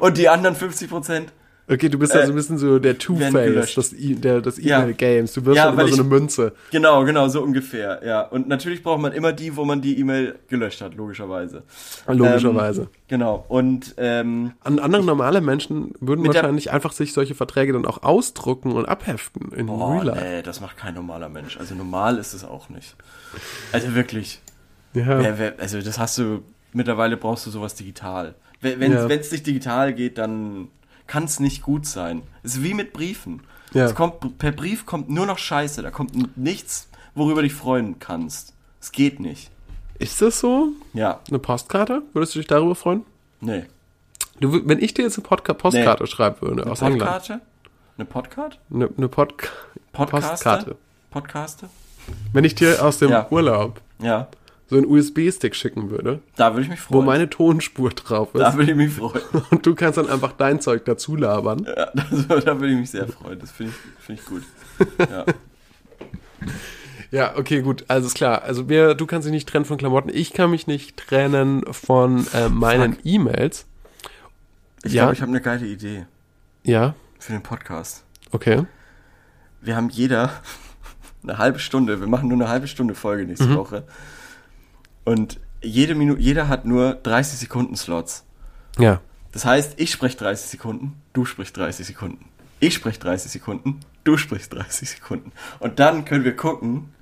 und 0.00 0.18
die 0.18 0.28
anderen 0.28 0.56
50% 0.56 1.28
Okay, 1.70 1.88
du 1.88 1.96
bist 1.98 2.12
äh, 2.14 2.18
ja 2.18 2.26
so 2.26 2.32
ein 2.32 2.34
bisschen 2.34 2.58
so 2.58 2.78
der 2.80 2.98
Two-Face 2.98 3.74
des 3.76 3.92
E- 3.92 4.14
der- 4.16 4.42
Ja. 4.58 4.82
E-Mail-Games. 4.82 5.32
Du 5.32 5.44
wirst 5.46 5.56
Ja, 5.56 5.66
ja, 5.66 5.70
immer 5.72 5.86
so 5.86 5.94
eine 5.94 6.02
ich- 6.02 6.08
Münze. 6.08 6.52
Genau, 6.72 7.04
genau, 7.04 7.28
so 7.28 7.40
ungefähr, 7.40 8.00
ja. 8.04 8.22
Und 8.22 8.48
natürlich 8.48 8.82
braucht 8.82 9.00
man 9.00 9.12
immer 9.12 9.32
die, 9.32 9.56
wo 9.56 9.64
man 9.64 9.80
die 9.80 9.98
E-Mail 10.00 10.38
gelöscht 10.48 10.80
hat, 10.80 10.94
logischerweise. 10.96 11.62
Logischerweise. 12.08 12.82
Ähm, 12.82 12.88
genau. 13.08 13.44
Und 13.48 13.94
ähm, 13.96 14.52
An 14.64 14.80
andere 14.80 15.04
normale 15.04 15.40
Menschen 15.40 15.92
würden 16.00 16.22
Mit 16.22 16.34
der- 16.34 16.42
wahrscheinlich 16.42 16.72
einfach 16.72 16.92
sich 16.92 17.12
solche 17.12 17.34
Verträge 17.36 17.72
dann 17.72 17.86
auch 17.86 18.02
ausdrucken 18.02 18.72
und 18.72 18.86
abheften 18.86 19.52
in 19.52 19.66
boah, 19.66 19.92
Real 19.94 20.06
Life. 20.06 20.24
nee, 20.24 20.42
das 20.42 20.60
macht 20.60 20.76
kein 20.76 20.94
normaler 20.94 21.28
Mensch. 21.28 21.56
Also 21.58 21.74
normal 21.76 22.18
ist 22.18 22.34
es 22.34 22.44
auch 22.44 22.68
nicht. 22.70 22.96
Also 23.70 23.94
wirklich. 23.94 24.40
Ja. 24.94 25.06
Wer, 25.20 25.38
wer, 25.38 25.54
also 25.58 25.80
das 25.80 25.98
hast 25.98 26.18
du, 26.18 26.42
mittlerweile 26.72 27.16
brauchst 27.16 27.46
du 27.46 27.50
sowas 27.50 27.74
digital. 27.76 28.34
Wenn 28.60 28.92
Ja. 28.92 29.06
es 29.06 29.30
nicht 29.32 29.46
digital 29.46 29.92
geht, 29.94 30.18
dann 30.18 30.68
kann 31.12 31.24
es 31.24 31.40
nicht 31.40 31.60
gut 31.60 31.84
sein. 31.84 32.22
Es 32.42 32.54
ist 32.54 32.62
wie 32.62 32.72
mit 32.72 32.94
Briefen. 32.94 33.42
Ja. 33.74 33.84
Es 33.84 33.94
kommt, 33.94 34.38
per 34.38 34.50
Brief 34.52 34.86
kommt 34.86 35.10
nur 35.10 35.26
noch 35.26 35.36
Scheiße. 35.36 35.82
Da 35.82 35.90
kommt 35.90 36.38
nichts, 36.38 36.88
worüber 37.14 37.42
du 37.42 37.48
dich 37.48 37.54
freuen 37.54 37.98
kannst. 37.98 38.54
Es 38.80 38.92
geht 38.92 39.20
nicht. 39.20 39.50
Ist 39.98 40.22
das 40.22 40.40
so? 40.40 40.68
Ja, 40.94 41.20
Eine 41.28 41.38
Postkarte? 41.38 42.00
Würdest 42.14 42.34
du 42.34 42.38
dich 42.38 42.48
darüber 42.48 42.74
freuen? 42.74 43.04
nee. 43.40 43.64
Du, 44.40 44.66
wenn 44.66 44.78
ich 44.82 44.94
dir 44.94 45.02
jetzt 45.02 45.18
eine 45.18 45.26
Podca 45.28 45.52
Postkarte 45.52 46.06
schreiben 46.06 46.36
würde 46.40 46.68
aus 46.68 46.80
England. 46.80 47.02
Podkarte? 47.02 47.40
Eine 47.98 48.06
Podcast? 48.06 48.58
Eine, 48.72 48.88
eine 48.96 49.08
Podca 49.08 49.48
Podcaster? 49.92 50.28
Postkarte. 50.30 50.76
Podcaste? 51.10 51.68
Wenn 52.32 52.42
ich 52.44 52.54
dir 52.54 52.82
aus 52.84 52.98
dem 52.98 53.10
Ja. 53.10 53.26
Urlaub 53.30 53.80
Ja, 54.00 54.28
so 54.72 54.78
einen 54.78 54.86
USB-Stick 54.86 55.54
schicken 55.54 55.90
würde, 55.90 56.20
da 56.36 56.52
würde 56.52 56.62
ich 56.62 56.68
mich 56.68 56.80
wo 56.90 56.94
freuen. 56.94 57.06
meine 57.06 57.30
Tonspur 57.30 57.90
drauf 57.90 58.34
ist 58.34 58.40
da 58.40 58.54
würde 58.56 58.72
ich 58.72 58.76
mich 58.76 58.92
freuen. 58.92 59.22
und 59.50 59.64
du 59.64 59.74
kannst 59.74 59.98
dann 59.98 60.08
einfach 60.10 60.32
dein 60.32 60.60
Zeug 60.60 60.84
dazu 60.84 61.14
labern. 61.14 61.64
Ja, 61.66 61.84
also, 62.10 62.22
da 62.40 62.58
würde 62.60 62.70
ich 62.72 62.78
mich 62.78 62.90
sehr 62.90 63.06
freuen. 63.08 63.38
Das 63.38 63.50
finde 63.52 63.72
ich, 63.72 64.04
finde 64.04 64.20
ich 64.22 64.26
gut. 64.28 64.42
Ja. 65.10 65.24
Ja, 67.10 67.36
okay, 67.36 67.60
gut, 67.60 67.84
also 67.88 68.06
ist 68.06 68.14
klar. 68.14 68.40
Also 68.42 68.70
wir, 68.70 68.94
du 68.94 69.04
kannst 69.06 69.26
dich 69.26 69.32
nicht 69.32 69.46
trennen 69.46 69.66
von 69.66 69.76
Klamotten, 69.76 70.08
ich 70.12 70.32
kann 70.32 70.50
mich 70.50 70.66
nicht 70.66 70.96
trennen 70.96 71.62
von 71.70 72.26
äh, 72.32 72.48
meinen 72.48 72.96
E-Mails. 73.04 73.66
Ich 74.82 74.94
Ja. 74.94 75.02
glaube, 75.02 75.14
ich 75.14 75.20
habe 75.20 75.30
eine 75.30 75.42
geile 75.42 75.66
Idee 75.66 76.06
Ja, 76.64 76.94
für 77.18 77.32
den 77.32 77.42
Podcast. 77.42 78.04
okay. 78.30 78.64
Wir 79.60 79.76
haben 79.76 79.90
jeder 79.90 80.30
eine 81.22 81.36
halbe 81.38 81.58
Stunde. 81.58 82.00
Wir 82.00 82.06
machen 82.08 82.28
nur 82.28 82.38
eine 82.38 82.48
halbe 82.48 82.66
Stunde 82.66 82.94
Folge 82.94 83.26
nächste 83.26 83.46
Mhm. 83.46 83.56
Woche. 83.56 83.84
Und 85.04 85.40
jede 85.62 85.94
Minute, 85.94 86.20
jeder 86.20 86.48
hat 86.48 86.64
nur 86.64 86.94
30 86.94 87.38
Sekunden 87.38 87.76
Slots. 87.76 88.24
Ja. 88.78 89.00
Das 89.32 89.44
heißt, 89.44 89.74
ich 89.76 89.90
spreche 89.90 90.16
30 90.18 90.50
Sekunden, 90.50 90.94
du 91.12 91.24
sprichst 91.24 91.56
30 91.56 91.86
Sekunden. 91.86 92.26
Ich 92.60 92.74
spreche 92.74 93.00
30 93.00 93.32
Sekunden, 93.32 93.80
du 94.04 94.16
sprichst 94.16 94.52
30 94.52 94.90
Sekunden. 94.90 95.32
Und 95.58 95.78
dann 95.78 96.04
können 96.04 96.24
wir 96.24 96.36
gucken, 96.36 96.92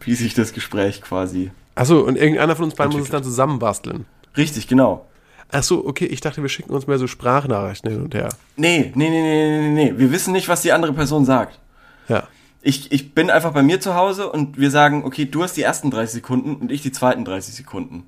wie 0.00 0.14
sich 0.14 0.34
das 0.34 0.52
Gespräch 0.52 1.00
quasi. 1.00 1.52
Achso, 1.74 2.00
und 2.00 2.16
irgendeiner 2.16 2.56
von 2.56 2.66
uns 2.66 2.74
beiden 2.74 2.92
muss 2.92 3.02
es 3.02 3.10
dann 3.10 3.24
zusammenbasteln. 3.24 4.04
Richtig, 4.36 4.68
genau. 4.68 5.06
Achso, 5.50 5.82
okay, 5.86 6.06
ich 6.06 6.20
dachte, 6.20 6.42
wir 6.42 6.48
schicken 6.48 6.72
uns 6.72 6.86
mehr 6.86 6.98
so 6.98 7.06
Sprachnachrichten 7.06 7.90
hin 7.90 8.02
und 8.02 8.14
her. 8.14 8.30
Nee, 8.56 8.92
nee, 8.94 9.10
nee, 9.10 9.22
nee, 9.22 9.60
nee, 9.60 9.90
nee. 9.90 9.98
Wir 9.98 10.10
wissen 10.10 10.32
nicht, 10.32 10.48
was 10.48 10.62
die 10.62 10.72
andere 10.72 10.92
Person 10.92 11.24
sagt. 11.24 11.60
Ja. 12.08 12.26
Ich, 12.62 12.92
ich 12.92 13.14
bin 13.14 13.28
einfach 13.28 13.52
bei 13.52 13.62
mir 13.62 13.80
zu 13.80 13.94
Hause 13.94 14.30
und 14.30 14.56
wir 14.58 14.70
sagen, 14.70 15.04
okay, 15.04 15.24
du 15.24 15.42
hast 15.42 15.56
die 15.56 15.62
ersten 15.62 15.90
30 15.90 16.12
Sekunden 16.14 16.54
und 16.56 16.70
ich 16.70 16.80
die 16.82 16.92
zweiten 16.92 17.24
30 17.24 17.54
Sekunden. 17.54 18.06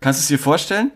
Kannst 0.00 0.20
du 0.20 0.22
es 0.22 0.28
dir 0.28 0.38
vorstellen? 0.38 0.92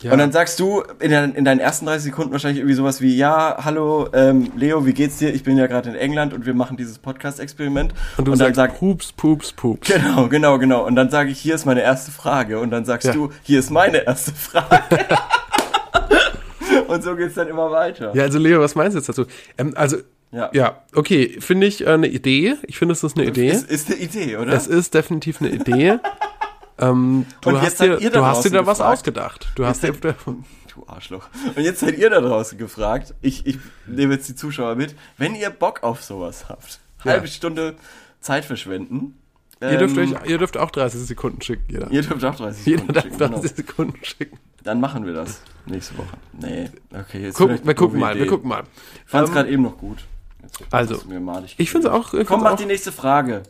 ja. 0.00 0.12
Und 0.12 0.18
dann 0.18 0.32
sagst 0.32 0.58
du 0.60 0.82
in, 1.00 1.10
dein, 1.10 1.34
in 1.34 1.44
deinen 1.44 1.60
ersten 1.60 1.84
30 1.86 2.04
Sekunden 2.04 2.32
wahrscheinlich 2.32 2.58
irgendwie 2.60 2.74
sowas 2.76 3.00
wie, 3.02 3.14
ja, 3.16 3.58
hallo, 3.62 4.08
ähm, 4.14 4.50
Leo, 4.56 4.84
wie 4.86 4.92
geht's 4.94 5.18
dir? 5.18 5.34
Ich 5.34 5.42
bin 5.42 5.56
ja 5.58 5.66
gerade 5.66 5.90
in 5.90 5.96
England 5.96 6.32
und 6.32 6.46
wir 6.46 6.54
machen 6.54 6.76
dieses 6.78 6.98
Podcast-Experiment. 6.98 7.92
und 8.16 8.26
du 8.26 8.32
dann 8.32 8.38
sagst, 8.38 8.56
sag, 8.56 8.78
Pups, 8.78 9.12
Pups, 9.12 9.52
Pups. 9.52 9.88
genau, 9.88 10.28
genau, 10.28 10.58
genau. 10.58 10.86
Und 10.86 10.96
dann 10.96 11.10
sage 11.10 11.30
ich, 11.30 11.38
hier 11.38 11.54
ist 11.54 11.66
meine 11.66 11.82
erste 11.82 12.10
Frage. 12.10 12.58
Und 12.60 12.70
dann 12.70 12.84
sagst 12.86 13.08
Ja. 13.08 13.12
du, 13.12 13.30
hier 13.42 13.58
ist 13.58 13.70
meine 13.70 13.98
erste 14.06 14.32
Frage. 14.32 14.82
und 16.88 17.02
so 17.02 17.14
geht's 17.16 17.34
dann 17.34 17.48
immer 17.48 17.70
weiter. 17.70 18.14
Ja, 18.14 18.22
also 18.24 18.38
Leo, 18.38 18.60
was 18.60 18.74
meinst 18.74 18.94
du 18.94 18.98
jetzt 18.98 19.08
dazu? 19.08 19.26
Ähm, 19.58 19.72
also, 19.76 19.96
Ja. 20.32 20.50
ja, 20.52 20.82
okay, 20.94 21.36
finde 21.40 21.66
ich 21.66 21.86
äh, 21.86 21.88
eine 21.90 22.08
Idee. 22.08 22.56
Ich 22.66 22.78
finde, 22.78 22.92
es 22.92 23.02
ist 23.02 23.16
eine 23.16 23.26
Idee. 23.28 23.48
Ist, 23.48 23.70
ist 23.70 23.86
eine 23.90 23.96
Idee, 24.00 24.36
oder? 24.36 24.52
Es 24.52 24.66
ist 24.66 24.94
definitiv 24.94 25.40
eine 25.40 25.50
Idee. 25.50 25.98
ähm, 26.78 27.26
du 27.40 27.48
Und 27.50 27.56
hast 27.56 27.64
jetzt 27.64 27.80
dir, 27.80 27.92
seid 27.94 28.00
ihr 28.02 28.10
da 28.10 28.18
du 28.20 28.24
hast 28.26 28.44
dir 28.44 28.50
da 28.50 28.56
draußen 28.62 28.66
was 28.66 28.78
gefragt. 28.78 28.92
ausgedacht. 28.98 29.48
Du 29.54 29.64
hast 29.66 29.82
dir, 29.82 29.92
Du 30.74 30.84
Arschloch. 30.88 31.28
Und 31.54 31.62
jetzt 31.62 31.80
seid 31.80 31.96
ihr 31.96 32.10
da 32.10 32.20
draußen 32.20 32.58
gefragt. 32.58 33.14
Ich, 33.22 33.46
ich 33.46 33.58
nehme 33.86 34.14
jetzt 34.14 34.28
die 34.28 34.34
Zuschauer 34.34 34.74
mit. 34.74 34.94
Wenn 35.16 35.34
ihr 35.34 35.48
Bock 35.48 35.82
auf 35.82 36.02
sowas 36.02 36.50
habt, 36.50 36.80
Ja. 37.02 37.12
halbe 37.12 37.28
Stunde 37.28 37.76
Zeit 38.20 38.44
verschwenden. 38.44 39.14
ihr, 39.62 39.78
dürft 39.78 39.96
ähm, 39.96 40.12
euch, 40.22 40.28
ihr 40.28 40.36
dürft 40.36 40.58
auch 40.58 40.70
30 40.70 41.00
Sekunden 41.00 41.40
schicken, 41.40 41.64
jeder. 41.70 41.90
Ihr 41.90 42.02
dürft 42.02 42.22
auch 42.26 42.34
30 42.34 42.66
Jeder 42.66 42.80
Sekunden 42.80 42.92
darf 42.92 43.04
schicken. 43.04 43.18
30 43.18 43.40
Genau. 43.40 43.56
Sekunden 43.56 43.98
schicken. 44.04 44.38
Dann 44.66 44.80
machen 44.80 45.06
wir 45.06 45.14
das 45.14 45.40
nächste 45.66 45.96
Woche. 45.96 46.08
Nee, 46.32 46.68
okay. 46.92 47.22
Jetzt 47.22 47.36
Guck, 47.36 47.64
wir 47.64 47.74
gucken 47.74 48.00
mal, 48.00 48.10
Idee. 48.14 48.24
wir 48.24 48.30
gucken 48.30 48.48
mal. 48.48 48.64
Ich 49.04 49.10
fand's 49.10 49.30
Ähm, 49.30 49.34
gerade 49.36 49.48
eben 49.48 49.62
noch 49.62 49.78
gut. 49.78 50.04
Jetzt 50.42 50.60
also, 50.70 50.94
Ich 51.56 51.70
finde 51.70 51.86
es 51.88 51.92
auch. 51.94 52.12
Ich, 52.14 52.26
Komm, 52.26 52.42
mach 52.42 52.52
auch, 52.52 52.56
die 52.56 52.66
nächste 52.66 52.90
Frage. 52.92 53.44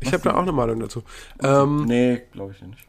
ich 0.00 0.12
habe 0.12 0.22
da 0.24 0.34
auch 0.34 0.42
eine 0.42 0.52
Meinung 0.52 0.80
dazu. 0.80 1.02
Ähm, 1.42 1.84
Nee, 1.86 2.22
glaube 2.32 2.52
ich 2.56 2.62
nicht. 2.66 2.84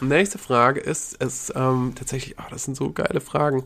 Nächste 0.00 0.38
Frage 0.38 0.80
ist, 0.80 1.14
ist 1.22 1.52
ähm, 1.56 1.92
tatsächlich, 1.94 2.34
oh, 2.38 2.42
das 2.50 2.64
sind 2.64 2.76
so 2.76 2.90
geile 2.90 3.20
Fragen. 3.20 3.62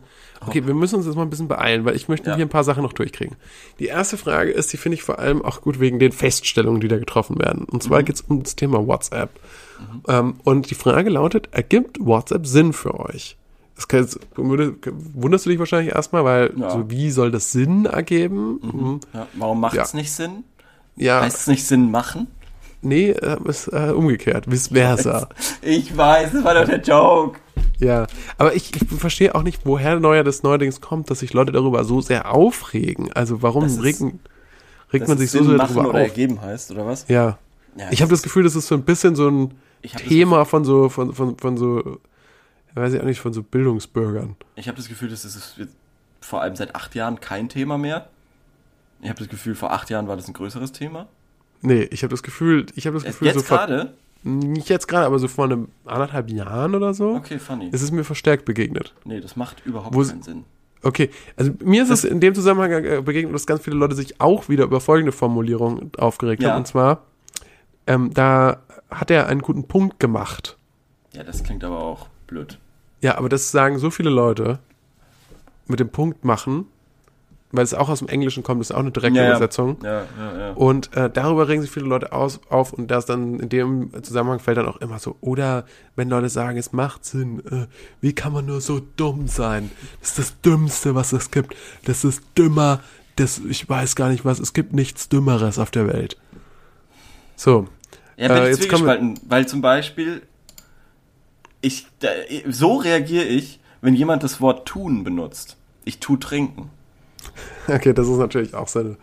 Okay, 0.47 0.65
wir 0.67 0.75
müssen 0.75 0.97
uns 0.97 1.07
jetzt 1.07 1.17
mal 1.17 1.23
ein 1.23 1.31
bisschen 1.31 1.49
beeilen, 1.49 1.85
weil 1.85 1.97
ich 1.97 2.07
möchte 2.09 2.31
Ja. 2.31 2.37
hier 2.37 2.45
ein 2.45 2.51
paar 2.51 2.65
Sachen 2.65 2.83
noch 2.83 2.93
durchkriegen. 2.93 3.35
Die 3.81 3.87
erste 3.87 4.19
Frage 4.19 4.51
ist, 4.53 4.73
die 4.73 4.77
finde 4.77 4.95
ich 4.97 5.03
vor 5.03 5.19
allem 5.19 5.43
auch 5.43 5.63
gut 5.63 5.81
wegen 5.81 5.99
den 5.99 6.13
Feststellungen, 6.13 6.81
die 6.81 6.89
da 6.89 6.99
getroffen 6.99 7.39
werden. 7.41 7.65
Und 7.65 7.83
zwar 7.83 8.03
geht 8.05 8.17
es 8.17 8.21
um 8.21 8.43
das 8.43 8.55
Thema 8.55 8.87
WhatsApp. 8.87 9.31
Ähm, 10.07 10.35
und 10.45 10.71
die 10.71 10.75
Frage 10.75 11.09
lautet, 11.11 11.49
ergibt 11.53 11.97
WhatsApp 11.99 12.47
Sinn 12.47 12.73
für 12.73 13.01
euch? 13.01 13.37
Das 13.79 13.87
kann 13.87 14.01
jetzt, 14.01 14.19
wunderst 14.35 15.47
du 15.47 15.51
dich 15.51 15.59
wahrscheinlich 15.61 15.95
erstmal, 15.95 16.25
weil 16.25 16.53
Ja. 16.57 16.71
so, 16.71 16.91
wie 16.91 17.13
soll 17.13 17.31
das 17.31 17.53
Sinn 17.53 17.85
ergeben? 17.87 18.59
Mhm. 18.61 19.01
Ja, 19.15 19.29
warum 19.35 19.61
macht 19.61 19.77
Ja. 19.77 19.83
es 19.85 19.95
nicht 19.95 20.11
Sinn? 20.11 20.43
Ja, 20.97 21.21
Heißt 21.21 21.37
es 21.43 21.47
nicht 21.47 21.65
Sinn 21.65 21.93
machen? 21.93 22.27
nee, 22.83 23.11
äh, 23.11 23.37
ist 23.49 23.69
äh, 23.69 23.93
umgekehrt, 23.95 24.51
vice 24.51 24.69
versa. 24.69 25.29
Ich 25.63 25.97
weiß, 25.97 26.33
das 26.33 26.43
war 26.45 26.55
doch 26.55 26.65
der 26.67 26.81
Joke. 26.81 27.39
Ja, 27.79 28.09
aber 28.37 28.55
ich, 28.57 28.73
ich 28.75 28.89
verstehe 28.99 29.33
auch 29.37 29.45
nicht, 29.45 29.61
woher 29.65 30.01
neuer 30.01 30.25
das 30.25 30.43
neuerdings 30.43 30.81
kommt, 30.81 31.09
dass 31.11 31.21
sich 31.21 31.33
Leute 31.33 31.53
darüber 31.53 31.85
so 31.85 32.01
sehr 32.01 32.35
aufregen. 32.35 33.13
Also 33.13 33.43
warum 33.43 33.65
ist- 33.65 33.81
regen, 33.81 34.19
regt 34.93 35.07
man 35.07 35.19
sich 35.19 35.27
es 35.27 35.33
so 35.33 35.39
Sinn 35.39 35.49
sehr 35.51 35.59
darüber 35.59 35.81
oder 35.83 35.91
auf? 35.91 35.95
ergeben 36.09 36.41
heißt, 36.41 36.73
oder 36.73 36.85
was? 36.85 37.07
Ja. 37.07 37.39
Ja, 37.77 37.87
Ich 37.93 38.03
habe 38.03 38.11
das 38.11 38.23
Gefühl, 38.23 38.43
das 38.43 38.57
ist 38.57 38.67
so 38.67 38.75
ein 38.75 38.83
bisschen 38.83 39.15
so 39.15 39.29
ein 39.29 39.55
Thema 40.09 40.45
von 40.45 40.65
so, 40.65 40.89
von, 40.89 41.15
von, 41.15 41.37
von 41.39 41.57
so, 41.57 41.99
weiß 42.75 42.95
ich 42.95 43.01
auch 43.01 43.05
nicht, 43.05 43.21
von 43.21 43.33
so 43.33 43.43
Bildungsbürgern. 43.43 44.37
Ich 44.57 44.69
habe 44.69 44.77
das 44.77 44.89
Gefühl, 44.89 45.09
das 45.09 45.25
ist 45.25 45.57
vor 46.21 46.43
allem 46.43 46.57
seit 46.57 46.75
acht 46.75 46.95
Jahren 46.95 47.21
kein 47.21 47.49
Thema 47.49 47.79
mehr. 47.79 48.09
Ich 49.01 49.09
habe 49.09 49.19
das 49.19 49.29
Gefühl, 49.29 49.55
vor 49.55 49.73
acht 49.73 49.91
Jahren 49.91 50.09
war 50.09 50.17
das 50.17 50.27
ein 50.29 50.35
größeres 50.35 50.73
Thema. 50.73 51.07
Nee, 51.63 51.83
ich 51.91 52.03
habe 52.03 52.11
das 52.11 52.23
Gefühl, 52.23 52.67
ich 52.75 52.87
habe 52.87 52.95
das 52.95 53.05
Erst 53.05 53.19
Gefühl, 53.21 53.33
so 53.35 53.39
Jetzt 53.41 53.49
vor, 53.49 53.59
gerade? 53.59 53.95
nicht 54.25 54.69
jetzt 54.69 54.89
gerade, 54.89 55.07
aber 55.07 55.19
so 55.21 55.29
vor 55.29 55.45
einem 55.45 55.69
anderthalb 55.85 56.29
Jahren 56.31 56.75
oder 56.75 56.93
so, 56.95 57.15
Okay, 57.15 57.39
funny. 57.39 57.69
ist 57.71 57.83
es 57.83 57.91
mir 57.93 58.05
verstärkt 58.05 58.45
begegnet. 58.45 58.95
Nee, 59.05 59.21
das 59.21 59.37
macht 59.37 59.65
überhaupt 59.65 59.95
Wo- 59.95 60.03
keinen 60.05 60.23
Sinn. 60.23 60.45
Okay, 60.83 61.11
also 61.37 61.53
mir 61.65 61.83
ist 61.83 61.91
es 61.91 62.05
in 62.05 62.21
dem 62.21 62.35
Zusammenhang 62.35 62.85
äh, 62.85 63.03
begegnet, 63.05 63.35
dass 63.35 63.47
ganz 63.47 63.63
viele 63.63 63.77
Leute 63.77 63.95
sich 63.97 64.21
auch 64.21 64.49
wieder 64.49 64.65
über 64.65 64.81
folgende 64.81 65.11
Formulierung 65.13 65.91
aufgeregt 65.99 66.43
Ja. 66.43 66.51
haben. 66.51 66.59
Und 66.59 66.67
zwar, 66.67 67.03
ähm, 67.89 68.13
da 68.15 68.61
hat 68.91 69.11
er 69.11 69.27
einen 69.27 69.43
guten 69.43 69.65
Punkt 69.67 69.99
gemacht. 69.99 70.57
Ja, 71.13 71.25
das 71.25 71.43
klingt 71.43 71.65
aber 71.65 71.79
auch 71.83 72.07
blöd. 72.29 72.59
Ja, 73.01 73.19
aber 73.19 73.29
das 73.29 73.51
sagen 73.51 73.79
so 73.79 73.91
viele 73.91 74.11
Leute 74.11 74.61
mit 75.67 75.81
dem 75.81 75.89
Punkt 75.91 76.25
machen, 76.25 76.67
weil 77.51 77.65
es 77.65 77.73
auch 77.75 77.89
aus 77.89 78.01
dem 78.01 78.09
Englischen 78.09 78.43
kommt, 78.43 78.61
das 78.61 78.71
ist 78.71 78.77
auch 78.77 78.81
eine 78.81 78.91
direkte 78.91 79.19
Ja. 79.21 79.29
Übersetzung. 79.31 79.79
Ja, 79.83 80.05
ja. 80.39 80.53
Und 80.53 80.95
äh, 80.97 81.09
darüber 81.11 81.49
regen 81.49 81.63
sich 81.63 81.71
viele 81.71 81.87
Leute 81.87 82.13
aus, 82.13 82.41
auf 82.51 82.73
und 82.73 82.91
das 82.91 83.07
dann 83.07 83.41
in 83.41 83.49
dem 83.49 83.91
Zusammenhang 84.03 84.39
fällt 84.39 84.59
dann 84.59 84.67
auch 84.67 84.77
immer 84.79 84.99
so, 84.99 85.17
oder 85.21 85.65
wenn 85.97 86.09
Leute 86.11 86.29
sagen, 86.29 86.59
es 86.59 86.73
macht 86.73 87.05
Sinn, 87.05 87.43
äh, 87.51 87.67
wie 88.01 88.13
kann 88.15 88.33
man 88.33 88.47
nur 88.47 88.61
so 88.61 88.81
dumm 88.97 89.29
sein? 89.29 89.71
Das 90.01 90.11
ist 90.11 90.19
das 90.19 90.41
Dümmste, 90.43 90.95
was 90.95 91.13
es 91.13 91.31
gibt. 91.31 91.55
Das 91.85 92.05
ist 92.05 92.23
dümmer, 92.37 92.81
das, 93.17 93.39
ich 93.49 93.69
weiß 93.69 93.97
gar 93.97 94.11
nicht 94.11 94.25
was, 94.25 94.39
es 94.41 94.53
gibt 94.53 94.73
nichts 94.75 95.09
Dümmeres 95.09 95.59
auf 95.59 95.71
der 95.71 95.87
Welt. 95.89 96.17
So, 97.37 97.67
Ja, 98.17 98.29
bin 98.29 98.37
Äh, 98.37 98.51
ich 98.51 98.59
jetzt 98.59 98.69
kommen 98.69 99.19
weil 99.27 99.47
zum 99.49 99.61
Beispiel, 99.63 100.23
ich, 101.69 102.45
so 102.49 102.77
reagiere 102.77 103.25
ich, 103.25 103.61
wenn 103.81 103.95
jemand 103.95 104.23
das 104.23 104.41
Wort 104.41 104.67
tun 104.67 105.05
benutzt. 105.05 105.57
Ich 105.85 105.99
tu 106.01 106.17
trinken. 106.17 106.71
okay, 107.69 107.93
das 107.93 108.09
ist 108.09 108.17
natürlich 108.19 108.55
auch 108.55 108.69
seine. 108.69 108.97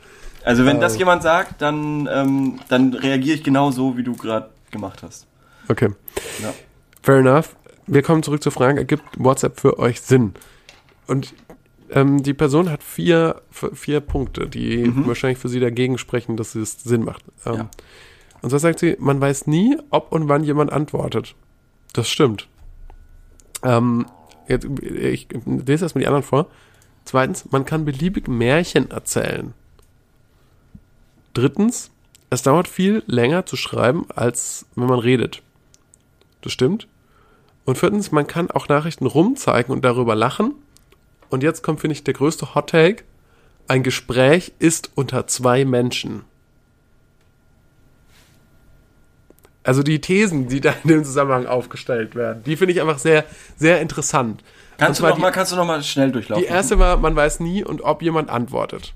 Also 0.44 0.66
wenn 0.66 0.80
das 0.80 0.96
Äh. 0.96 1.00
jemand 1.00 1.24
sagt, 1.24 1.62
dann, 1.62 2.08
ähm, 2.12 2.60
dann 2.70 2.94
reagiere 2.94 3.36
ich 3.38 3.44
genau 3.44 3.72
so, 3.72 3.98
wie 3.98 4.04
du 4.04 4.14
gerade 4.16 4.50
gemacht 4.72 5.02
hast. 5.02 5.26
Okay, 5.70 5.90
Ja. 6.44 6.54
fair 7.02 7.16
enough. 7.18 7.56
Wir 7.88 8.02
kommen 8.04 8.22
zurück 8.24 8.42
zur 8.44 8.52
Frage, 8.52 8.80
ergibt 8.80 9.04
WhatsApp 9.18 9.60
für 9.60 9.80
euch 9.80 10.02
Sinn? 10.02 10.34
Und 11.08 11.34
ähm, 11.92 12.22
die 12.24 12.34
Person 12.34 12.70
hat 12.70 12.82
vier, 12.84 13.42
vier 13.52 14.00
Punkte, 14.02 14.48
die 14.48 14.92
wahrscheinlich 15.08 15.38
für 15.40 15.50
sie 15.50 15.60
dagegen 15.60 15.98
sprechen, 15.98 16.36
dass 16.38 16.56
es 16.56 16.84
Sinn 16.84 17.04
macht. 17.06 17.24
Ähm, 17.46 17.54
Ja. 17.56 17.70
Und 18.42 18.50
zwar 18.50 18.60
sagt 18.60 18.80
sie, 18.80 18.96
man 19.00 19.20
weiß 19.22 19.48
nie, 19.48 19.78
ob 19.90 20.12
und 20.12 20.28
wann 20.30 20.44
jemand 20.44 20.72
antwortet. 20.72 21.34
Das 21.94 22.08
stimmt. 22.10 22.48
Ähm, 23.66 24.06
jetzt, 24.48 24.66
ich 24.82 25.28
lese 25.46 25.86
erstmal 25.86 26.04
die 26.04 26.08
anderen 26.08 26.24
vor. 26.24 26.48
Zweitens, 27.04 27.52
man 27.52 27.66
kann 27.66 27.84
beliebig 27.84 28.28
Märchen 28.28 28.92
erzählen. 28.92 29.54
Drittens, 31.34 31.92
es 32.30 32.44
dauert 32.44 32.68
viel 32.68 33.04
länger 33.08 33.46
zu 33.46 33.58
schreiben, 33.58 34.06
als 34.16 34.66
wenn 34.76 34.88
man 34.88 35.00
redet. 35.00 35.42
Das 36.42 36.54
stimmt. 36.54 36.88
Und 37.66 37.78
viertens, 37.78 38.12
man 38.12 38.28
kann 38.28 38.52
auch 38.52 38.68
Nachrichten 38.68 39.08
rumzeigen 39.08 39.74
und 39.74 39.84
darüber 39.84 40.16
lachen. 40.16 40.54
Und 41.30 41.44
jetzt 41.44 41.64
kommt, 41.64 41.82
finde 41.82 41.94
ich, 41.94 42.04
der 42.04 42.14
größte 42.14 42.54
Hot 42.54 42.70
Take. 42.70 43.04
Ein 43.68 43.82
Gespräch 43.82 44.54
ist 44.60 44.92
unter 44.94 45.26
zwei 45.26 45.66
Menschen. 45.66 46.24
Also 49.66 49.82
die 49.82 50.00
Thesen, 50.00 50.48
die 50.48 50.62
da 50.62 50.76
in 50.84 50.90
dem 50.90 51.04
Zusammenhang 51.04 51.48
aufgestellt 51.48 52.14
werden, 52.14 52.44
die 52.44 52.56
finde 52.56 52.74
ich 52.74 52.82
einfach 52.82 53.00
sehr, 53.00 53.26
sehr 53.58 53.82
interessant. 53.82 54.44
Kannst 54.78 55.00
du, 55.00 55.04
zwar 55.04 55.12
noch 55.12 55.18
mal, 55.18 55.32
kannst 55.32 55.52
du 55.52 55.56
noch 55.56 55.66
mal 55.66 55.82
schnell 55.82 56.12
durchlaufen? 56.12 56.44
Die 56.44 56.48
erste 56.48 56.78
war, 56.78 56.98
man 56.98 57.16
weiß 57.16 57.40
nie 57.40 57.64
und 57.64 57.82
ob 57.82 58.04
jemand 58.04 58.30
antwortet. 58.30 58.94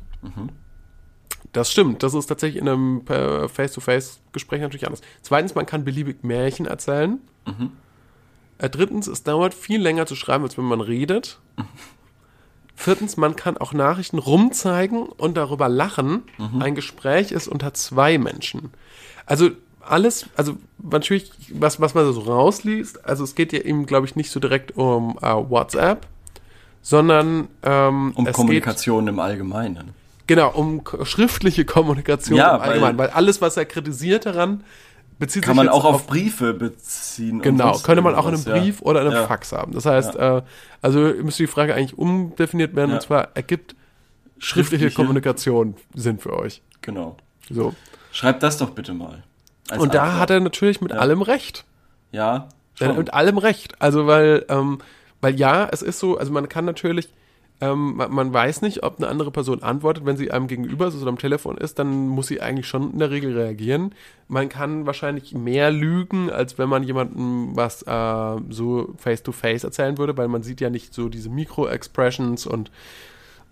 Das 1.53 1.71
stimmt. 1.71 2.03
Das 2.03 2.13
ist 2.13 2.27
tatsächlich 2.27 2.61
in 2.61 2.69
einem 2.69 3.01
äh, 3.07 3.47
Face-to-Face-Gespräch 3.47 4.61
natürlich 4.61 4.85
anders. 4.85 5.01
Zweitens, 5.23 5.55
man 5.55 5.65
kann 5.65 5.83
beliebig 5.83 6.23
Märchen 6.23 6.67
erzählen. 6.67 7.19
Äh, 8.59 8.69
drittens, 8.69 9.07
es 9.07 9.23
dauert 9.23 9.55
viel 9.55 9.81
länger 9.81 10.05
zu 10.05 10.15
schreiben, 10.15 10.43
als 10.43 10.55
wenn 10.55 10.65
man 10.65 10.81
redet. 10.81 11.39
Viertens, 12.75 13.17
man 13.17 13.35
kann 13.35 13.57
auch 13.57 13.73
Nachrichten 13.73 14.19
rumzeigen 14.19 15.03
und 15.03 15.35
darüber 15.35 15.67
lachen. 15.67 16.23
Ein 16.59 16.75
Gespräch 16.75 17.31
ist 17.31 17.47
unter 17.47 17.73
zwei 17.73 18.17
Menschen. 18.17 18.71
Also 19.25 19.49
alles, 19.89 20.27
also 20.35 20.55
natürlich, 20.81 21.31
was, 21.51 21.79
was 21.81 21.93
man 21.93 22.11
so 22.13 22.19
rausliest, 22.21 23.05
also 23.05 23.23
es 23.23 23.35
geht 23.35 23.53
ja 23.53 23.59
eben, 23.59 23.85
glaube 23.85 24.05
ich, 24.07 24.15
nicht 24.15 24.31
so 24.31 24.39
direkt 24.39 24.77
um 24.77 25.17
äh, 25.21 25.27
WhatsApp, 25.33 26.07
sondern 26.81 27.47
ähm, 27.63 28.13
um 28.15 28.25
Kommunikation 28.31 29.07
im 29.07 29.19
Allgemeinen. 29.19 29.87
Geht, 30.25 30.37
genau, 30.37 30.51
um 30.51 30.81
schriftliche 31.03 31.65
Kommunikation 31.65 32.37
Ja, 32.37 32.55
im 32.55 32.61
Allgemeinen, 32.61 32.97
weil- 32.97 33.07
weil, 33.07 33.13
alles, 33.13 33.41
was 33.41 33.57
er 33.57 33.65
kritisiert 33.65 34.25
daran, 34.25 34.63
bezieht 35.17 35.43
Kann 35.43 35.51
sich 35.51 35.57
man 35.57 35.65
jetzt 35.65 35.75
auch 35.75 35.83
auf 35.83 36.07
Briefe 36.07 36.53
beziehen. 36.53 37.41
Genau, 37.41 37.77
könnte 37.79 38.01
man 38.01 38.15
auch 38.15 38.25
in 38.27 38.35
einem 38.35 38.35
irgendwas, 38.35 38.55
ja. 38.55 38.61
Brief 38.61 38.81
oder 38.81 39.01
in 39.01 39.07
einem 39.07 39.15
Ja. 39.17 39.27
Fax 39.27 39.51
haben. 39.51 39.73
Das 39.73 39.85
heißt, 39.85 40.15
äh, 40.15 40.41
also 40.81 40.99
müsste 40.99 41.43
die 41.43 41.47
Frage 41.47 41.75
eigentlich 41.75 41.97
umdefiniert 41.97 42.73
werden, 42.75 42.93
und 42.93 43.01
zwar 43.01 43.29
ergibt 43.35 43.75
schriftliche, 44.37 44.83
Schriftliche. 44.85 44.95
Kommunikation 44.95 45.75
Sinn 45.93 46.19
für 46.19 46.37
euch. 46.37 46.61
Genau. 46.81 47.17
So. 47.49 47.73
Schreib 48.13 48.39
das 48.39 48.57
doch 48.57 48.69
bitte 48.69 48.93
mal. 48.93 49.23
Als 49.71 49.81
Und 49.81 49.93
da 49.93 50.17
hat 50.17 50.29
er 50.29 50.39
natürlich 50.39 50.81
mit 50.81 50.91
Ja. 50.91 50.97
allem 50.97 51.21
recht. 51.21 51.65
Ja, 52.11 52.49
schon. 52.75 52.97
mit 52.97 53.13
allem 53.13 53.37
recht. 53.37 53.81
Also, 53.81 54.07
weil, 54.07 54.45
ähm, 54.49 54.79
weil 55.21 55.35
ja, 55.35 55.67
es 55.71 55.81
ist 55.81 55.99
so, 55.99 56.17
also 56.17 56.31
man 56.31 56.49
kann 56.49 56.65
natürlich, 56.65 57.09
ähm, 57.61 57.97
man, 57.97 58.11
man 58.11 58.33
weiß 58.33 58.61
nicht, 58.61 58.83
ob 58.83 58.97
eine 58.97 59.09
andere 59.09 59.31
Person 59.31 59.61
antwortet, 59.63 60.05
wenn 60.05 60.15
sie 60.15 60.31
einem 60.31 60.47
gegenüber 60.47 60.87
ist 60.87 60.95
oder 60.95 61.09
am 61.09 61.17
Telefon 61.17 61.57
ist, 61.57 61.77
dann 61.77 62.07
muss 62.07 62.27
sie 62.27 62.39
eigentlich 62.41 62.67
schon 62.67 62.93
in 62.93 62.99
der 62.99 63.11
Regel 63.11 63.37
reagieren. 63.37 63.93
Man 64.29 64.47
kann 64.47 64.85
wahrscheinlich 64.85 65.33
mehr 65.33 65.69
lügen, 65.69 66.29
als 66.31 66.57
wenn 66.57 66.69
man 66.69 66.83
jemandem 66.83 67.55
was 67.55 67.81
äh, 67.83 68.41
so 68.49 68.93
face-to-face 68.97 69.65
erzählen 69.65 69.97
würde, 69.97 70.15
weil 70.17 70.29
man 70.29 70.41
sieht 70.41 70.61
ja 70.61 70.69
nicht 70.69 70.93
so 70.93 71.09
diese 71.09 71.29
Mikro-Expressions 71.29 72.47
und 72.47 72.71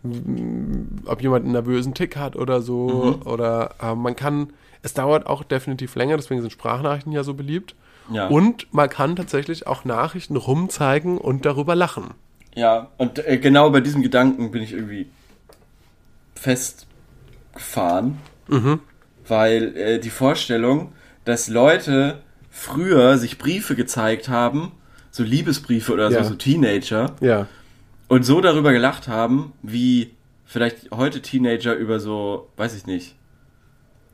mm, 0.03 1.06
ob 1.06 1.21
jemand 1.21 1.43
einen 1.43 1.53
nervösen 1.53 1.93
Tick 1.93 2.15
hat 2.15 2.36
oder 2.36 2.62
so. 2.62 3.19
Oder 3.25 3.71
äh, 3.82 3.93
man 3.93 4.15
kann, 4.15 4.53
es 4.88 4.93
dauert 4.93 5.28
auch 5.28 5.43
definitiv 5.43 5.95
länger, 5.95 6.15
deswegen 6.17 6.41
sind 6.41 6.52
Sprachnachrichten 6.52 7.12
ja 7.12 7.23
so 7.23 7.34
beliebt. 7.34 7.76
ja. 8.12 8.28
Und 8.28 8.73
man 8.73 8.89
kann 8.89 9.15
tatsächlich 9.17 9.67
auch 9.67 9.84
Nachrichten 9.86 10.38
rumzeigen 10.38 11.17
und 11.17 11.45
darüber 11.45 11.76
lachen. 11.76 12.12
Ja, 12.56 12.88
und 12.97 13.19
äh, 13.28 13.38
genau 13.38 13.69
bei 13.69 13.82
diesem 13.82 14.02
Gedanken 14.02 14.50
bin 14.52 14.63
ich 14.63 14.71
irgendwie 14.73 15.08
festgefahren, 16.36 18.17
Mhm. 18.47 18.80
weil 19.28 19.76
äh, 19.76 20.00
die 20.00 20.10
Vorstellung, 20.10 20.93
dass 21.26 21.50
Leute 21.50 22.21
früher 22.50 23.17
sich 23.17 23.38
Briefe 23.38 23.76
gezeigt 23.76 24.30
haben, 24.30 24.71
so 25.12 25.23
Liebesbriefe 25.23 25.91
oder 25.93 26.10
Ja. 26.10 26.23
so, 26.23 26.30
so 26.30 26.36
Teenager, 26.36 27.15
Ja. 27.19 27.47
und 28.08 28.23
so 28.23 28.39
darüber 28.41 28.71
gelacht 28.71 29.08
haben, 29.10 29.52
wie 29.62 30.12
vielleicht 30.45 30.91
heute 30.91 31.21
Teenager 31.21 31.73
über 31.76 32.00
so, 32.00 32.47
weiß 32.56 32.73
ich 32.76 32.86
nicht, 32.86 33.15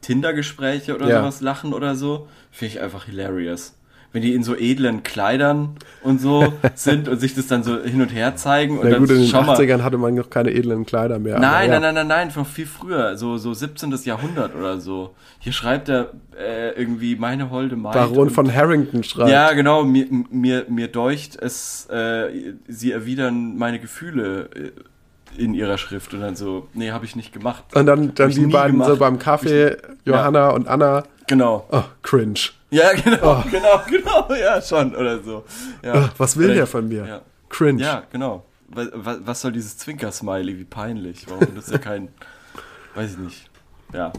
Tinder-Gespräche 0.03 0.95
oder 0.95 1.07
Ja. 1.09 1.19
sowas 1.21 1.41
lachen 1.41 1.73
oder 1.73 1.95
so, 1.95 2.27
finde 2.51 2.75
ich 2.75 2.81
einfach 2.81 3.05
hilarious. 3.05 3.73
wenn 4.15 4.21
die 4.21 4.35
in 4.35 4.43
so 4.43 4.55
edlen 4.55 5.01
Kleidern 5.01 5.69
und 6.03 6.21
so 6.21 6.53
sind 6.75 7.07
und 7.09 7.17
sich 7.19 7.33
das 7.33 7.47
dann 7.47 7.63
so 7.63 7.81
hin 7.81 7.99
und 7.99 8.09
her 8.13 8.35
zeigen 8.35 8.77
und 8.77 8.83
Na 8.83 8.91
dann 8.91 8.99
gut, 8.99 9.09
in 9.09 9.17
den 9.21 9.27
schau 9.27 9.41
mal. 9.41 9.57
80ern 9.57 9.81
hatte 9.81 9.97
man 9.97 10.13
noch 10.13 10.29
keine 10.29 10.51
edlen 10.51 10.85
Kleider 10.85 11.17
mehr. 11.17 11.39
Nein, 11.39 11.71
ja. 11.71 11.79
nein, 11.79 11.95
nein, 11.95 12.07
nein, 12.07 12.27
nein, 12.27 12.31
noch 12.35 12.45
viel 12.45 12.67
früher, 12.67 13.17
so, 13.17 13.37
so 13.37 13.55
17. 13.55 13.91
Jahrhundert 14.03 14.55
oder 14.55 14.79
so. 14.79 15.15
Hier 15.39 15.51
schreibt 15.51 15.89
er 15.89 16.11
äh, 16.39 16.79
irgendwie 16.79 17.15
meine 17.15 17.49
holde 17.49 17.75
Maid. 17.75 17.93
Baron 17.93 18.17
und- 18.27 18.29
von 18.31 18.53
Harrington 18.53 19.03
schreibt. 19.03 19.31
Ja, 19.31 19.51
genau, 19.53 19.83
mir, 19.83 20.05
mir, 20.29 20.67
mir 20.69 20.89
deucht 20.89 21.35
es, 21.41 21.87
äh, 21.89 22.53
sie 22.67 22.91
erwidern 22.91 23.57
meine 23.57 23.79
Gefühle 23.79 24.47
äh, 24.55 24.71
in 25.37 25.53
ihrer 25.53 25.77
Schrift 25.77 26.13
und 26.13 26.21
dann 26.21 26.35
so, 26.35 26.67
nee, 26.73 26.91
habe 26.91 27.05
ich 27.05 27.15
nicht 27.15 27.33
gemacht. 27.33 27.63
Und 27.75 27.85
dann, 27.85 28.13
dann 28.15 28.29
die 28.29 28.45
beiden 28.47 28.77
so 28.79 28.85
gemacht. 28.85 28.99
beim 28.99 29.19
Kaffee, 29.19 29.77
Johanna 30.05 30.49
und 30.49 30.67
Anna. 30.67 31.03
Genau. 31.27 31.65
Oh, 31.71 31.83
cringe. 32.01 32.39
Ja, 32.69 32.91
genau, 32.93 33.43
genau, 33.49 33.81
genau, 33.89 34.33
ja, 34.33 34.61
schon, 34.61 34.95
oder 34.95 35.21
so. 35.23 35.43
Ja. 35.83 35.93
Oh, 35.95 36.09
was 36.17 36.37
will 36.37 36.45
Oder- 36.47 36.55
der 36.55 36.67
von 36.67 36.87
mir? 36.87 37.05
Ja. 37.05 37.21
Cringe. 37.49 37.81
Ja, 37.83 38.03
genau. 38.11 38.45
Was, 38.69 38.87
was 38.93 39.41
soll 39.41 39.51
dieses 39.51 39.77
Zwinker-Smiley? 39.77 40.57
Wie 40.57 40.63
peinlich. 40.63 41.25
Warum 41.29 41.45
benutzt 41.45 41.71
er 41.71 41.77
kein. 41.79 42.07
Weiß 42.95 43.11
ich 43.11 43.17
nicht. 43.19 43.49
Ja. 43.93 44.11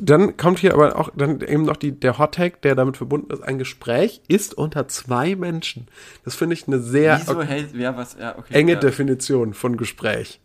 Dann 0.00 0.36
kommt 0.36 0.58
hier 0.58 0.74
aber 0.74 0.98
auch 0.98 1.10
dann 1.16 1.40
eben 1.40 1.64
noch 1.64 1.76
die, 1.76 1.92
der 1.92 2.18
Hot 2.18 2.34
Tag, 2.34 2.62
der 2.62 2.74
damit 2.74 2.96
verbunden 2.96 3.32
ist. 3.32 3.42
Ein 3.42 3.58
Gespräch 3.58 4.20
ist 4.28 4.54
unter 4.54 4.88
zwei 4.88 5.36
Menschen. 5.36 5.88
Das 6.24 6.34
finde 6.34 6.54
ich 6.54 6.66
eine 6.66 6.80
sehr 6.80 7.20
Wieso 7.20 7.42
hält. 7.42 7.74
Ja, 7.74 7.96
was. 7.96 8.16
Ja, 8.18 8.36
okay. 8.38 8.54
enge 8.54 8.72
ja. 8.72 8.78
Definition 8.78 9.54
von 9.54 9.76
Gespräch. 9.76 10.40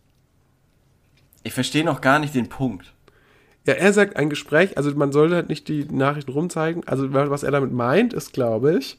Ich 1.42 1.52
verstehe 1.52 1.84
noch 1.84 2.00
gar 2.00 2.18
nicht 2.18 2.34
den 2.34 2.48
Punkt. 2.48 2.94
Ja, 3.66 3.74
er 3.74 3.92
sagt 3.92 4.16
ein 4.16 4.28
Gespräch, 4.28 4.76
also 4.76 4.94
man 4.94 5.12
sollte 5.12 5.36
halt 5.36 5.48
nicht 5.48 5.68
die 5.68 5.84
Nachrichten 5.84 6.32
rumzeigen. 6.32 6.86
Also 6.86 7.12
was 7.12 7.42
er 7.42 7.50
damit 7.50 7.72
meint, 7.72 8.12
ist, 8.12 8.32
glaube 8.34 8.76
ich, 8.76 8.98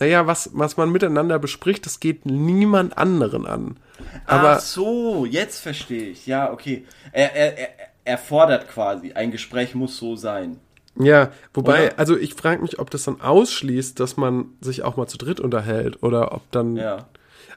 naja, 0.00 0.26
was, 0.26 0.50
was 0.54 0.78
man 0.78 0.90
miteinander 0.90 1.38
bespricht, 1.38 1.84
das 1.84 2.00
geht 2.00 2.24
niemand 2.24 2.96
anderen 2.96 3.46
an. 3.46 3.76
Aber 4.24 4.52
Ach 4.52 4.60
so, 4.60 5.26
jetzt 5.26 5.60
verstehe 5.60 6.08
ich. 6.08 6.26
Ja, 6.26 6.50
okay. 6.52 6.86
Er, 7.12 7.34
er, 7.34 7.58
er, 7.58 7.68
er 8.10 8.18
fordert 8.18 8.68
quasi, 8.68 9.12
ein 9.12 9.30
Gespräch 9.30 9.74
muss 9.74 9.96
so 9.96 10.16
sein. 10.16 10.58
ja, 10.96 11.30
wobei, 11.54 11.86
Oder? 11.88 11.98
also 11.98 12.16
ich 12.16 12.34
frage 12.34 12.60
mich, 12.62 12.78
ob 12.80 12.90
das 12.90 13.04
dann 13.04 13.20
ausschließt, 13.20 13.98
dass 14.00 14.16
man 14.16 14.46
sich 14.60 14.82
auch 14.82 14.96
mal 14.96 15.06
zu 15.06 15.16
dritt 15.18 15.38
unterhält 15.40 16.02
oder 16.02 16.32
ob 16.32 16.42
dann 16.50 16.76
Ja. 16.76 17.06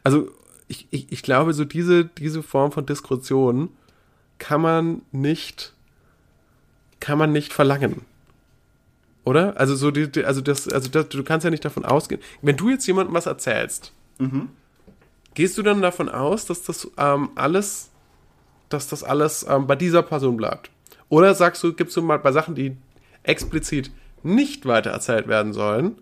Also 0.03 0.29
ich, 0.67 0.87
ich, 0.91 1.11
ich 1.11 1.23
glaube, 1.23 1.53
so 1.53 1.65
diese, 1.65 2.05
diese 2.05 2.43
Form 2.43 2.71
von 2.71 2.85
Diskussion 2.85 3.69
kann 4.37 4.61
man 4.61 5.01
nicht, 5.11 5.73
kann 6.99 7.17
man 7.17 7.31
nicht 7.31 7.51
verlangen. 7.53 8.01
Oder? 9.25 9.57
Also 9.57 9.75
so 9.75 9.91
die, 9.91 10.11
die- 10.11 10.25
also 10.25 10.41
das, 10.41 10.67
also 10.67 10.89
das, 10.89 11.09
du 11.09 11.23
kannst 11.23 11.43
ja 11.45 11.49
nicht 11.49 11.63
davon 11.65 11.85
ausgehen. 11.85 12.21
Wenn 12.41 12.57
du 12.57 12.69
jetzt 12.69 12.85
jemandem 12.87 13.13
was 13.15 13.25
erzählst, 13.25 13.91
gehst 15.33 15.57
du 15.57 15.63
dann 15.63 15.81
davon 15.81 16.09
aus, 16.09 16.45
dass 16.45 16.63
das 16.63 16.89
ähm, 16.97 17.29
alles, 17.35 17.89
dass 18.69 18.87
das 18.87 19.03
alles 19.03 19.45
ähm, 19.47 19.67
bei 19.67 19.75
dieser 19.75 20.01
Person 20.01 20.37
bleibt? 20.37 20.69
Oder 21.09 21.35
sagst 21.35 21.63
du, 21.63 21.73
gibst 21.73 21.95
du 21.97 22.01
mal 22.01 22.19
bei 22.19 22.31
Sachen, 22.31 22.55
die 22.55 22.75
explizit 23.23 23.91
nicht 24.23 24.65
weiter 24.65 24.91
erzählt 24.91 25.27
werden 25.27 25.53
sollen, 25.53 25.97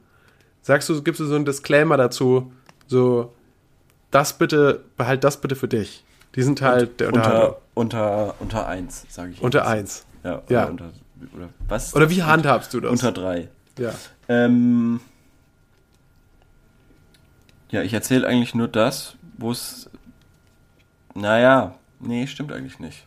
sagst 0.61 0.87
du, 0.89 1.01
gibst 1.01 1.19
du 1.19 1.25
so 1.25 1.35
einen 1.35 1.45
Disclaimer 1.45 1.97
dazu, 1.97 2.51
so, 2.87 3.33
das 4.11 4.37
bitte, 4.37 4.83
behalt 4.97 5.23
das 5.23 5.39
bitte 5.41 5.55
für 5.55 5.67
dich. 5.67 6.03
Diesen 6.35 6.55
Teil 6.55 6.87
der 6.87 7.07
Unterhaltung. 7.09 7.55
Unter, 7.73 8.35
unter, 8.35 8.35
unter 8.41 8.67
eins, 8.67 9.05
sage 9.09 9.31
ich. 9.31 9.41
Unter 9.41 9.67
eins. 9.67 10.05
Ja, 10.23 10.41
oder 10.45 10.51
Ja. 10.51 10.65
unter. 10.65 10.91
Oder 11.35 11.49
was? 11.67 11.93
Oder 11.95 12.09
wie 12.09 12.23
handhabst 12.23 12.73
du 12.73 12.79
das? 12.79 12.91
Unter 12.91 13.11
drei. 13.11 13.49
ja. 13.77 13.93
Ähm, 14.29 15.01
ja, 17.69 17.81
ich 17.83 17.93
erzähle 17.93 18.27
eigentlich 18.27 18.53
nur 18.55 18.67
das, 18.67 19.15
wo 19.37 19.51
es. 19.51 19.89
Naja, 21.13 21.75
nee, 22.03 22.27
stimmt 22.27 22.51
eigentlich 22.51 22.79
nicht. 22.79 23.05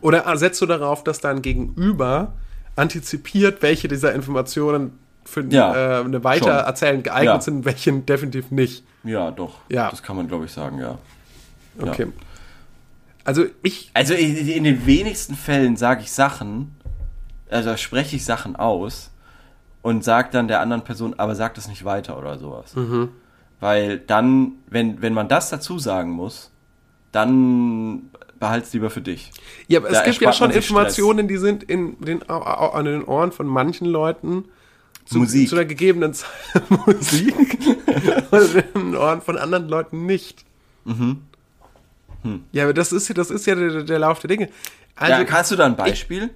Oder 0.00 0.36
setzt 0.38 0.60
du 0.62 0.66
darauf, 0.66 1.04
dass 1.04 1.20
dein 1.20 1.42
Gegenüber 1.42 2.32
antizipiert, 2.76 3.62
welche 3.62 3.88
dieser 3.88 4.14
Informationen 4.14 4.98
für 5.24 5.44
Ja, 5.50 6.00
äh, 6.00 6.04
eine 6.04 6.24
Weitererzählen 6.24 7.02
geeignet 7.02 7.34
Ja. 7.34 7.40
sind, 7.40 7.64
welche 7.64 7.92
definitiv 7.92 8.50
nicht. 8.50 8.84
Ja, 9.04 9.30
doch. 9.30 9.56
Ja. 9.68 9.90
Das 9.90 10.02
kann 10.02 10.16
man, 10.16 10.28
glaube 10.28 10.46
ich, 10.46 10.52
sagen, 10.52 10.78
ja. 10.78 10.98
Okay. 11.78 12.06
Also 13.24 13.44
ich, 13.62 13.90
Also 13.94 14.14
in, 14.14 14.36
in 14.48 14.64
den 14.64 14.86
wenigsten 14.86 15.34
Fällen 15.34 15.76
sage 15.76 16.02
ich 16.02 16.10
Sachen, 16.12 16.74
also 17.50 17.76
spreche 17.76 18.16
ich 18.16 18.24
Sachen 18.24 18.56
aus 18.56 19.10
und 19.82 20.02
sage 20.04 20.30
dann 20.32 20.48
der 20.48 20.60
anderen 20.60 20.82
Person, 20.84 21.14
aber 21.18 21.34
sag 21.34 21.54
das 21.54 21.68
nicht 21.68 21.84
weiter 21.84 22.18
oder 22.18 22.38
sowas. 22.38 22.74
Mhm. 22.74 23.10
Weil 23.60 23.98
dann, 23.98 24.52
wenn, 24.68 25.02
wenn 25.02 25.12
man 25.12 25.28
das 25.28 25.50
dazu 25.50 25.78
sagen 25.78 26.10
muss, 26.10 26.50
dann 27.12 28.10
behalt's 28.38 28.72
lieber 28.72 28.88
für 28.90 29.00
dich. 29.02 29.30
ja, 29.68 29.80
aber 29.80 29.88
es 29.90 29.98
Da 29.98 30.04
gibt 30.04 30.20
ja 30.20 30.32
schon 30.32 30.50
Informationen, 30.50 31.28
die 31.28 31.36
sind 31.36 31.62
in 31.64 31.98
den, 32.00 32.22
an 32.30 32.84
den 32.84 33.04
Ohren 33.04 33.32
von 33.32 33.46
manchen 33.46 33.86
Leuten 33.86 34.44
zu, 35.04 35.18
Musik. 35.18 35.48
zu 35.48 35.56
einer 35.56 35.64
gegebenen 35.66 36.14
Zeit 36.14 36.30
Musik 36.86 37.34
und 38.30 38.54
in 38.54 38.92
den 38.92 38.96
Ohren 38.96 39.20
von 39.20 39.36
anderen 39.36 39.68
Leuten 39.68 40.06
nicht. 40.06 40.44
Mhm. 40.84 41.22
Hm. 42.22 42.44
Ja, 42.52 42.64
aber 42.64 42.74
das 42.74 42.92
ist, 42.92 43.08
ja- 43.08 43.14
das 43.14 43.30
ist 43.30 43.46
ja 43.46 43.54
der, 43.54 43.82
der 43.82 43.98
Lauf 43.98 44.20
der 44.20 44.28
Dinge. 44.28 44.48
Also, 44.96 45.22
ja, 45.22 45.30
hast 45.30 45.50
du 45.50 45.56
da 45.56 45.66
ein 45.66 45.76
Beispiel? 45.76 46.30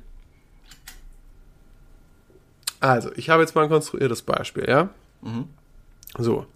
Also, 2.80 3.10
ich 3.16 3.30
habe 3.30 3.42
jetzt 3.42 3.54
mal 3.54 3.62
ein 3.62 3.68
konstruiertes 3.70 4.22
Beispiel, 4.22 4.64
ja? 4.68 4.88
Mhm. 5.22 5.44
So, 6.18 6.46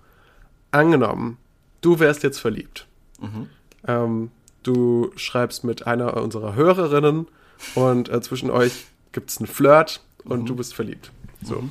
angenommen, 0.71 1.39
du 1.81 1.99
wärst 2.01 2.23
jetzt 2.23 2.39
verliebt. 2.39 2.87
Mhm. 3.21 3.49
Ähm, 3.87 4.31
du 4.63 5.11
schreibst 5.17 5.65
mit 5.65 5.87
einer 5.87 6.17
unserer 6.17 6.55
Hörerinnen 6.55 7.27
und 7.75 8.09
äh, 8.09 8.21
zwischen 8.21 8.51
euch 8.51 8.87
gibt 9.13 9.31
es 9.31 9.39
einen 9.39 9.47
Flirt 9.47 10.01
und 10.25 10.43
Mhm. 10.43 10.47
du 10.47 10.57
bist 10.57 10.75
verliebt. 10.75 11.11
So. 11.43 11.63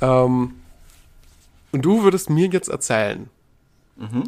Ähm, 0.00 0.54
und 1.72 1.82
du 1.84 2.02
würdest 2.04 2.30
mir 2.30 2.48
jetzt 2.48 2.68
erzählen, 2.68 3.28
Mhm. 3.96 4.24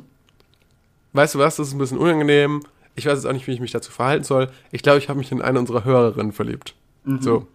weißt 1.13 1.35
du 1.35 1.39
was, 1.39 1.57
das 1.57 1.69
ist 1.69 1.75
ein 1.75 1.79
bisschen 1.79 1.99
unangenehm. 1.99 2.63
Ich 2.97 3.07
weiß 3.07 3.15
jetzt 3.15 3.27
auch 3.27 3.33
nicht, 3.33 3.47
wie 3.47 3.53
ich 3.53 3.61
mich 3.61 3.71
dazu 3.73 3.93
verhalten 3.93 4.25
soll. 4.25 4.51
Ich 4.73 4.83
glaube, 4.83 4.99
ich 4.99 5.09
habe 5.09 5.19
mich 5.19 5.31
in 5.31 5.41
eine 5.41 5.59
unserer 5.61 5.85
Hörerinnen 5.85 6.33
verliebt. 6.33 6.75
Mhm. 7.05 7.23
So. 7.23 7.47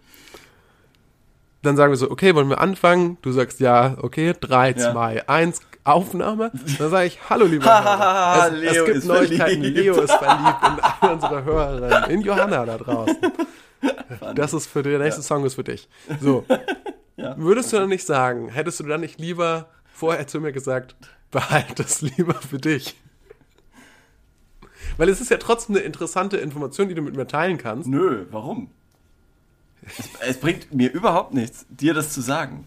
Dann 1.62 1.76
sagen 1.76 1.92
wir 1.92 1.96
so, 1.96 2.10
okay, 2.10 2.34
wollen 2.34 2.48
wir 2.48 2.60
anfangen? 2.60 3.16
Du 3.22 3.32
sagst 3.32 3.60
ja, 3.60 3.96
okay, 4.00 4.34
3, 4.38 4.70
Ja. 4.72 4.92
2, 4.92 5.28
1, 5.28 5.60
Aufnahme. 5.84 6.50
Dann 6.78 6.90
sage 6.90 7.06
ich, 7.06 7.18
hallo 7.28 7.44
lieber 7.46 7.66
Hörer. 7.84 8.52
Es, 8.52 8.58
Leo 8.60 8.84
es 8.84 8.92
gibt 8.92 9.04
Neuigkeiten, 9.04 9.62
verliebt. 9.62 9.76
Leo 9.76 10.00
ist 10.00 10.12
verliebt 10.12 10.58
in 10.62 10.80
eine 10.80 11.12
unserer 11.14 11.44
Hörerinnen, 11.44 12.10
in 12.10 12.20
Johanna 12.22 12.64
da 12.64 12.78
draußen. 12.78 13.16
Das 14.34 14.54
ist 14.54 14.66
für 14.66 14.82
der 14.82 14.98
nächste 14.98 15.22
Song 15.22 15.44
ist 15.44 15.54
für 15.54 15.64
dich. 15.64 15.88
So. 16.20 16.44
Ja. 17.16 17.36
Würdest 17.38 17.72
du 17.72 17.76
dann 17.76 17.88
nicht 17.88 18.04
sagen, 18.04 18.48
hättest 18.48 18.80
du 18.80 18.84
dann 18.84 19.00
nicht 19.00 19.20
lieber 19.20 19.68
vorher 19.86 20.26
zu 20.26 20.40
mir 20.40 20.50
gesagt, 20.50 20.96
behalt 21.30 21.78
das 21.78 22.00
lieber 22.02 22.34
für 22.34 22.58
dich? 22.58 22.96
Weil 24.96 25.08
es 25.08 25.20
ist 25.20 25.30
ja 25.30 25.36
trotzdem 25.36 25.76
eine 25.76 25.84
interessante 25.84 26.38
Information, 26.38 26.88
die 26.88 26.94
du 26.96 27.02
mit 27.02 27.14
mir 27.14 27.28
teilen 27.28 27.56
kannst. 27.56 27.88
Nö, 27.88 28.26
warum? 28.32 28.68
Es, 29.86 30.08
es 30.28 30.40
bringt 30.40 30.74
mir 30.74 30.92
überhaupt 30.92 31.34
nichts, 31.34 31.66
dir 31.68 31.94
das 31.94 32.12
zu 32.12 32.20
sagen. 32.20 32.66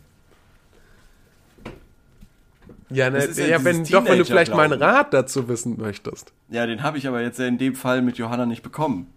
Ja, 2.89 3.09
ne, 3.09 3.27
ja 3.35 3.45
ja, 3.45 3.63
wenn, 3.63 3.83
doch, 3.83 4.05
wenn 4.05 4.17
du 4.17 4.25
vielleicht 4.25 4.55
meinen. 4.55 4.81
Rat 4.81 5.13
dazu 5.13 5.47
wissen 5.49 5.77
möchtest. 5.77 6.31
Ja, 6.49 6.65
den 6.65 6.83
habe 6.83 6.97
ich 6.97 7.07
aber 7.07 7.21
jetzt 7.21 7.39
in 7.39 7.57
dem 7.57 7.75
Fall 7.75 8.01
mit 8.01 8.17
Johanna 8.17 8.45
nicht 8.45 8.63
bekommen. 8.63 9.07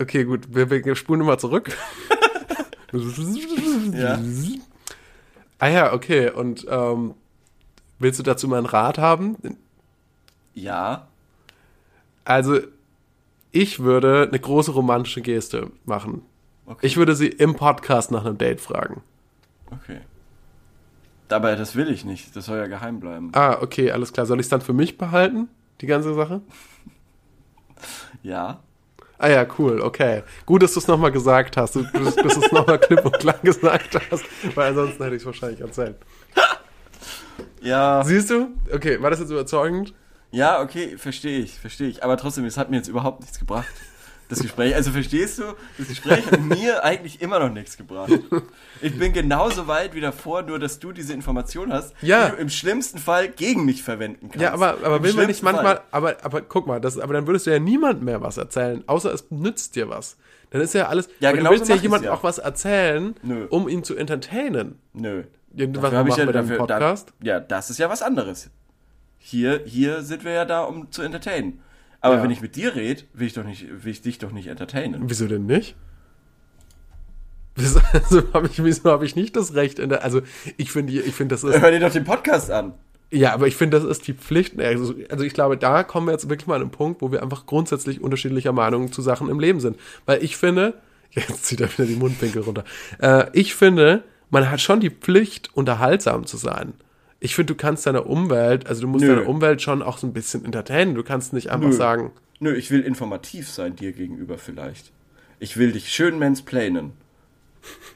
Okay, 0.00 0.24
gut, 0.24 0.54
wir, 0.54 0.70
wir 0.70 0.96
spulen 0.96 1.20
nochmal 1.20 1.38
zurück. 1.38 1.76
Ja. 3.92 4.18
Ah 5.58 5.68
ja, 5.68 5.92
okay, 5.92 6.30
und 6.30 6.66
ähm, 6.70 7.14
willst 7.98 8.18
du 8.18 8.22
dazu 8.22 8.48
meinen 8.48 8.64
Rat 8.64 8.96
haben? 8.96 9.36
Ja. 10.54 11.08
Also, 12.24 12.60
ich 13.52 13.80
würde 13.80 14.28
eine 14.28 14.38
große 14.38 14.70
romantische 14.70 15.20
Geste 15.20 15.70
machen. 15.84 16.22
Okay. 16.66 16.86
Ich 16.86 16.96
würde 16.96 17.14
sie 17.14 17.28
im 17.28 17.54
Podcast 17.54 18.10
nach 18.10 18.24
einem 18.24 18.38
Date 18.38 18.60
fragen. 18.60 19.02
okay. 19.70 20.00
Aber 21.28 21.56
das 21.56 21.74
will 21.74 21.90
ich 21.90 22.04
nicht. 22.04 22.34
Das 22.36 22.46
soll 22.46 22.58
ja 22.58 22.66
geheim 22.66 23.00
bleiben. 23.00 23.32
Ah, 23.34 23.58
okay, 23.60 23.90
alles 23.90 24.12
klar. 24.12 24.26
Soll 24.26 24.38
ich 24.38 24.46
es 24.46 24.50
dann 24.50 24.60
für 24.60 24.72
mich 24.72 24.96
behalten, 24.98 25.48
die 25.80 25.86
ganze 25.86 26.14
Sache? 26.14 26.40
Ja. 28.22 28.60
Ah 29.18 29.28
ja, 29.28 29.46
cool, 29.58 29.80
okay. 29.80 30.22
Gut, 30.46 30.62
dass 30.62 30.72
du 30.74 30.80
es 30.80 30.88
nochmal 30.88 31.12
gesagt 31.12 31.56
hast, 31.56 31.76
dass, 31.76 31.92
dass 31.92 32.14
du 32.16 32.40
es 32.40 32.52
nochmal 32.52 32.78
klipp 32.78 33.04
und 33.04 33.18
klar 33.18 33.38
gesagt 33.42 33.98
hast, 34.10 34.24
weil 34.56 34.70
ansonsten 34.70 35.02
hätte 35.04 35.14
ich 35.16 35.22
es 35.22 35.26
wahrscheinlich 35.26 35.60
erzählt. 35.60 35.96
Ja. 37.60 38.02
Siehst 38.04 38.30
du? 38.30 38.48
Okay, 38.72 39.00
war 39.02 39.10
das 39.10 39.20
jetzt 39.20 39.30
überzeugend? 39.30 39.92
Ja, 40.30 40.60
okay, 40.62 40.96
verstehe 40.96 41.40
ich, 41.40 41.58
verstehe 41.58 41.88
ich. 41.88 42.04
Aber 42.04 42.16
trotzdem, 42.16 42.44
es 42.44 42.56
hat 42.56 42.70
mir 42.70 42.76
jetzt 42.76 42.88
überhaupt 42.88 43.20
nichts 43.20 43.38
gebracht. 43.38 43.66
Das 44.28 44.40
Gespräch, 44.40 44.74
also 44.74 44.90
verstehst 44.90 45.38
du, 45.38 45.44
das 45.78 45.86
Gespräch 45.88 46.26
hat 46.30 46.40
mir 46.40 46.82
eigentlich 46.84 47.20
immer 47.22 47.38
noch 47.38 47.48
nichts 47.50 47.76
gebracht. 47.76 48.10
Ich 48.82 48.98
bin 48.98 49.12
genauso 49.12 49.68
weit 49.68 49.94
wie 49.94 50.00
davor, 50.00 50.42
nur 50.42 50.58
dass 50.58 50.80
du 50.80 50.90
diese 50.92 51.12
Information 51.12 51.72
hast, 51.72 51.94
Ja. 52.02 52.26
die 52.30 52.36
du 52.36 52.42
im 52.42 52.48
schlimmsten 52.48 52.98
Fall 52.98 53.28
gegen 53.28 53.64
mich 53.64 53.82
verwenden 53.84 54.28
kannst. 54.28 54.42
Ja, 54.42 54.52
aber, 54.52 54.78
aber 54.82 54.96
Im 54.96 55.02
will 55.04 55.12
man 55.14 55.26
nicht 55.26 55.42
manchmal, 55.44 55.76
Fall. 55.76 55.82
aber, 55.92 56.16
aber 56.24 56.40
guck 56.42 56.66
mal, 56.66 56.80
das, 56.80 56.98
aber 56.98 57.14
dann 57.14 57.26
würdest 57.28 57.46
du 57.46 57.50
ja 57.52 57.58
niemand 57.60 58.02
mehr 58.02 58.20
was 58.20 58.36
erzählen, 58.36 58.82
außer 58.88 59.12
es 59.14 59.30
nützt 59.30 59.76
dir 59.76 59.88
was. 59.88 60.16
Dann 60.50 60.60
ist 60.60 60.74
ja 60.74 60.88
alles, 60.88 61.08
Ja, 61.20 61.30
genau 61.32 61.50
du 61.50 61.56
willst 61.56 61.68
ja 61.68 61.76
jemandem 61.76 62.08
ja. 62.10 62.14
auch 62.14 62.22
was 62.24 62.38
erzählen, 62.38 63.14
Nö. 63.22 63.46
um 63.50 63.68
ihn 63.68 63.84
zu 63.84 63.94
entertainen. 63.96 64.78
Nö. 64.92 65.22
Irgendwas 65.54 65.84
hab 65.92 66.06
machen 66.06 66.18
wir 66.18 66.32
dann 66.32 66.44
im 66.44 66.50
dafür- 66.50 66.58
Podcast. 66.58 67.12
Da, 67.20 67.26
ja, 67.26 67.40
das 67.40 67.70
ist 67.70 67.78
ja 67.78 67.88
was 67.88 68.02
anderes. 68.02 68.50
Hier, 69.18 69.62
hier 69.64 70.02
sind 70.02 70.24
wir 70.24 70.32
ja 70.32 70.44
da, 70.44 70.62
um 70.64 70.90
zu 70.90 71.02
entertainen. 71.02 71.60
Aber 72.06 72.16
Ja. 72.16 72.22
wenn 72.22 72.30
ich 72.30 72.40
mit 72.40 72.56
dir 72.56 72.74
rede, 72.74 73.02
will 73.14 73.26
ich 73.26 73.32
doch 73.34 73.44
nicht, 73.44 73.66
will 73.84 73.90
ich 73.92 74.00
dich 74.02 74.18
doch 74.18 74.32
nicht 74.32 74.46
entertainen. 74.46 75.02
Wieso 75.08 75.26
denn 75.26 75.46
nicht? 75.46 75.74
Wieso, 77.54 77.80
also 77.92 78.22
hab 78.32 78.44
ich, 78.44 78.62
wieso 78.62 78.90
habe 78.90 79.04
ich 79.06 79.16
nicht 79.16 79.34
das 79.36 79.54
Recht 79.54 79.78
in 79.78 79.88
der, 79.88 80.04
also 80.04 80.20
ich 80.56 80.70
finde, 80.70 80.92
ich 80.92 81.14
finde, 81.14 81.34
das 81.34 81.44
ist, 81.44 81.60
Hör 81.60 81.70
dir 81.70 81.80
doch 81.80 81.92
den 81.92 82.04
Podcast 82.04 82.50
an. 82.50 82.74
ja, 83.10 83.32
aber 83.32 83.46
ich 83.46 83.56
finde, 83.56 83.78
das 83.80 83.88
ist 83.88 84.06
die 84.06 84.12
Pflicht. 84.14 84.58
Also, 84.60 84.94
also 85.10 85.24
ich 85.24 85.32
glaube, 85.32 85.56
da 85.56 85.82
kommen 85.82 86.06
wir 86.06 86.12
jetzt 86.12 86.28
wirklich 86.28 86.46
mal 86.46 86.56
an 86.56 86.62
einen 86.62 86.70
Punkt, 86.70 87.00
wo 87.02 87.10
wir 87.12 87.22
einfach 87.22 87.46
grundsätzlich 87.46 88.00
unterschiedlicher 88.02 88.52
Meinungen 88.52 88.92
zu 88.92 89.00
Sachen 89.02 89.30
im 89.30 89.40
Leben 89.40 89.60
sind. 89.60 89.76
Weil 90.04 90.22
ich 90.22 90.36
finde, 90.36 90.74
jetzt 91.10 91.44
zieht 91.46 91.60
er 91.60 91.72
wieder 91.72 91.86
die 91.86 91.96
Mundwinkel 91.96 92.42
runter. 92.42 92.64
Äh, 93.00 93.26
ich 93.32 93.54
finde, 93.54 94.02
man 94.30 94.50
hat 94.50 94.60
schon 94.60 94.80
die 94.80 94.90
Pflicht, 94.90 95.50
unterhaltsam 95.54 96.26
zu 96.26 96.36
sein. 96.36 96.74
Ich 97.26 97.34
finde, 97.34 97.54
du 97.54 97.58
kannst 97.58 97.84
deine 97.86 98.04
Umwelt, 98.04 98.68
also 98.68 98.82
du 98.82 98.86
musst 98.86 99.04
Nö. 99.04 99.16
deine 99.16 99.26
Umwelt 99.26 99.60
schon 99.60 99.82
auch 99.82 99.98
so 99.98 100.06
ein 100.06 100.12
bisschen 100.12 100.44
entertainen. 100.44 100.94
Du 100.94 101.02
kannst 101.02 101.32
nicht 101.32 101.50
einfach 101.50 101.70
Nö. 101.70 101.74
sagen, 101.74 102.12
Nö, 102.38 102.54
ich 102.54 102.70
will 102.70 102.82
informativ 102.82 103.50
sein 103.50 103.74
dir 103.74 103.90
gegenüber 103.90 104.38
vielleicht. 104.38 104.92
Ich 105.40 105.56
will 105.56 105.72
dich 105.72 105.88
schön 105.88 106.20
mansplainen. 106.20 106.92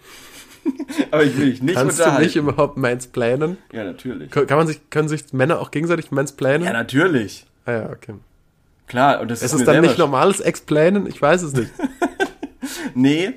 Aber 1.13 1.23
ich 1.23 1.39
will 1.39 1.53
dich 1.53 1.63
nicht 1.63 1.77
kannst 1.77 2.01
du 2.01 2.11
nicht 2.19 2.35
überhaupt 2.35 2.77
mansplainen? 2.77 3.57
ja, 3.73 3.85
natürlich. 3.85 4.33
Kann 4.33 4.49
man 4.49 4.67
sich, 4.67 4.81
können 4.91 5.09
sich 5.09 5.33
Männer 5.33 5.61
auch 5.61 5.71
gegenseitig 5.71 6.11
mansplainen? 6.11 6.67
Ja, 6.67 6.73
natürlich. 6.73 7.47
ah, 7.67 7.73
ja, 7.73 7.91
okay. 7.91 8.15
Klar, 8.89 9.21
und 9.21 9.31
das 9.31 9.43
Ist 9.43 9.53
ist 9.53 9.61
es 9.61 9.67
dann 9.67 9.81
nicht 9.81 9.97
normales 9.97 10.41
Explainen? 10.41 11.07
Ich 11.07 11.23
weiß 11.23 11.43
es 11.43 11.53
nicht. 11.53 11.71
Nee. 12.95 13.35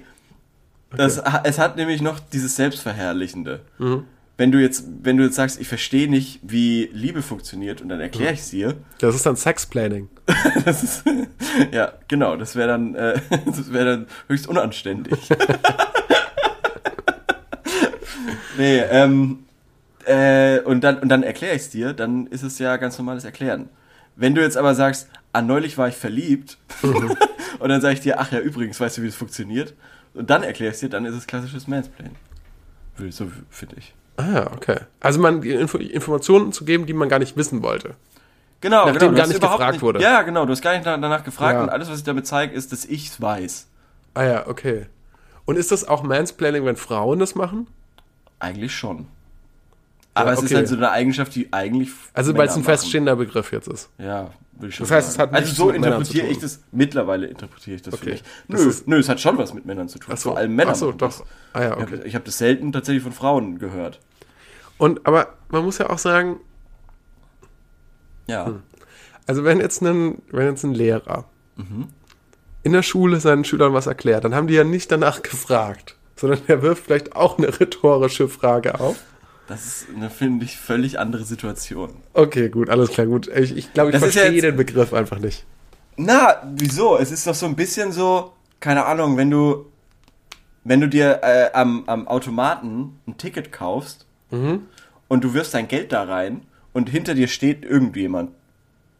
Das, 0.95 1.21
es 1.43 1.59
hat 1.59 1.75
nämlich 1.77 2.01
noch 2.01 2.19
dieses 2.19 2.55
Selbstverherrlichende. 2.55 3.61
Mhm. 3.77 4.05
Wenn 4.35 4.51
du 4.51 4.59
jetzt, 4.59 4.85
wenn 5.03 5.17
du 5.17 5.23
jetzt 5.23 5.35
sagst, 5.35 5.61
ich 5.61 5.67
verstehe 5.67 6.09
nicht, 6.09 6.39
wie 6.41 6.89
Liebe 6.91 7.21
funktioniert 7.21 7.81
und 7.81 7.89
dann 7.89 7.99
erkläre 7.99 8.33
ich 8.33 8.39
es 8.39 8.49
dir, 8.49 8.75
Das 8.97 9.13
ist 9.13 9.25
dann 9.25 9.35
Sexplaining. 9.35 10.09
das 10.65 10.83
ist, 10.83 11.03
ja, 11.71 11.93
genau, 12.07 12.35
das 12.35 12.55
wäre 12.55 12.69
dann, 12.69 12.95
äh, 12.95 13.19
das 13.45 13.71
wäre 13.71 13.85
dann 13.85 14.07
höchst 14.27 14.47
unanständig. 14.47 15.29
nee, 18.57 18.79
ähm, 18.79 19.45
äh, 20.05 20.59
und 20.61 20.83
dann, 20.83 20.97
und 20.99 21.09
dann 21.09 21.21
erkläre 21.21 21.55
ich 21.55 21.63
es 21.63 21.69
dir, 21.69 21.93
dann 21.93 22.25
ist 22.27 22.41
es 22.41 22.57
ja 22.57 22.77
ganz 22.77 22.97
normales 22.97 23.25
Erklären. 23.25 23.69
Wenn 24.15 24.33
du 24.33 24.41
jetzt 24.41 24.57
aber 24.57 24.73
sagst, 24.73 25.09
ah, 25.31 25.41
neulich 25.41 25.77
war 25.77 25.87
ich 25.87 25.95
verliebt, 25.95 26.57
und 27.59 27.69
dann 27.69 27.81
sage 27.81 27.93
ich 27.93 28.01
dir, 28.01 28.19
ach 28.19 28.31
ja, 28.31 28.39
übrigens, 28.39 28.79
weißt 28.79 28.97
du, 28.97 29.03
wie 29.03 29.07
das 29.07 29.15
funktioniert? 29.15 29.73
Und 30.13 30.29
dann 30.29 30.43
erkläre 30.43 30.71
ich 30.71 30.75
es 30.75 30.79
dir, 30.81 30.89
dann 30.89 31.05
ist 31.05 31.15
es 31.15 31.27
klassisches 31.27 31.67
Mansplain. 31.67 32.11
So 33.09 33.31
finde 33.49 33.75
ich. 33.77 33.93
Ah, 34.17 34.31
ja, 34.33 34.51
okay. 34.53 34.77
Also 34.99 35.19
man 35.19 35.41
Info 35.43 35.77
Informationen 35.77 36.51
zu 36.51 36.65
geben, 36.65 36.85
die 36.85 36.93
man 36.93 37.09
gar 37.09 37.19
nicht 37.19 37.35
wissen 37.35 37.61
wollte. 37.63 37.95
Genau, 38.61 38.85
Nachdem 38.85 39.09
genau. 39.09 39.17
gar 39.17 39.27
nicht 39.27 39.41
gefragt 39.41 39.81
wurde. 39.81 40.01
Ja, 40.01 40.21
genau, 40.21 40.45
du 40.45 40.51
hast 40.51 40.61
gar 40.61 40.73
nicht 40.73 40.85
nach- 40.85 40.99
danach 41.01 41.23
gefragt 41.23 41.55
Ja. 41.55 41.63
und 41.63 41.69
alles, 41.69 41.89
was 41.89 41.97
ich 41.97 42.03
damit 42.03 42.25
zeige, 42.27 42.53
ist, 42.53 42.71
dass 42.71 42.85
ich 42.85 43.07
es 43.09 43.21
weiß. 43.21 43.67
Ah 44.13 44.23
ja, 44.23 44.47
okay. 44.47 44.85
Und 45.45 45.57
ist 45.57 45.71
das 45.71 45.85
auch 45.87 46.03
Mansplaining, 46.03 46.63
wenn 46.63 46.77
Frauen 46.77 47.19
das 47.19 47.35
machen? 47.35 47.67
Eigentlich 48.39 48.73
schon. 48.73 49.07
Aber 50.13 50.31
es 50.31 50.39
ist 50.39 50.45
okay. 50.45 50.55
halt 50.57 50.67
so 50.67 50.75
eine 50.75 50.91
Eigenschaft, 50.91 51.33
die 51.35 51.51
eigentlich. 51.51 51.89
Also 52.13 52.37
weil 52.37 52.47
es 52.47 52.53
ein 52.53 52.59
machen. 52.61 52.65
feststehender 52.65 53.15
Begriff 53.15 53.51
jetzt 53.51 53.67
ist. 53.67 53.89
Ja, 53.97 54.29
Das 54.59 54.91
heißt, 54.91 55.09
es 55.09 55.19
hat 55.19 55.33
Also 55.33 55.53
so 55.53 55.69
interpretiere 55.71 56.27
ich 56.27 56.39
das. 56.39 56.61
Mittlerweile 56.71 57.27
interpretiere 57.27 57.75
ich 57.75 57.81
das 57.81 57.93
Okay. 57.95 58.03
für 58.03 58.11
mich. 58.11 58.23
Nö, 58.47 58.57
ist- 58.69 58.87
nö, 58.87 58.97
es 58.99 59.09
hat 59.09 59.19
schon 59.19 59.37
was 59.37 59.53
mit 59.53 59.65
Männern 59.65 59.89
zu 59.89 59.99
tun. 59.99 60.15
So. 60.15 60.29
Vor 60.29 60.37
allem 60.37 60.55
Männer. 60.55 60.71
Ach 60.71 60.75
so, 60.75 60.85
machen 60.87 60.97
doch. 60.99 61.25
Ah 61.53 61.61
ja, 61.63 61.77
Ich 61.77 61.83
okay. 61.83 61.97
habe 61.99 62.09
hab 62.11 62.25
das 62.25 62.37
selten 62.37 62.71
tatsächlich 62.71 63.03
von 63.03 63.11
Frauen 63.11 63.59
gehört. 63.59 63.99
Und 64.77 65.05
aber 65.05 65.33
man 65.49 65.63
muss 65.65 65.79
ja 65.79 65.89
auch 65.89 65.97
sagen, 65.97 66.39
Ja. 68.27 68.53
also 69.27 69.43
wenn 69.43 69.59
jetzt 69.59 69.81
ein, 69.81 70.21
wenn 70.31 70.47
jetzt 70.47 70.63
ein 70.63 70.73
Lehrer 70.73 71.25
Mhm. 71.55 71.87
in 72.63 72.71
der 72.73 72.83
Schule 72.83 73.19
seinen 73.19 73.43
Schülern 73.43 73.73
was 73.73 73.87
erklärt, 73.87 74.23
dann 74.23 74.33
haben 74.33 74.47
die 74.47 74.53
ja 74.55 74.63
nicht 74.63 74.91
danach 74.91 75.21
gefragt, 75.23 75.95
sondern 76.15 76.39
er 76.47 76.61
wirft 76.61 76.85
vielleicht 76.85 77.15
auch 77.15 77.37
eine 77.37 77.47
rhetorische 77.59 78.29
Frage 78.29 78.79
auf. 78.79 78.97
Das 79.47 79.65
ist 79.65 79.87
eine, 79.95 80.09
finde 80.09 80.45
ich, 80.45 80.57
völlig 80.57 80.99
andere 80.99 81.23
Situation. 81.25 81.89
Okay, 82.13 82.49
gut, 82.49 82.69
alles 82.69 82.89
klar, 82.91 83.07
gut. 83.07 83.27
Ich, 83.27 83.55
ich 83.57 83.73
glaube, 83.73 83.89
ich 83.89 83.93
Das 83.93 84.03
verstehe 84.03 84.31
jetzt- 84.31 84.43
den 84.43 84.55
Begriff 84.55 84.93
einfach 84.93 85.19
nicht. 85.19 85.45
Na, 85.97 86.41
wieso? 86.55 86.97
Es 86.97 87.11
ist 87.11 87.27
doch 87.27 87.35
so 87.35 87.45
ein 87.45 87.55
bisschen 87.55 87.91
so, 87.91 88.33
keine 88.59 88.85
Ahnung, 88.85 89.17
wenn 89.17 89.29
du, 89.29 89.65
wenn 90.63 90.79
du 90.81 90.87
dir 90.87 91.19
äh, 91.21 91.51
am, 91.53 91.83
am 91.87 92.07
Automaten 92.07 92.99
ein 93.07 93.17
Ticket 93.17 93.51
kaufst 93.51 94.05
und 94.31 95.23
du 95.23 95.33
wirfst 95.35 95.53
dein 95.53 95.67
Geld 95.67 95.91
da 95.91 96.03
rein 96.05 96.41
und 96.73 96.89
hinter 96.89 97.13
dir 97.13 97.27
steht 97.27 97.63
irgendjemand, 97.65 98.31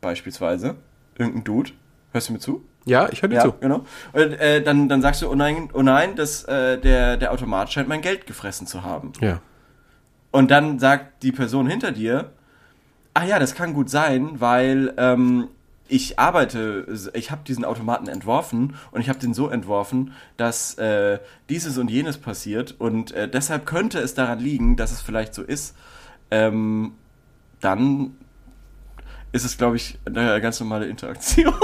beispielsweise, 0.01 0.75
irgendein 1.17 1.43
Dude. 1.43 1.71
Hörst 2.11 2.29
du 2.29 2.33
mir 2.33 2.39
zu? 2.39 2.63
Ja, 2.85 3.09
ich 3.11 3.21
höre 3.23 3.29
dir 3.29 3.35
Ja, 3.37 3.41
zu. 3.43 3.53
genau. 3.59 3.85
Und 4.11 4.33
äh, 4.33 4.61
dann, 4.61 4.89
dann 4.89 5.01
sagst 5.01 5.21
du, 5.23 5.29
oh 5.31 5.35
nein, 5.35 5.69
oh 5.73 5.81
nein, 5.81 6.15
das, 6.15 6.43
äh, 6.43 6.77
der, 6.79 7.17
der 7.17 7.31
Automat 7.31 7.71
scheint 7.71 7.87
mein 7.87 8.01
Geld 8.01 8.27
gefressen 8.27 8.67
zu 8.67 8.83
haben. 8.83 9.13
Ja. 9.21 9.39
Und 10.33 10.49
dann 10.49 10.79
sagt 10.79 11.21
die 11.21 11.31
Person 11.31 11.67
hinter 11.67 11.91
dir, 11.91 12.31
ah 13.13 13.23
ja, 13.23 13.37
das 13.37 13.53
kann 13.53 13.75
gut 13.75 13.87
sein, 13.91 14.41
weil 14.41 14.91
ähm, 14.97 15.47
ich 15.87 16.17
arbeite, 16.17 16.87
ich 17.13 17.29
habe 17.29 17.43
diesen 17.45 17.63
Automaten 17.63 18.07
entworfen 18.07 18.75
und 18.89 18.99
ich 18.99 19.09
habe 19.09 19.19
den 19.19 19.35
so 19.35 19.47
entworfen, 19.47 20.13
dass 20.35 20.73
äh, 20.79 21.19
dieses 21.49 21.77
und 21.77 21.91
jenes 21.91 22.17
passiert 22.17 22.73
und 22.79 23.11
äh, 23.11 23.29
deshalb 23.29 23.67
könnte 23.67 23.99
es 23.99 24.15
daran 24.15 24.39
liegen, 24.39 24.75
dass 24.75 24.91
es 24.91 25.01
vielleicht 25.01 25.35
so 25.35 25.43
ist. 25.43 25.75
Ähm, 26.31 26.93
dann 27.61 28.15
ist 29.33 29.45
es, 29.45 29.55
glaube 29.55 29.75
ich, 29.75 29.99
eine 30.03 30.41
ganz 30.41 30.59
normale 30.59 30.87
Interaktion. 30.87 31.53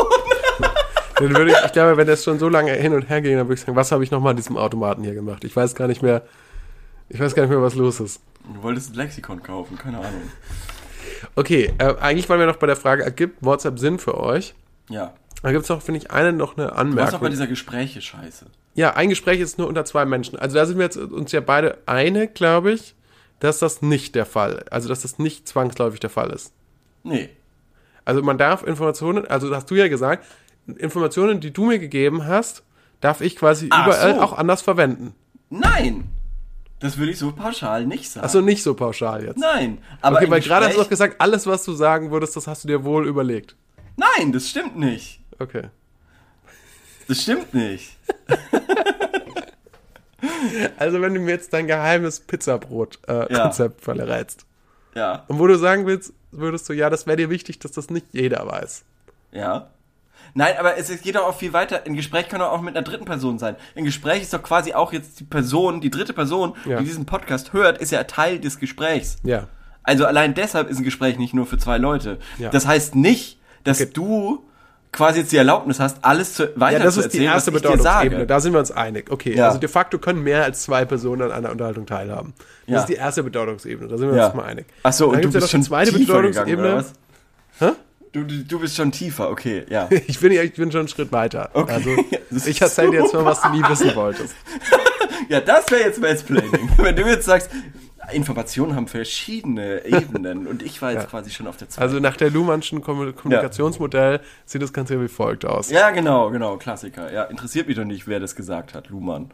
Dann 1.15 1.36
würde 1.36 1.51
ich, 1.51 1.57
ich 1.65 1.72
glaube, 1.74 1.97
wenn 1.97 2.07
das 2.07 2.24
schon 2.24 2.39
so 2.39 2.47
lange 2.47 2.72
hin 2.72 2.93
und 2.93 3.09
her 3.09 3.22
ging, 3.22 3.36
dann 3.36 3.47
würde 3.47 3.55
ich 3.55 3.59
sagen, 3.59 3.76
was 3.76 3.91
habe 3.91 4.05
ich 4.05 4.09
nochmal 4.09 4.30
an 4.30 4.38
diesem 4.38 4.55
Automaten 4.55 5.03
hier 5.03 5.15
gemacht? 5.15 5.43
Ich 5.43 5.53
weiß 5.53 5.76
gar 5.76 5.89
nicht 5.89 6.01
mehr, 6.01 6.22
ich 7.09 7.20
weiß 7.20 7.36
gar 7.36 7.43
nicht 7.43 7.49
mehr, 7.49 7.61
was 7.61 7.76
los 7.76 7.99
ist. 7.99 8.22
Du 8.54 8.64
wolltest 8.64 8.91
ein 8.91 8.95
Lexikon 8.95 9.43
kaufen, 9.43 9.78
keine 9.78 10.00
Ahnung. 10.00 10.22
Okay, 11.36 11.74
äh, 11.78 11.95
eigentlich 12.00 12.28
waren 12.30 12.39
wir 12.39 12.47
noch 12.47 12.58
bei 12.58 12.68
der 12.68 12.76
Frage, 12.76 13.04
ergibt 13.04 13.38
WhatsApp 13.43 13.80
Sinn 13.80 14.00
für 14.00 14.18
euch? 14.20 14.56
Ja. 14.89 15.14
Da 15.41 15.52
gibt 15.52 15.64
es 15.64 15.70
noch, 15.70 15.82
finde 15.82 16.00
ich, 16.00 16.12
eine 16.12 16.34
noch 16.34 16.58
eine 16.58 16.68
Du 16.68 16.72
warst 16.74 16.84
noch 16.84 16.95
bei 16.95 17.02
Anmerkung. 17.02 17.30
dieser 17.30 17.47
Gespräche-Scheiße. 17.47 18.47
Ja, 18.76 18.95
ein 18.95 19.10
Gespräch 19.10 19.39
ist 19.39 19.58
nur 19.58 19.68
unter 19.68 19.86
zwei 19.86 20.06
Menschen. 20.06 20.38
Also 20.38 20.56
da 20.56 20.66
sind 20.66 20.78
wir 20.78 20.86
jetzt 20.86 20.97
uns 20.97 21.32
ja 21.32 21.41
beide 21.41 21.78
einig, 21.86 22.34
glaube 22.34 22.72
ich, 22.72 22.95
dass 23.39 23.60
das 23.60 23.82
nicht 23.82 24.16
der 24.16 24.26
Fall, 24.26 24.66
also 24.70 24.89
dass 24.89 25.02
das 25.02 25.18
nicht 25.20 25.47
zwangsläufig 25.47 26.00
der 26.00 26.10
Fall 26.10 26.30
ist. 26.32 26.54
Nee. 27.04 27.30
Also 28.06 28.22
man 28.22 28.38
darf 28.38 28.64
Informationen, 28.64 29.26
also 29.28 29.54
hast 29.56 29.70
du 29.72 29.76
ja 29.76 29.88
gesagt, 29.88 30.26
Informationen, 30.78 31.39
die 31.39 31.52
du 31.52 31.66
mir 31.66 31.80
gegeben 31.80 32.26
hast, 32.26 32.64
darf 33.02 33.22
ich 33.22 33.36
quasi 33.36 33.68
Ach 33.72 33.86
überall 33.88 34.16
so. 34.16 34.22
auch 34.22 34.34
anders 34.38 34.62
verwenden. 34.62 35.14
Nein! 35.50 36.10
Das 36.80 36.97
will 36.97 37.09
ich 37.09 37.19
so 37.19 37.32
pauschal 37.34 37.86
nicht 37.86 38.09
sagen. 38.09 38.23
Also 38.23 38.41
nicht 38.41 38.63
so 38.63 38.73
pauschal 38.73 39.25
jetzt. 39.25 39.38
Nein, 39.38 39.80
aber 40.01 40.17
okay, 40.17 40.30
weil 40.30 40.41
gerade 40.41 40.65
hast 40.67 40.75
du 40.77 40.82
doch 40.82 40.89
gesagt, 40.89 41.19
alles, 41.19 41.45
was 41.45 41.63
du 41.65 41.73
sagen 41.73 42.09
würdest, 42.11 42.36
das 42.36 42.47
hast 42.47 42.63
du 42.63 42.67
dir 42.69 42.84
wohl 42.86 43.05
überlegt. 43.07 43.55
Nein, 43.97 44.32
das 44.32 44.47
stimmt 44.49 44.77
nicht. 44.77 45.19
Okay. 45.39 45.69
Das 47.07 47.21
stimmt 47.21 47.53
nicht. 47.53 47.97
Also 50.77 51.01
wenn 51.01 51.13
du 51.13 51.19
mir 51.21 51.32
jetzt 51.32 51.53
dein 51.53 51.67
geheimes 51.67 52.19
Pizzabrot-Konzept 52.19 53.88
äh, 53.88 53.88
Ja. 53.88 53.95
Verrätst 54.05 54.45
Ja, 54.95 55.23
und 55.27 55.39
wo 55.39 55.47
du 55.47 55.57
sagen 55.57 55.86
willst, 55.86 56.13
würdest 56.32 56.67
du, 56.67 56.73
ja, 56.73 56.89
das 56.89 57.07
wäre 57.07 57.17
dir 57.17 57.30
wichtig, 57.30 57.59
dass 57.59 57.71
das 57.71 57.89
nicht 57.89 58.07
jeder 58.11 58.45
weiß. 58.45 58.84
ja. 59.32 59.69
Nein, 60.34 60.53
aber 60.59 60.77
es 60.77 60.89
es 60.89 61.01
geht 61.01 61.15
doch 61.15 61.23
auch 61.27 61.36
viel 61.36 61.53
weiter. 61.53 61.84
Ein 61.86 61.95
Gespräch 61.95 62.27
kann 62.30 62.39
doch 62.39 62.51
auch 62.51 62.61
mit 62.61 62.75
einer 62.75 62.84
dritten 62.84 63.05
Person 63.05 63.39
sein. 63.39 63.55
Ein 63.75 63.86
Gespräch 63.86 64.21
ist 64.21 64.34
doch 64.34 64.43
quasi 64.43 64.73
auch 64.73 64.93
jetzt 64.93 65.19
die 65.19 65.23
Person, 65.23 65.82
die 65.82 65.89
dritte 65.89 66.13
Person, 66.13 66.53
Ja. 66.65 66.77
die 66.80 66.86
diesen 66.86 67.05
Podcast 67.05 67.53
hört, 67.53 67.80
ist 67.80 67.91
ja 67.91 68.03
Teil 68.03 68.39
des 68.39 68.59
Gesprächs. 68.59 69.17
Ja. 69.23 69.47
Also 69.84 70.05
allein 70.05 70.34
deshalb 70.34 70.69
ist 70.69 70.77
ein 70.77 70.84
Gespräch 70.84 71.17
nicht 71.17 71.34
nur 71.34 71.45
für 71.45 71.57
zwei 71.57 71.77
Leute. 71.77 72.19
Ja. 72.38 72.49
Das 72.49 72.67
heißt 72.67 72.95
nicht, 72.95 73.39
dass 73.63 73.82
Okay. 73.82 73.89
du 73.93 74.45
quasi 74.91 75.19
jetzt 75.19 75.32
die 75.32 75.38
Erlaubnis 75.38 75.80
hast, 75.80 76.03
alles 76.03 76.34
zu, 76.34 76.49
weiter 76.55 76.80
Ja, 76.80 76.84
das 76.86 76.95
zu 76.95 76.99
ist 77.01 77.13
die 77.13 77.17
erzählen, 77.19 77.34
erste 77.34 77.51
Bedeutungsebene. 77.51 78.25
Da 78.25 78.39
sind 78.39 78.53
wir 78.53 78.59
uns 78.59 78.71
einig. 78.71 79.11
Okay, 79.11 79.36
Ja. 79.36 79.47
also 79.47 79.59
de 79.59 79.69
facto 79.69 79.99
können 79.99 80.23
mehr 80.23 80.43
als 80.43 80.63
zwei 80.63 80.84
Personen 80.86 81.21
an 81.23 81.32
einer 81.32 81.51
Unterhaltung 81.51 81.86
teilhaben. 81.86 82.34
Das 82.65 82.73
Ja. 82.73 82.80
ist 82.82 82.86
die 82.89 82.93
erste 82.95 83.21
Bedeutungsebene. 83.23 83.88
Da 83.88 83.97
sind 83.97 84.11
wir 84.11 84.25
uns 84.25 84.34
mal 84.34 84.45
einig. 84.45 84.65
Ach 84.84 84.91
so, 84.93 85.05
Dann 85.05 85.15
und 85.15 85.17
du 85.17 85.21
gibt's 85.30 85.34
ja 85.36 85.39
bist 85.41 85.45
noch 85.45 85.51
schon 85.51 85.63
zweite 85.63 85.91
gegangen, 85.91 86.07
Bedeutungsebene. 86.07 86.75
was? 86.75 86.93
Hä? 87.59 87.71
Du, 88.12 88.24
du, 88.24 88.60
bist 88.60 88.76
schon 88.76 88.91
tiefer, 88.91 89.30
okay, 89.30 89.66
ja. 89.70 89.88
Ich 90.07 90.20
bin, 90.20 90.32
ja- 90.32 90.41
ich 90.43 90.53
bin 90.53 90.72
schon 90.72 90.80
einen 90.82 90.88
Schritt 90.88 91.12
weiter. 91.12 91.49
Okay. 91.53 91.72
Also, 91.74 91.89
ich 92.49 92.62
erzähle 92.62 92.91
dir 92.91 93.01
jetzt 93.01 93.14
mal, 93.14 93.26
was 93.26 93.41
du 93.41 93.49
nie 93.49 93.62
wissen 93.68 93.95
wolltest. 93.95 94.36
Ja, 95.30 95.39
das 95.41 95.70
wäre 95.70 95.82
jetzt 95.84 96.01
Mansplaining. 96.01 96.70
Wenn 96.78 96.95
du 96.95 97.03
jetzt 97.03 97.26
sagst, 97.26 97.51
Informationen 98.12 98.76
haben 98.76 98.88
verschiedene 98.88 99.86
Ebenen 99.86 100.47
und 100.47 100.64
ich 100.64 100.82
war 100.82 100.91
jetzt 100.91 101.03
Ja. 101.03 101.10
quasi 101.10 101.30
schon 101.30 101.45
auf 101.45 101.57
der 101.57 101.70
zweiten. 101.70 101.84
Also 101.84 101.99
nach 101.99 102.18
der 102.18 102.32
Luhmannschen 102.32 102.82
Kommu- 102.82 103.12
Kommunikationsmodell 103.14 104.22
sieht 104.45 104.64
das 104.64 104.74
Ganze 104.74 104.95
ja 104.95 105.01
wie 105.01 105.07
folgt 105.07 105.45
aus. 105.45 105.70
ja, 105.70 105.91
genau, 105.91 106.32
genau, 106.32 106.57
Klassiker. 106.57 107.14
Ja, 107.14 107.26
interessiert 107.26 107.68
mich 107.68 107.76
doch 107.78 107.84
nicht, 107.86 108.07
wer 108.07 108.20
das 108.20 108.36
gesagt 108.36 108.74
hat, 108.74 108.89
Luhmann. 108.89 109.30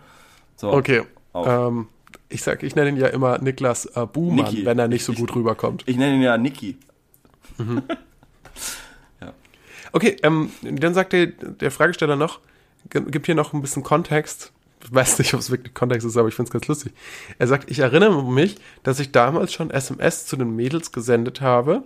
So, 0.58 0.72
Okay. 0.74 1.04
Ähm, 1.34 1.88
ich 2.28 2.44
sag, 2.44 2.64
ich 2.64 2.76
nenne 2.76 2.90
ihn 2.90 2.98
ja 2.98 3.08
immer 3.08 3.38
Niklas 3.38 3.86
äh, 3.96 4.06
Buhmann, 4.06 4.46
Niki. 4.52 4.66
wenn 4.66 4.80
er 4.80 4.90
nicht 4.90 5.06
so 5.06 5.14
Ich- 5.14 5.20
gut 5.20 5.34
rüberkommt. 5.36 5.84
Ich 5.86 5.96
nenne 5.96 6.16
ihn 6.16 6.22
ja 6.22 6.38
Niki. 6.38 6.78
Okay, 9.96 10.18
ähm, 10.24 10.52
dann 10.62 10.94
sagt 10.94 11.14
der, 11.14 11.28
der 11.28 11.72
Fragesteller 11.72 12.18
noch, 12.18 12.42
gibt 12.90 13.28
hier 13.28 13.36
noch 13.36 13.54
ein 13.54 13.62
bisschen 13.62 13.82
Kontext. 13.82 14.52
Ich 14.84 14.94
weiß 14.94 15.20
nicht, 15.20 15.34
ob 15.34 15.40
es 15.40 15.50
wirklich 15.50 15.74
Kontext 15.74 16.06
ist, 16.06 16.18
aber 16.18 16.28
ich 16.28 16.36
finde 16.36 16.50
es 16.50 16.54
ganz 16.54 16.68
lustig. 16.68 16.92
Er 17.40 17.48
sagt, 17.48 17.72
ich 17.72 17.80
erinnere 17.80 18.22
mich, 18.30 18.58
dass 18.84 19.00
ich 19.00 19.14
damals 19.14 19.54
schon 19.54 19.72
SMS 19.72 20.26
zu 20.26 20.36
den 20.36 20.54
Mädels 20.54 20.92
gesendet 20.92 21.40
habe. 21.40 21.84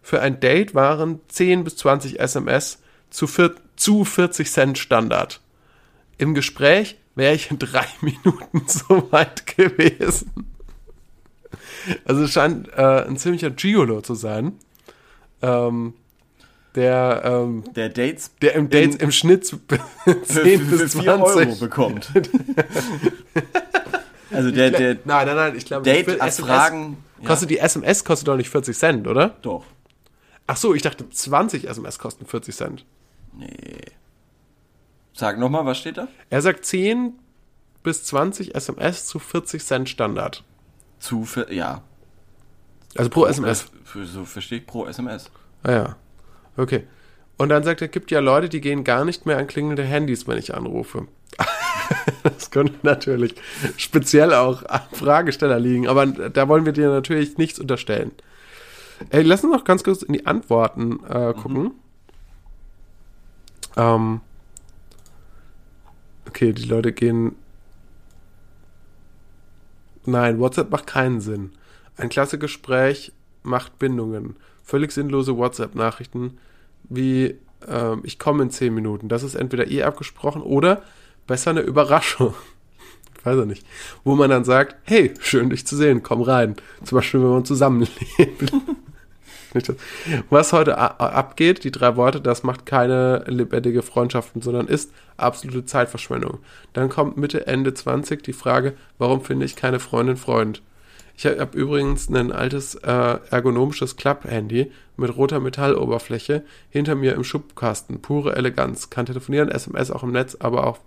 Für 0.00 0.22
ein 0.22 0.40
Date 0.40 0.74
waren 0.74 1.20
10 1.28 1.64
bis 1.64 1.76
20 1.76 2.18
SMS 2.18 2.78
zu, 3.10 3.26
vier, 3.26 3.54
zu 3.76 4.06
40 4.06 4.50
Cent 4.50 4.78
Standard. 4.78 5.42
Im 6.16 6.32
Gespräch 6.34 6.96
wäre 7.14 7.34
ich 7.34 7.50
in 7.50 7.58
drei 7.58 7.86
Minuten 8.00 8.62
so 8.66 9.06
weit 9.12 9.46
gewesen. 9.46 10.32
Also 12.06 12.22
es 12.22 12.32
scheint 12.32 12.68
äh, 12.72 13.04
ein 13.06 13.18
ziemlicher 13.18 13.50
Gigolo 13.50 14.00
zu 14.00 14.14
sein. 14.14 14.54
Ähm, 15.44 15.94
der, 16.74 17.22
ähm, 17.24 17.64
Der 17.74 17.88
Dates 17.88 18.32
der 18.42 18.54
im 18.54 18.68
Dates 18.68 18.96
im 18.96 19.12
Schnitt 19.12 19.46
zu- 19.46 19.60
für, 19.68 20.22
10 20.24 20.60
für, 20.66 20.76
bis 20.78 20.92
für 20.94 21.02
4 21.02 21.12
Euro 21.12 21.30
20. 21.32 21.60
bekommt. 21.60 22.10
also 24.30 24.50
der, 24.50 24.70
der 24.70 24.94
nein, 25.04 25.26
nein, 25.26 25.36
nein, 25.36 25.56
ich 25.56 25.64
glaube, 25.66 25.84
Date 25.84 26.20
als 26.20 26.40
Fragen. 26.40 26.96
Ja, 27.20 27.28
Kostet 27.28 27.50
die 27.50 27.58
SMS 27.58 28.04
kostet 28.04 28.28
doch 28.28 28.36
nicht 28.36 28.50
40 28.50 28.76
Cent, 28.76 29.06
oder? 29.06 29.36
doch. 29.42 29.64
Ach 30.46 30.56
so, 30.58 30.74
ich 30.74 30.82
dachte 30.82 31.08
20 31.08 31.66
SMS 31.68 31.98
kosten 31.98 32.26
40 32.26 32.54
Cent. 32.54 32.84
Nee. 33.38 33.46
Sag 35.14 35.38
nochmal, 35.38 35.64
was 35.64 35.78
steht 35.78 35.96
da? 35.96 36.08
Er 36.28 36.42
sagt 36.42 36.66
10 36.66 37.14
bis 37.82 38.04
20 38.04 38.54
SMS 38.54 39.06
zu 39.06 39.18
40 39.18 39.64
Cent 39.64 39.88
Standard. 39.88 40.44
Zu, 40.98 41.26
ja. 41.50 41.82
Also 42.96 43.10
pro 43.10 43.26
SMS. 43.26 43.66
Für, 43.84 44.06
so 44.06 44.24
verstehe 44.24 44.58
ich 44.58 44.66
pro 44.66 44.86
SMS. 44.86 45.30
Ah 45.62 45.72
ja. 45.72 45.96
Okay. 46.56 46.84
Und 47.36 47.48
dann 47.48 47.64
sagt 47.64 47.82
er, 47.82 47.88
gibt 47.88 48.10
ja 48.10 48.20
Leute, 48.20 48.48
die 48.48 48.60
gehen 48.60 48.84
gar 48.84 49.04
nicht 49.04 49.26
mehr 49.26 49.38
an 49.38 49.46
klingelnde 49.46 49.82
Handys, 49.82 50.28
wenn 50.28 50.38
ich 50.38 50.54
anrufe. 50.54 51.08
das 52.22 52.50
könnte 52.50 52.74
natürlich 52.82 53.34
speziell 53.76 54.32
auch 54.32 54.62
am 54.68 54.82
Fragesteller 54.92 55.58
liegen, 55.58 55.88
aber 55.88 56.06
da 56.06 56.48
wollen 56.48 56.64
wir 56.64 56.72
dir 56.72 56.90
natürlich 56.90 57.36
nichts 57.36 57.58
unterstellen. 57.58 58.12
Ey, 59.10 59.22
lass 59.22 59.42
uns 59.42 59.52
noch 59.52 59.64
ganz 59.64 59.82
kurz 59.82 60.02
in 60.02 60.12
die 60.12 60.26
Antworten 60.26 61.04
äh, 61.06 61.34
gucken. 61.34 61.72
Ähm, 63.76 64.20
okay, 66.28 66.52
die 66.52 66.64
Leute 66.64 66.92
gehen. 66.92 67.34
Nein, 70.06 70.38
WhatsApp 70.38 70.70
macht 70.70 70.86
keinen 70.86 71.20
Sinn. 71.20 71.52
Ein 71.96 72.08
klasse 72.08 72.38
Gespräch 72.38 73.12
macht 73.42 73.78
Bindungen. 73.78 74.36
Völlig 74.62 74.92
sinnlose 74.92 75.36
WhatsApp-Nachrichten 75.36 76.38
wie 76.88 77.36
ähm, 77.68 78.00
ich 78.04 78.18
komme 78.18 78.42
in 78.42 78.50
10 78.50 78.74
Minuten. 78.74 79.08
Das 79.08 79.22
ist 79.22 79.34
entweder 79.34 79.70
eh 79.70 79.82
abgesprochen 79.82 80.42
oder 80.42 80.82
besser 81.26 81.50
eine 81.50 81.60
Überraschung. 81.60 82.34
Ich 83.18 83.24
weiß 83.24 83.38
ja 83.38 83.44
nicht. 83.44 83.66
Wo 84.04 84.14
man 84.14 84.30
dann 84.30 84.44
sagt, 84.44 84.76
hey, 84.84 85.14
schön 85.20 85.50
dich 85.50 85.66
zu 85.66 85.76
sehen, 85.76 86.02
komm 86.02 86.22
rein. 86.22 86.56
Zum 86.84 86.96
Beispiel, 86.96 87.22
wenn 87.22 87.30
man 87.30 87.44
zusammenlebt. 87.44 88.52
Was 90.30 90.52
heute 90.52 90.76
abgeht, 90.78 91.62
die 91.62 91.70
drei 91.70 91.94
Worte, 91.94 92.20
das 92.20 92.42
macht 92.42 92.66
keine 92.66 93.22
lebendige 93.28 93.82
Freundschaften, 93.82 94.42
sondern 94.42 94.66
ist 94.66 94.92
absolute 95.16 95.64
Zeitverschwendung. 95.64 96.40
Dann 96.72 96.88
kommt 96.88 97.16
Mitte, 97.18 97.46
Ende 97.46 97.72
20 97.72 98.20
die 98.24 98.32
Frage, 98.32 98.74
warum 98.98 99.22
finde 99.22 99.46
ich 99.46 99.54
keine 99.54 99.78
Freundin, 99.78 100.16
Freund? 100.16 100.60
Ich 101.16 101.26
habe 101.26 101.56
übrigens 101.56 102.08
ein 102.08 102.32
altes 102.32 102.74
äh, 102.74 103.18
ergonomisches 103.30 103.96
Klapp-Handy 103.96 104.72
mit 104.96 105.16
roter 105.16 105.40
Metalloberfläche 105.40 106.42
hinter 106.70 106.94
mir 106.94 107.14
im 107.14 107.24
Schubkasten. 107.24 108.02
Pure 108.02 108.34
Eleganz. 108.34 108.90
Kann 108.90 109.06
telefonieren, 109.06 109.48
SMS 109.48 109.90
auch 109.90 110.02
im 110.02 110.12
Netz, 110.12 110.36
aber 110.40 110.66
auch 110.66 110.78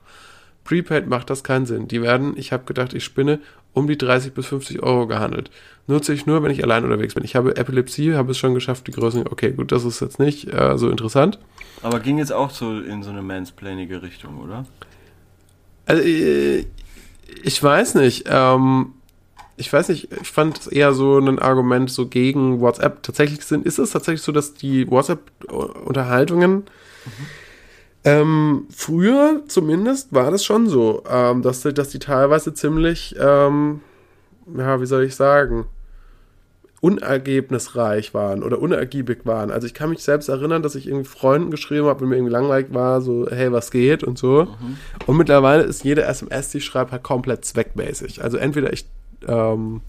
Prepaid 0.65 1.07
macht 1.07 1.29
das 1.29 1.45
keinen 1.45 1.65
Sinn. 1.65 1.87
Die 1.87 2.01
werden, 2.01 2.33
ich 2.35 2.51
habe 2.51 2.65
gedacht, 2.65 2.93
ich 2.93 3.05
spinne, 3.05 3.39
um 3.73 3.87
die 3.87 3.97
30 3.97 4.33
bis 4.33 4.47
50 4.47 4.83
Euro 4.83 5.07
gehandelt. 5.07 5.49
Nutze 5.87 6.13
ich 6.13 6.25
nur, 6.25 6.43
wenn 6.43 6.51
ich 6.51 6.61
allein 6.61 6.83
unterwegs 6.83 7.13
bin. 7.13 7.23
Ich 7.23 7.37
habe 7.37 7.55
Epilepsie, 7.55 8.15
habe 8.15 8.31
es 8.31 8.37
schon 8.37 8.53
geschafft, 8.53 8.87
die 8.87 8.91
Größen. 8.91 9.25
Okay, 9.27 9.51
gut, 9.51 9.71
das 9.71 9.85
ist 9.85 10.01
jetzt 10.01 10.19
nicht 10.19 10.51
äh, 10.53 10.77
so 10.77 10.89
interessant. 10.89 11.39
Aber 11.81 12.01
ging 12.01 12.17
jetzt 12.17 12.33
auch 12.33 12.49
so 12.49 12.81
in 12.81 13.01
so 13.01 13.11
eine 13.11 13.21
mansplainige 13.21 14.01
Richtung, 14.01 14.39
oder? 14.39 14.65
Also, 15.85 16.03
äh, 16.03 16.65
ich 17.43 17.63
weiß 17.63 17.95
nicht. 17.95 18.25
Ähm, 18.27 18.93
ich 19.57 19.73
weiß 19.73 19.89
nicht, 19.89 20.09
ich 20.21 20.31
fand 20.31 20.59
es 20.59 20.67
eher 20.67 20.93
so 20.93 21.17
ein 21.17 21.39
Argument 21.39 21.89
so 21.89 22.07
gegen 22.07 22.61
WhatsApp. 22.61 23.01
Tatsächlich 23.03 23.41
sind, 23.43 23.65
ist 23.65 23.79
es 23.79 23.91
tatsächlich 23.91 24.21
so, 24.21 24.31
dass 24.31 24.53
die 24.53 24.89
WhatsApp-Unterhaltungen 24.89 26.63
ähm, 28.05 28.67
früher 28.69 29.41
zumindest 29.47 30.13
war 30.13 30.31
das 30.31 30.45
schon 30.45 30.67
so, 30.67 31.03
ähm, 31.09 31.41
dass, 31.41 31.61
die- 31.61 31.73
dass 31.73 31.89
die 31.89 31.99
teilweise 31.99 32.53
ziemlich, 32.53 33.15
ähm, 33.19 33.81
ja, 34.55 34.79
wie 34.79 34.85
soll 34.85 35.03
ich 35.03 35.15
sagen, 35.15 35.65
unergebnisreich 36.79 38.13
waren 38.13 38.43
oder 38.43 38.59
unergiebig 38.61 39.25
waren. 39.25 39.49
Also 39.51 39.65
ich 39.67 39.73
kann 39.73 39.89
mich 39.89 40.03
selbst 40.03 40.29
erinnern, 40.29 40.61
dass 40.61 40.75
ich 40.75 40.87
irgendwie 40.87 41.05
Freunden 41.09 41.49
geschrieben 41.51 41.87
habe, 41.87 42.01
wenn 42.01 42.09
mir 42.09 42.15
irgendwie 42.17 42.33
langweilig 42.33 42.67
war, 42.71 43.01
so, 43.01 43.27
hey, 43.29 43.51
was 43.51 43.71
geht 43.71 44.03
und 44.03 44.17
so. 44.17 44.47
Und 45.07 45.17
mittlerweile 45.17 45.63
ist 45.63 45.83
jede 45.83 46.03
SMS, 46.03 46.49
die 46.51 46.59
ich 46.59 46.65
schreibe, 46.65 46.91
halt 46.91 47.03
komplett 47.03 47.45
zweckmäßig. 47.45 48.23
Also 48.23 48.37
entweder 48.37 48.71
ich 48.71 48.85
ähm, 49.27 49.81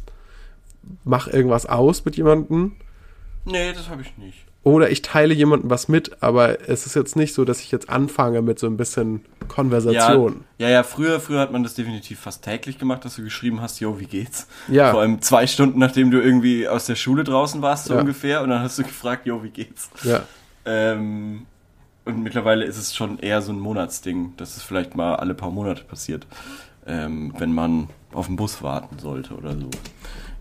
mache 1.05 1.31
irgendwas 1.31 1.67
aus 1.67 2.05
mit 2.05 2.17
jemandem 2.17 2.73
Nee, 3.45 3.73
das 3.73 3.89
habe 3.89 4.03
ich 4.03 4.17
nicht. 4.19 4.45
oder 4.63 4.91
ich 4.91 5.01
teile 5.03 5.33
jemandem 5.33 5.71
was 5.71 5.89
mit, 5.89 6.23
aber 6.23 6.69
es 6.69 6.85
ist 6.87 6.95
jetzt 6.95 7.17
nicht 7.17 7.33
so, 7.35 7.45
dass 7.47 7.61
ich 7.61 7.71
jetzt 7.73 7.89
anfange 7.89 8.43
mit 8.43 8.59
so 8.59 8.67
ein 8.67 8.77
bisschen 8.77 9.25
Konversation. 9.49 10.45
Ja, 10.59 10.67
ja, 10.69 10.73
ja, 10.75 10.83
früher, 10.83 11.21
früher 11.21 11.41
hat 11.41 11.53
man 11.53 11.63
das 11.63 11.75
definitiv 11.75 12.21
fast 12.21 12.45
täglich 12.45 12.79
gemacht, 12.79 13.05
dass 13.07 13.17
du 13.17 13.23
geschrieben 13.23 13.61
hast, 13.63 13.81
yo, 13.81 13.99
wie 13.99 14.05
geht's? 14.07 14.47
Ja. 14.69 14.91
Vor 14.91 15.01
allem 15.01 15.23
zwei 15.23 15.47
Stunden, 15.47 15.79
nachdem 15.79 16.11
du 16.11 16.21
irgendwie 16.21 16.69
aus 16.69 16.85
der 16.87 16.97
Schule 16.97 17.25
draußen 17.25 17.63
warst, 17.63 17.87
so 17.87 17.95
Ja. 17.95 18.01
ungefähr, 18.01 18.43
und 18.43 18.51
dann 18.51 18.61
hast 18.63 18.79
du 18.79 18.83
gefragt, 18.83 19.25
yo, 19.27 19.43
wie 19.43 19.51
geht's? 19.51 19.89
Ja. 20.03 20.23
Ähm, 20.67 21.47
und 22.05 22.23
mittlerweile 22.23 22.65
ist 22.67 22.77
es 22.77 22.95
schon 22.95 23.19
eher 23.19 23.41
so 23.41 23.53
ein 23.53 23.59
Monatsding, 23.61 24.35
dass 24.37 24.57
es 24.59 24.63
vielleicht 24.63 24.95
mal 24.97 25.15
alle 25.17 25.35
paar 25.35 25.51
Monate 25.51 25.85
passiert, 25.85 26.27
ähm, 26.87 27.33
wenn 27.39 27.53
man 27.55 27.89
auf 28.13 28.27
den 28.27 28.37
Bus 28.37 28.63
warten 28.63 28.99
sollte 28.99 29.35
oder 29.35 29.53
so. 29.59 29.71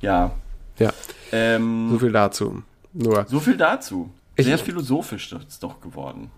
Ja. 0.01 0.31
Ja, 0.79 0.91
Ähm, 1.31 1.89
so 1.91 1.99
viel 1.99 2.11
dazu. 2.11 2.63
Nur. 2.93 3.25
so 3.27 3.39
viel 3.39 3.57
dazu. 3.57 4.09
Ich- 4.35 4.45
Sehr 4.45 4.57
philosophisch 4.59 5.31
ist 5.33 5.49
es 5.49 5.59
doch 5.59 5.81
geworden. 5.81 6.29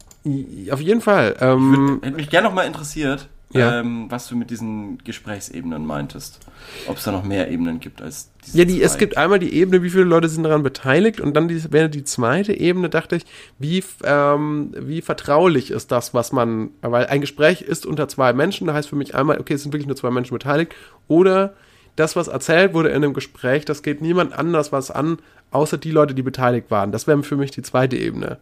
Auf 0.71 0.82
jeden 0.82 1.01
Fall. 1.01 1.36
Ähm, 1.39 1.99
Hätte 2.01 2.15
mich 2.15 2.30
gerne 2.30 2.47
noch 2.47 2.53
mal 2.55 2.63
interessiert, 2.63 3.27
Ja. 3.52 3.80
ähm, 3.80 4.06
was 4.10 4.28
du 4.28 4.36
mit 4.36 4.52
diesen 4.52 5.00
Gesprächsebenen 5.00 5.84
meintest. 5.84 6.39
Ob 6.88 6.97
es 6.97 7.04
da 7.04 7.12
noch 7.12 7.24
mehr 7.24 7.50
Ebenen 7.50 7.80
gibt 7.80 8.00
als 8.00 8.30
diese 8.45 8.60
Ja, 8.60 8.66
die, 8.66 8.82
es 8.82 9.00
gibt 9.00 9.18
einmal 9.18 9.39
die 9.39 9.54
Ebene, 9.54 9.82
wie 9.82 9.89
viele 9.89 10.04
Leute 10.04 10.30
sind 10.30 10.43
daran 10.43 10.62
beteiligt 10.62 11.20
und 11.20 11.36
dann 11.36 11.47
die, 11.47 11.72
wäre 11.72 11.89
die 11.89 12.04
zweite 12.04 12.54
Ebene, 12.54 12.89
dachte 12.89 13.16
ich, 13.16 13.26
wie, 13.58 13.84
ähm, 14.04 14.72
wie 14.78 15.02
vertraulich 15.02 15.72
ist 15.72 15.91
das, 15.91 16.14
was 16.14 16.32
man, 16.32 16.70
weil 16.82 17.08
ein 17.08 17.22
Gespräch 17.22 17.62
ist 17.64 17.88
unter 17.88 18.08
zwei 18.08 18.34
Menschen, 18.34 18.68
da 18.68 18.76
heißt 18.76 18.89
für 18.89 18.95
mich 18.95 19.16
einmal, 19.16 19.39
okay, 19.39 19.56
es 19.56 19.64
sind 19.64 19.74
wirklich 19.74 19.88
nur 19.88 19.95
zwei 19.95 20.12
Menschen 20.12 20.36
beteiligt 20.36 20.76
oder 21.08 21.56
das, 21.95 22.16
was 22.16 22.28
erzählt 22.28 22.76
wurde 22.76 22.89
in 22.89 22.97
einem 22.97 23.14
Gespräch, 23.14 23.66
das 23.66 23.82
geht 23.82 24.00
niemand 24.02 24.32
anders 24.34 24.72
was 24.72 24.91
an, 24.91 25.18
außer 25.52 25.78
die 25.78 25.91
Leute, 25.91 26.14
die 26.14 26.22
beteiligt 26.22 26.70
waren. 26.70 26.91
Das 26.91 27.08
wäre 27.08 27.24
für 27.24 27.36
mich 27.36 27.50
die 27.52 27.64
zweite 27.64 27.97
Ebene. 27.97 28.38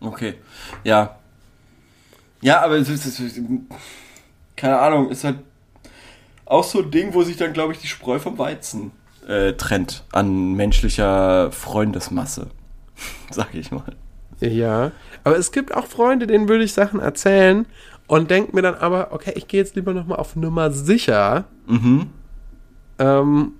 Okay, 0.00 0.34
ja. 0.84 1.18
Ja, 2.40 2.62
aber 2.62 2.76
es 2.76 2.88
ist, 2.88 3.40
keine 4.56 4.78
Ahnung, 4.78 5.10
ist 5.10 5.24
halt 5.24 5.38
auch 6.44 6.64
so 6.64 6.82
ein 6.82 6.90
Ding, 6.90 7.12
wo 7.14 7.22
sich 7.22 7.36
dann, 7.36 7.52
glaube 7.52 7.72
ich, 7.72 7.78
die 7.80 7.86
Spreu 7.88 8.18
vom 8.18 8.38
Weizen 8.38 8.92
äh, 9.26 9.52
trennt 9.54 10.04
an 10.12 10.54
menschlicher 10.54 11.50
Freundesmasse, 11.52 12.48
sag 13.30 13.54
ich 13.54 13.70
mal. 13.70 13.94
Ja, 14.40 14.92
aber 15.24 15.36
es 15.36 15.50
gibt 15.52 15.74
auch 15.74 15.86
Freunde, 15.86 16.26
denen 16.28 16.48
würde 16.48 16.62
ich 16.64 16.72
Sachen 16.72 17.00
erzählen 17.00 17.66
und 18.06 18.30
denke 18.30 18.54
mir 18.54 18.62
dann 18.62 18.76
aber, 18.76 19.08
okay, 19.12 19.32
ich 19.34 19.48
gehe 19.48 19.60
jetzt 19.60 19.74
lieber 19.74 19.92
nochmal 19.92 20.18
auf 20.18 20.36
Nummer 20.36 20.70
sicher, 20.70 21.44
Mhm. 21.66 22.06
ähm, 22.98 23.52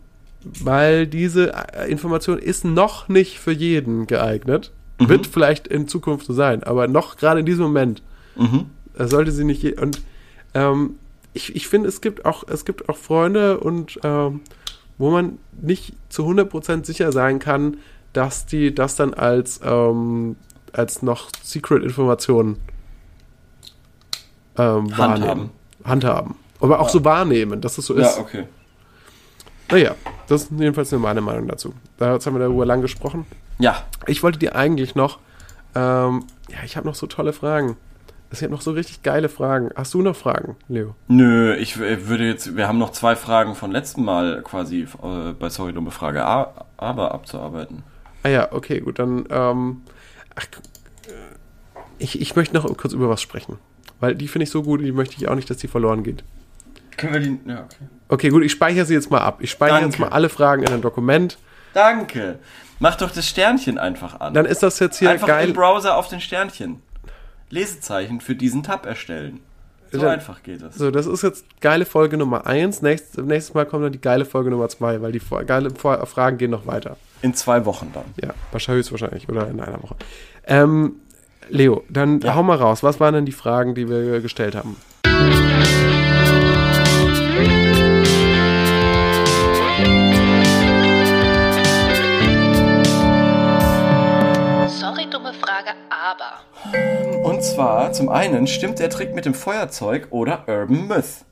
weil 0.44 1.06
diese 1.06 1.52
äh, 1.52 1.90
Information 1.90 2.38
ist 2.38 2.64
noch 2.64 3.08
nicht 3.08 3.38
für 3.40 3.52
jeden 3.52 4.06
geeignet. 4.06 4.72
Wird 5.00 5.26
vielleicht 5.28 5.68
in 5.68 5.86
Zukunft 5.86 6.26
so 6.26 6.32
sein, 6.32 6.64
aber 6.64 6.88
noch 6.88 7.16
gerade 7.16 7.40
in 7.40 7.46
diesem 7.46 7.64
Moment 7.66 8.02
Mhm. 8.38 8.66
sollte 8.96 9.32
sie 9.32 9.44
nicht. 9.44 9.80
Und 9.80 10.00
ähm, 10.54 10.96
ich, 11.34 11.54
ich 11.54 11.68
finde, 11.68 11.88
es 11.88 12.00
gibt 12.00 12.24
auch, 12.24 12.44
es 12.48 12.64
gibt 12.64 12.88
auch 12.88 12.96
Freunde 12.96 13.58
und 13.60 13.98
ähm, 14.02 14.40
wo 14.96 15.10
man 15.10 15.38
nicht 15.60 15.94
zu 16.08 16.24
100% 16.26 16.84
sicher 16.84 17.12
sein 17.12 17.38
kann, 17.38 17.76
dass 18.12 18.46
die 18.46 18.74
das 18.74 18.96
dann 18.96 19.14
als, 19.14 19.60
ähm, 19.62 20.36
als 20.72 21.02
noch 21.02 21.28
Secret-Informationen 21.42 22.56
ähm, 24.56 24.96
Handhaben. 24.96 25.22
wahrnehmen. 25.22 25.50
Handhaben. 25.84 26.34
Aber 26.60 26.80
auch 26.80 26.88
so 26.88 27.04
wahrnehmen, 27.04 27.60
dass 27.60 27.78
es 27.78 27.86
so 27.86 27.94
ist. 27.94 28.16
Ja, 28.16 28.22
okay. 28.22 28.44
Naja, 29.70 29.94
das 30.26 30.44
ist 30.44 30.52
jedenfalls 30.58 30.90
nur 30.90 31.00
meine 31.00 31.20
Meinung 31.20 31.46
dazu. 31.46 31.74
Da 31.98 32.10
haben 32.12 32.34
wir 32.34 32.40
darüber 32.40 32.66
lang 32.66 32.80
gesprochen. 32.80 33.26
Ja, 33.58 33.84
Ich 34.06 34.22
wollte 34.22 34.38
dir 34.38 34.56
eigentlich 34.56 34.94
noch, 34.94 35.18
ähm, 35.74 36.24
ja, 36.48 36.58
ich 36.64 36.76
habe 36.76 36.86
noch 36.86 36.94
so 36.94 37.06
tolle 37.06 37.32
Fragen. 37.32 37.76
Ich 38.30 38.42
habe 38.42 38.52
noch 38.52 38.60
so 38.60 38.72
richtig 38.72 39.02
geile 39.02 39.28
Fragen. 39.30 39.70
Hast 39.74 39.94
du 39.94 40.02
noch 40.02 40.14
Fragen, 40.14 40.56
Leo? 40.68 40.94
Nö, 41.08 41.54
ich 41.54 41.80
w- 41.80 42.06
würde 42.08 42.26
jetzt, 42.26 42.56
wir 42.56 42.68
haben 42.68 42.78
noch 42.78 42.92
zwei 42.92 43.16
Fragen 43.16 43.54
von 43.54 43.70
letztem 43.72 44.04
Mal 44.04 44.42
quasi 44.42 44.82
äh, 45.02 45.32
bei 45.38 45.48
Sorry 45.48 45.72
Dumme 45.72 45.90
Frage 45.90 46.24
A, 46.26 46.66
aber 46.76 47.12
abzuarbeiten. 47.14 47.82
Ah 48.24 48.28
ja, 48.28 48.52
okay, 48.52 48.80
gut, 48.80 48.98
dann, 48.98 49.24
ähm, 49.30 49.80
ach, 50.34 50.44
äh, 51.06 51.10
ich, 51.98 52.20
ich 52.20 52.36
möchte 52.36 52.54
noch 52.54 52.64
kurz 52.76 52.92
über 52.92 53.08
was 53.08 53.22
sprechen. 53.22 53.58
Weil 54.00 54.14
die 54.14 54.28
finde 54.28 54.44
ich 54.44 54.50
so 54.50 54.62
gut, 54.62 54.80
die 54.82 54.92
möchte 54.92 55.16
ich 55.16 55.26
auch 55.28 55.34
nicht, 55.34 55.48
dass 55.48 55.56
die 55.56 55.68
verloren 55.68 56.02
geht. 56.02 56.22
Können 56.98 57.12
wir 57.14 57.20
die, 57.20 57.38
ja, 57.46 57.60
okay. 57.64 57.84
Okay, 58.08 58.28
gut, 58.28 58.42
ich 58.44 58.52
speichere 58.52 58.84
sie 58.84 58.94
jetzt 58.94 59.10
mal 59.10 59.20
ab. 59.20 59.38
Ich 59.40 59.50
speichere 59.50 59.84
jetzt 59.86 59.98
mal 59.98 60.08
alle 60.10 60.28
Fragen 60.28 60.62
in 60.64 60.72
ein 60.72 60.82
Dokument. 60.82 61.38
Danke. 61.74 62.38
Mach 62.80 62.94
doch 62.96 63.10
das 63.10 63.26
Sternchen 63.26 63.78
einfach 63.78 64.20
an. 64.20 64.34
Dann 64.34 64.46
ist 64.46 64.62
das 64.62 64.78
jetzt 64.78 64.98
hier 64.98 65.10
einfach 65.10 65.26
geil. 65.26 65.48
im 65.48 65.54
Browser 65.54 65.96
auf 65.96 66.08
den 66.08 66.20
Sternchen. 66.20 66.80
Lesezeichen 67.50 68.20
für 68.20 68.34
diesen 68.34 68.62
Tab 68.62 68.86
erstellen. 68.86 69.40
So 69.90 70.00
Dann- 70.00 70.10
einfach 70.10 70.42
geht 70.42 70.60
es. 70.62 70.74
So, 70.74 70.90
das 70.90 71.06
ist 71.06 71.22
jetzt 71.22 71.46
geile 71.60 71.86
Folge 71.86 72.18
Nummer 72.18 72.46
1. 72.46 72.82
Nächstes, 72.82 73.24
nächstes 73.24 73.54
Mal 73.54 73.64
kommt 73.64 73.84
dann 73.84 73.92
die 73.92 74.00
geile 74.00 74.26
Folge 74.26 74.50
Nummer 74.50 74.68
2, 74.68 75.00
weil 75.00 75.12
die 75.12 75.20
vor- 75.20 75.44
geile 75.44 75.70
Vor- 75.70 76.04
Fragen 76.06 76.36
gehen 76.36 76.50
noch 76.50 76.66
weiter. 76.66 76.98
In 77.22 77.32
zwei 77.34 77.64
Wochen 77.64 77.90
dann. 77.94 78.04
Ja, 78.22 78.34
wahrscheinlich 78.52 78.80
höchstwahrscheinlich 78.90 79.28
oder 79.30 79.48
in 79.48 79.60
einer 79.60 79.82
Woche. 79.82 79.96
Ähm, 80.46 80.96
Leo, 81.48 81.82
dann 81.88 82.20
Ja. 82.20 82.34
hau 82.34 82.42
mal 82.42 82.56
raus. 82.58 82.82
Was 82.82 83.00
waren 83.00 83.14
denn 83.14 83.24
die 83.26 83.32
Fragen, 83.32 83.74
die 83.74 83.88
wir 83.88 84.20
gestellt 84.20 84.54
haben? 84.54 84.76
Sorry, 94.68 95.06
dumme 95.10 95.32
Frage, 95.34 95.70
aber. 95.90 97.17
Und 97.38 97.44
zwar, 97.44 97.92
zum 97.92 98.08
einen, 98.08 98.48
stimmt 98.48 98.80
der 98.80 98.90
Trick 98.90 99.14
mit 99.14 99.24
dem 99.24 99.32
Feuerzeug 99.32 100.08
oder 100.10 100.42
Urban 100.48 100.88
Myth? 100.88 101.24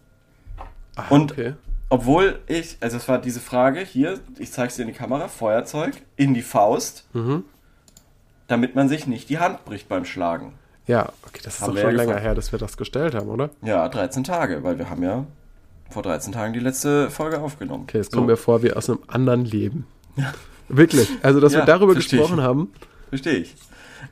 Ah, 0.94 1.06
Und- 1.10 1.32
okay. 1.32 1.54
Obwohl 1.88 2.38
ich, 2.46 2.76
also 2.80 2.96
es 2.96 3.08
war 3.08 3.18
diese 3.20 3.40
Frage 3.40 3.80
hier, 3.80 4.20
ich 4.38 4.52
zeig's 4.52 4.76
dir 4.76 4.82
in 4.82 4.88
die 4.88 4.94
Kamera, 4.94 5.26
Feuerzeug 5.26 5.94
in 6.14 6.32
die 6.32 6.42
Faust, 6.42 7.08
Mhm. 7.12 7.42
damit 8.46 8.76
man 8.76 8.88
sich 8.88 9.08
nicht 9.08 9.28
die 9.30 9.40
Hand 9.40 9.64
bricht 9.64 9.88
beim 9.88 10.04
Schlagen. 10.04 10.52
Ja, 10.86 11.08
okay, 11.26 11.40
das 11.42 11.54
ist 11.56 11.62
Haben 11.62 11.70
doch 11.70 11.74
wir 11.74 11.82
schon 11.82 11.90
ja 11.90 11.96
länger 12.04 12.18
her, 12.20 12.36
dass 12.36 12.52
wir 12.52 12.60
das 12.60 12.76
gestellt 12.76 13.16
haben, 13.16 13.28
oder? 13.28 13.50
Ja, 13.62 13.88
13 13.88 14.22
Tage, 14.22 14.62
weil 14.62 14.78
wir 14.78 14.88
haben 14.88 15.02
ja 15.02 15.24
vor 15.90 16.04
13 16.04 16.32
Tagen 16.32 16.52
die 16.52 16.60
letzte 16.60 17.10
Folge 17.10 17.40
aufgenommen. 17.40 17.82
Okay, 17.88 17.98
es 17.98 18.06
So, 18.06 18.18
kommt 18.18 18.28
mir 18.28 18.36
vor 18.36 18.62
wie 18.62 18.72
aus 18.72 18.88
einem 18.88 19.00
anderen 19.08 19.44
Leben. 19.44 19.88
Wirklich. 20.68 21.08
Also, 21.24 21.40
dass 21.40 21.52
Ja, 21.52 21.60
wir 21.62 21.66
darüber 21.66 21.94
versteh 21.94 22.14
ich. 22.14 22.22
gesprochen 22.22 22.42
haben. 22.44 22.72
Verstehe 23.08 23.38
ich. 23.38 23.56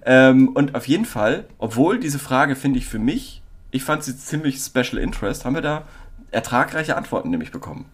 Ähm, 0.06 0.48
und 0.50 0.74
auf 0.74 0.86
jeden 0.86 1.04
Fall, 1.06 1.44
obwohl 1.58 1.98
diese 1.98 2.18
Frage 2.18 2.56
finde 2.56 2.78
ich 2.78 2.86
für 2.86 2.98
mich, 2.98 3.42
ich 3.70 3.82
fand 3.84 4.04
sie 4.04 4.16
ziemlich 4.16 4.58
special 4.58 4.98
interest, 4.98 5.44
haben 5.44 5.54
wir 5.54 5.62
da 5.62 5.84
ertragreiche 6.30 6.96
Antworten 6.96 7.30
nämlich 7.30 7.50
bekommen. 7.52 7.86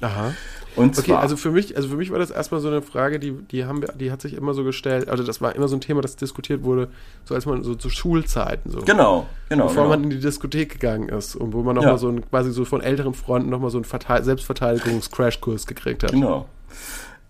Aha. 0.00 0.32
Und 0.76 0.98
Okay, 0.98 1.06
zwar, 1.12 1.20
also 1.20 1.38
für 1.38 1.50
mich, 1.50 1.74
also 1.74 1.88
für 1.88 1.96
mich 1.96 2.10
war 2.10 2.18
das 2.18 2.30
erstmal 2.30 2.60
so 2.60 2.68
eine 2.68 2.82
Frage, 2.82 3.18
die, 3.18 3.32
die 3.32 3.64
haben 3.64 3.80
wir, 3.80 3.88
die 3.94 4.12
hat 4.12 4.20
sich 4.20 4.34
immer 4.34 4.52
so 4.52 4.62
gestellt, 4.62 5.08
also 5.08 5.24
das 5.24 5.40
war 5.40 5.56
immer 5.56 5.68
so 5.68 5.76
ein 5.76 5.80
Thema, 5.80 6.02
das 6.02 6.16
diskutiert 6.16 6.64
wurde, 6.64 6.88
so 7.24 7.34
als 7.34 7.46
man 7.46 7.62
so 7.62 7.74
zu 7.74 7.88
Schulzeiten 7.88 8.70
so. 8.70 8.80
genau, 8.80 9.26
genau. 9.48 9.68
Bevor 9.68 9.84
genau. 9.84 9.88
man 9.96 10.04
in 10.04 10.10
die 10.10 10.20
Diskothek 10.20 10.72
gegangen 10.74 11.08
ist 11.08 11.34
und 11.34 11.54
wo 11.54 11.62
man 11.62 11.76
Ja. 11.76 11.82
nochmal 11.82 11.98
so 11.98 12.10
ein, 12.10 12.28
quasi 12.28 12.52
so 12.52 12.66
von 12.66 12.82
älteren 12.82 13.14
Freunden 13.14 13.48
nochmal 13.48 13.70
so 13.70 13.78
einen 13.78 13.86
Verteil- 13.86 14.22
Selbstverteidigungs-Crashkurs 14.22 15.66
gekriegt 15.66 16.02
hat. 16.02 16.12
Genau. 16.12 16.46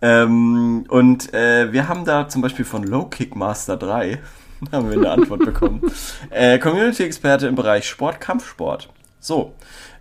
Ähm, 0.01 0.85
und 0.89 1.33
äh, 1.33 1.71
wir 1.71 1.87
haben 1.87 2.05
da 2.05 2.27
zum 2.27 2.41
Beispiel 2.41 2.65
von 2.65 2.83
Low 2.83 3.05
Kick 3.05 3.35
Master 3.35 3.77
3 3.77 4.19
haben 4.71 4.89
wir 4.89 4.97
eine 4.97 5.09
Antwort 5.09 5.45
bekommen. 5.45 5.81
Äh, 6.29 6.59
Community-Experte 6.59 7.47
im 7.47 7.55
Bereich 7.55 7.87
Sport, 7.87 8.19
Kampfsport. 8.19 8.89
So, 9.19 9.53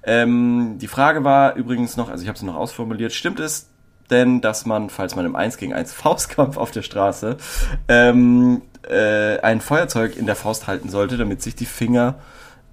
ähm, 0.02 0.78
die 0.78 0.88
Frage 0.88 1.24
war 1.24 1.54
übrigens 1.56 1.96
noch, 1.96 2.08
also 2.10 2.22
ich 2.22 2.28
habe 2.28 2.38
sie 2.38 2.46
noch 2.46 2.54
ausformuliert, 2.54 3.12
stimmt 3.12 3.40
es 3.40 3.68
denn, 4.10 4.40
dass 4.40 4.66
man, 4.66 4.88
falls 4.88 5.16
man 5.16 5.26
im 5.26 5.34
1 5.34 5.56
gegen 5.56 5.72
1 5.72 5.92
Faustkampf 5.92 6.56
auf 6.56 6.70
der 6.70 6.82
Straße 6.82 7.36
ähm, 7.88 8.62
äh, 8.88 9.38
ein 9.40 9.60
Feuerzeug 9.60 10.16
in 10.16 10.26
der 10.26 10.36
Faust 10.36 10.66
halten 10.66 10.88
sollte, 10.88 11.16
damit 11.16 11.42
sich 11.42 11.56
die 11.56 11.66
Finger 11.66 12.16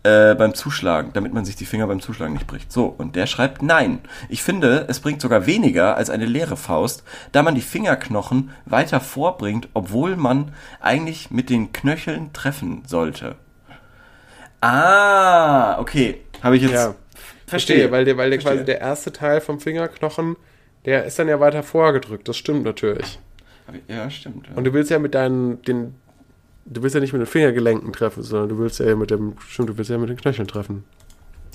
äh, 0.03 0.35
beim 0.35 0.53
Zuschlagen, 0.53 1.11
damit 1.13 1.33
man 1.33 1.45
sich 1.45 1.55
die 1.55 1.65
Finger 1.65 1.87
beim 1.87 2.01
Zuschlagen 2.01 2.33
nicht 2.33 2.47
bricht. 2.47 2.71
So, 2.71 2.85
und 2.85 3.15
der 3.15 3.25
schreibt 3.25 3.61
nein. 3.61 3.99
Ich 4.29 4.43
finde, 4.43 4.85
es 4.89 4.99
bringt 4.99 5.21
sogar 5.21 5.45
weniger 5.45 5.95
als 5.95 6.09
eine 6.09 6.25
leere 6.25 6.57
Faust, 6.57 7.03
da 7.31 7.41
man 7.41 7.55
die 7.55 7.61
Fingerknochen 7.61 8.51
weiter 8.65 8.99
vorbringt, 8.99 9.69
obwohl 9.73 10.15
man 10.15 10.53
eigentlich 10.81 11.31
mit 11.31 11.49
den 11.49 11.71
Knöcheln 11.71 12.33
treffen 12.33 12.83
sollte. 12.85 13.35
Ah, 14.61 15.79
okay. 15.79 16.21
Habe 16.41 16.57
ich 16.57 16.63
jetzt. 16.63 16.73
Ja, 16.73 16.95
verstehe, 17.47 17.91
weil 17.91 18.05
der, 18.05 18.17
weil 18.17 18.29
der 18.29 18.39
Verstehe. 18.39 18.57
quasi 18.57 18.65
der 18.65 18.81
erste 18.81 19.11
Teil 19.13 19.41
vom 19.41 19.59
Fingerknochen, 19.59 20.35
der 20.85 21.05
ist 21.05 21.17
dann 21.19 21.27
ja 21.27 21.39
weiter 21.39 21.63
vorgedrückt, 21.63 22.27
das 22.27 22.37
stimmt 22.37 22.63
natürlich. 22.63 23.19
Ja, 23.87 24.09
stimmt. 24.09 24.47
Ja. 24.47 24.53
Und 24.55 24.65
du 24.65 24.73
willst 24.73 24.91
ja 24.91 24.99
mit 24.99 25.15
deinen, 25.15 25.61
den, 25.63 25.95
du 26.65 26.81
willst 26.81 26.93
ja 26.93 27.01
nicht 27.01 27.13
mit 27.13 27.21
den 27.21 27.25
Fingergelenken 27.27 27.91
treffen, 27.93 28.23
sondern 28.23 28.49
du 28.49 28.57
willst 28.57 28.79
ja 28.79 28.95
mit 28.95 29.11
dem, 29.11 29.33
stimmt, 29.47 29.69
du 29.69 29.77
willst 29.77 29.91
ja 29.91 29.97
mit 29.97 30.09
den 30.09 30.17
Knöcheln 30.17 30.47
treffen. 30.47 30.83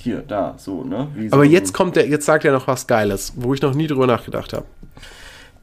Hier, 0.01 0.23
da, 0.23 0.55
so, 0.59 0.85
ne? 0.85 1.09
Wie 1.15 1.33
Aber 1.33 1.45
jetzt 1.45 1.75
kommt 1.75 1.97
der, 1.97 2.09
jetzt 2.09 2.27
sagt 2.27 2.45
er 2.45 2.53
noch 2.53 2.67
was 2.67 2.87
Geiles, 2.87 3.33
wo 3.37 3.53
ich 3.55 3.63
noch 3.63 3.75
nie 3.75 3.87
drüber 3.87 4.07
nachgedacht 4.07 4.53
habe. 4.53 4.67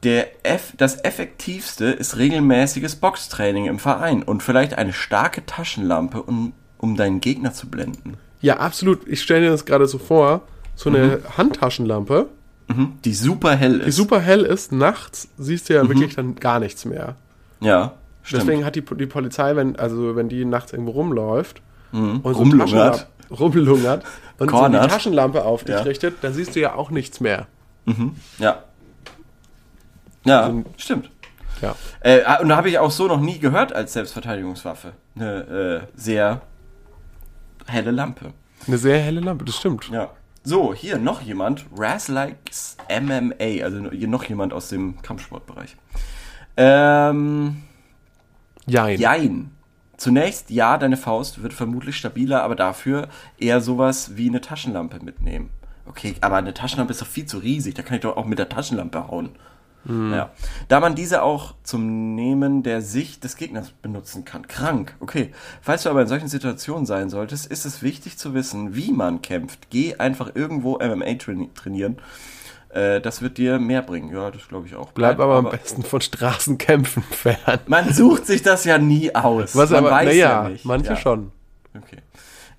Der 0.03 0.27
Eff 0.45 0.73
das 0.77 1.03
effektivste 1.03 1.85
ist 1.85 2.17
regelmäßiges 2.17 2.97
Boxtraining 2.97 3.65
im 3.65 3.79
Verein 3.79 4.23
und 4.23 4.43
vielleicht 4.43 4.77
eine 4.77 4.93
starke 4.93 5.45
Taschenlampe, 5.45 6.21
um, 6.21 6.53
um 6.77 6.95
deinen 6.97 7.21
Gegner 7.21 7.53
zu 7.53 7.69
blenden. 7.69 8.17
Ja, 8.41 8.57
absolut. 8.57 9.07
Ich 9.07 9.21
stelle 9.23 9.45
mir 9.45 9.51
das 9.51 9.65
gerade 9.65 9.87
so 9.87 9.97
vor, 9.97 10.41
so 10.75 10.89
eine 10.89 11.21
Handtaschenlampe, 11.37 12.27
Mhm. 12.67 12.93
Die 13.05 13.13
super 13.13 13.55
hell 13.55 13.79
ist. 13.79 13.85
die 13.85 13.91
super 13.91 14.19
hell 14.19 14.41
ist, 14.41 14.71
nachts 14.71 15.27
siehst 15.37 15.69
du 15.69 15.75
ja 15.75 15.87
wirklich 15.87 16.15
dann 16.15 16.35
gar 16.35 16.59
nichts 16.59 16.85
mehr. 16.85 17.15
Ja, 17.59 17.93
stimmt. 18.25 18.43
Deswegen 18.43 18.65
hat 18.65 18.75
die, 18.75 18.81
die 18.83 19.05
Polizei, 19.05 19.55
wenn, 19.55 19.77
also 19.77 20.15
wenn 20.17 20.27
die 20.29 20.43
nachts 20.43 20.73
irgendwo 20.73 20.91
rumläuft 20.91 21.61
Mhm. 21.93 22.19
und 22.21 22.33
so 22.33 22.39
Rumlungert. 22.39 23.07
Rumlungert 23.31 24.03
und 24.39 24.49
so 24.51 24.55
Cornert. 24.57 24.83
die 24.85 24.89
Taschenlampe 24.89 25.45
auf 25.45 25.63
dich 25.63 25.75
Ja. 25.75 25.81
richtet, 25.81 26.15
dann 26.23 26.33
siehst 26.33 26.55
du 26.55 26.59
ja 26.59 26.75
auch 26.75 26.89
nichts 26.91 27.19
mehr. 27.21 27.47
Ja. 28.39 28.63
Ja, 30.25 30.41
Also- 30.41 30.63
stimmt. 30.77 31.09
Ja. 31.61 31.73
Äh, 32.01 32.23
ah, 32.25 32.39
und 32.41 32.49
da 32.49 32.57
habe 32.57 32.67
ich 32.69 32.79
auch 32.79 32.91
so 32.91 33.07
noch 33.07 33.21
nie 33.21 33.39
gehört 33.39 33.73
als 33.73 33.93
Selbstverteidigungswaffe. 33.93 34.91
Eine 35.15 35.85
äh, 35.85 35.87
sehr 35.95 36.41
helle 37.67 37.91
Lampe. 37.91 38.33
Eine 38.67 38.77
sehr 38.77 38.99
helle 38.99 39.21
Lampe, 39.21 39.45
das 39.45 39.55
stimmt. 39.55 39.87
Ja. 39.89 40.09
So, 40.43 40.73
hier 40.73 40.97
noch 40.97 41.21
jemand. 41.21 41.65
Raz 41.77 42.07
Likes 42.09 42.75
MMA. 42.89 43.63
Also 43.63 43.89
hier 43.91 44.07
noch 44.07 44.23
jemand 44.25 44.51
aus 44.53 44.67
dem 44.69 45.01
Kampfsportbereich. 45.01 45.75
Ähm, 46.57 47.63
Jein. 48.67 48.99
Jein. 48.99 49.51
Zunächst, 49.97 50.49
ja, 50.49 50.77
deine 50.77 50.97
Faust 50.97 51.41
wird 51.41 51.53
vermutlich 51.53 51.95
stabiler, 51.95 52.43
aber 52.43 52.55
dafür 52.55 53.07
eher 53.37 53.61
sowas 53.61 54.17
wie 54.17 54.27
eine 54.27 54.41
Taschenlampe 54.41 54.99
mitnehmen. 55.03 55.49
Okay, 55.87 56.15
aber 56.21 56.35
eine 56.37 56.53
Taschenlampe 56.53 56.91
ist 56.91 57.01
doch 57.01 57.07
viel 57.07 57.25
zu 57.25 57.37
riesig, 57.37 57.75
da 57.75 57.81
kann 57.83 57.95
ich 57.95 58.01
doch 58.01 58.17
auch 58.17 58.25
mit 58.25 58.39
der 58.39 58.49
Taschenlampe 58.49 59.07
hauen. 59.07 59.29
Ja. 59.87 60.31
Da 60.67 60.79
man 60.79 60.95
diese 60.95 61.21
auch 61.21 61.53
zum 61.61 62.15
Nehmen 62.15 62.63
der 62.63 62.81
Sicht 62.81 63.23
des 63.23 63.35
Gegners 63.37 63.69
benutzen 63.69 64.25
kann. 64.25 64.47
Krank, 64.47 64.95
okay. 64.99 65.31
Falls 65.61 65.83
du 65.83 65.91
aber 65.91 66.01
in 66.01 66.07
solchen 66.07 66.27
Situationen 66.27 66.87
sein 66.87 67.11
solltest, 67.11 67.45
ist 67.45 67.65
es 67.65 67.83
wichtig 67.83 68.17
zu 68.17 68.33
wissen, 68.33 68.75
wie 68.75 68.91
man 68.91 69.21
kämpft. 69.21 69.69
Geh 69.69 69.97
einfach 69.97 70.31
irgendwo 70.33 70.79
MMA 70.79 71.05
traini- 71.19 71.53
trainieren. 71.53 71.97
Äh, 72.75 72.99
das 72.99 73.21
wird 73.21 73.37
dir 73.37 73.57
mehr 73.57 73.81
bringen. 73.81 74.13
Ja, 74.13 74.29
das 74.31 74.47
glaube 74.49 74.67
ich 74.67 74.75
auch. 74.75 74.91
Bleib 74.91 75.19
aber 75.21 75.35
am 75.35 75.49
besten 75.49 75.83
von 75.83 76.01
Straßenkämpfen 76.01 77.03
fern. 77.09 77.59
Man 77.67 77.93
sucht 77.93 78.25
sich 78.27 78.41
das 78.43 78.65
ja 78.65 78.77
nie 78.77 79.15
aus. 79.15 79.55
Was 79.55 79.69
man 79.69 79.79
aber, 79.79 79.91
weiß 79.91 80.07
naja, 80.07 80.43
ja 80.43 80.49
nicht. 80.49 80.65
manche 80.65 80.89
ja. 80.89 80.97
schon. 80.97 81.31
Okay. 81.73 81.99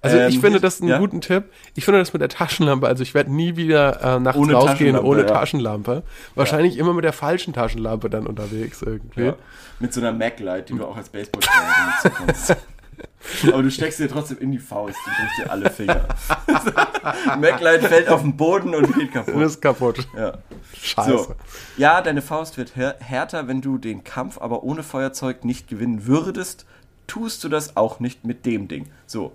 Also 0.00 0.18
ich 0.18 0.36
Ähm, 0.36 0.40
finde 0.40 0.60
das 0.60 0.80
einen 0.80 0.88
ja? 0.88 0.98
guten 0.98 1.20
Tipp. 1.20 1.44
Ich 1.74 1.84
finde 1.84 1.98
das 2.00 2.12
mit 2.12 2.22
der 2.22 2.28
Taschenlampe, 2.28 2.86
also 2.86 3.02
ich 3.02 3.12
werde 3.12 3.30
nie 3.34 3.56
wieder 3.56 4.16
äh, 4.16 4.20
nachts 4.20 4.38
Ohne 4.38 4.54
rausgehen 4.54 4.96
ohne 4.98 5.22
ja. 5.22 5.26
Taschenlampe. 5.26 6.02
Wahrscheinlich 6.34 6.78
immer 6.78 6.94
mit 6.94 7.04
der 7.04 7.12
falschen 7.12 7.52
Taschenlampe 7.52 8.08
dann 8.08 8.26
unterwegs 8.26 8.80
irgendwie. 8.82 9.24
Ja. 9.26 9.34
Mit 9.80 9.92
so 9.92 10.00
einer 10.00 10.12
Maglite, 10.12 10.72
die 10.72 10.78
du 10.78 10.86
auch 10.86 10.96
als 10.96 11.10
Baseballschläger 11.10 11.62
benutzen 12.02 12.24
kannst. 12.26 12.56
Aber 13.52 13.62
du 13.62 13.70
steckst 13.70 13.98
dir 13.98 14.08
trotzdem 14.08 14.38
in 14.38 14.52
die 14.52 14.58
Faust 14.58 14.96
und 15.06 15.12
brichst 15.16 15.38
dir 15.38 15.50
alle 15.50 15.70
Finger. 15.70 16.06
Maglite 17.38 17.88
fällt 17.88 18.08
auf 18.08 18.22
den 18.22 18.36
Boden 18.36 18.74
und 18.74 18.86
geht 18.94 18.96
Und 19.08 19.12
kaputt. 19.12 19.42
ist 19.42 19.60
kaputt. 19.62 20.08
Ja. 20.16 20.38
Scheiße. 20.80 21.10
So. 21.10 21.34
Ja, 21.76 22.00
deine 22.02 22.22
Faust 22.22 22.56
wird 22.56 22.76
här- 22.76 22.96
härter, 23.00 23.48
wenn 23.48 23.60
du 23.60 23.78
den 23.78 24.04
Kampf 24.04 24.38
aber 24.38 24.62
ohne 24.62 24.82
Feuerzeug 24.82 25.44
nicht 25.44 25.68
gewinnen 25.68 26.06
würdest. 26.06 26.66
Tust 27.06 27.42
du 27.44 27.48
das 27.48 27.76
auch 27.76 28.00
nicht 28.00 28.24
mit 28.24 28.46
dem 28.46 28.68
Ding. 28.68 28.86
So. 29.06 29.32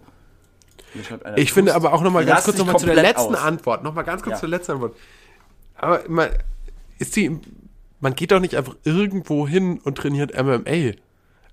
Ich 1.38 1.53
finde 1.53 1.74
aber 1.74 1.93
auch 1.93 2.01
noch 2.01 2.12
mal 2.12 2.26
ganz 2.26 2.43
kurz 2.43 2.57
noch 2.57 2.66
mal 2.66 2.78
zu 2.78 2.86
der 2.86 2.95
letzten 2.95 3.36
aus. 3.36 3.41
Antwort. 3.41 3.84
Noch 3.84 3.93
mal 3.93 4.01
ganz 4.03 4.22
kurz 4.24 4.36
Ja. 4.36 4.39
zur 4.39 4.49
letzten 4.49 4.74
Antwort. 4.74 4.95
Aber 5.76 6.01
man, 6.09 6.30
ist 6.99 7.16
die, 7.16 7.39
man 8.01 8.14
geht 8.14 8.32
doch 8.32 8.39
nicht 8.41 8.55
einfach 8.55 8.76
irgendwo 8.84 9.47
hin 9.47 9.80
und 9.84 9.97
trainiert 9.97 10.34
MMA. 10.38 10.93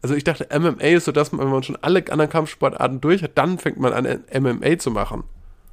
Also 0.03 0.15
ich 0.15 0.25
dachte, 0.25 0.47
MMA 0.57 0.85
ist 0.85 1.07
so, 1.07 1.13
dass 1.13 1.33
man, 1.33 1.45
wenn 1.45 1.53
man 1.53 1.63
schon 1.63 1.77
alle 1.83 2.05
anderen 2.11 2.31
Kampfsportarten 2.31 3.01
durch 3.01 3.23
hat, 3.23 3.33
dann 3.37 3.59
fängt 3.59 3.79
man 3.79 3.93
an, 3.93 4.25
MMA 4.33 4.79
zu 4.79 4.91
machen. 4.91 5.25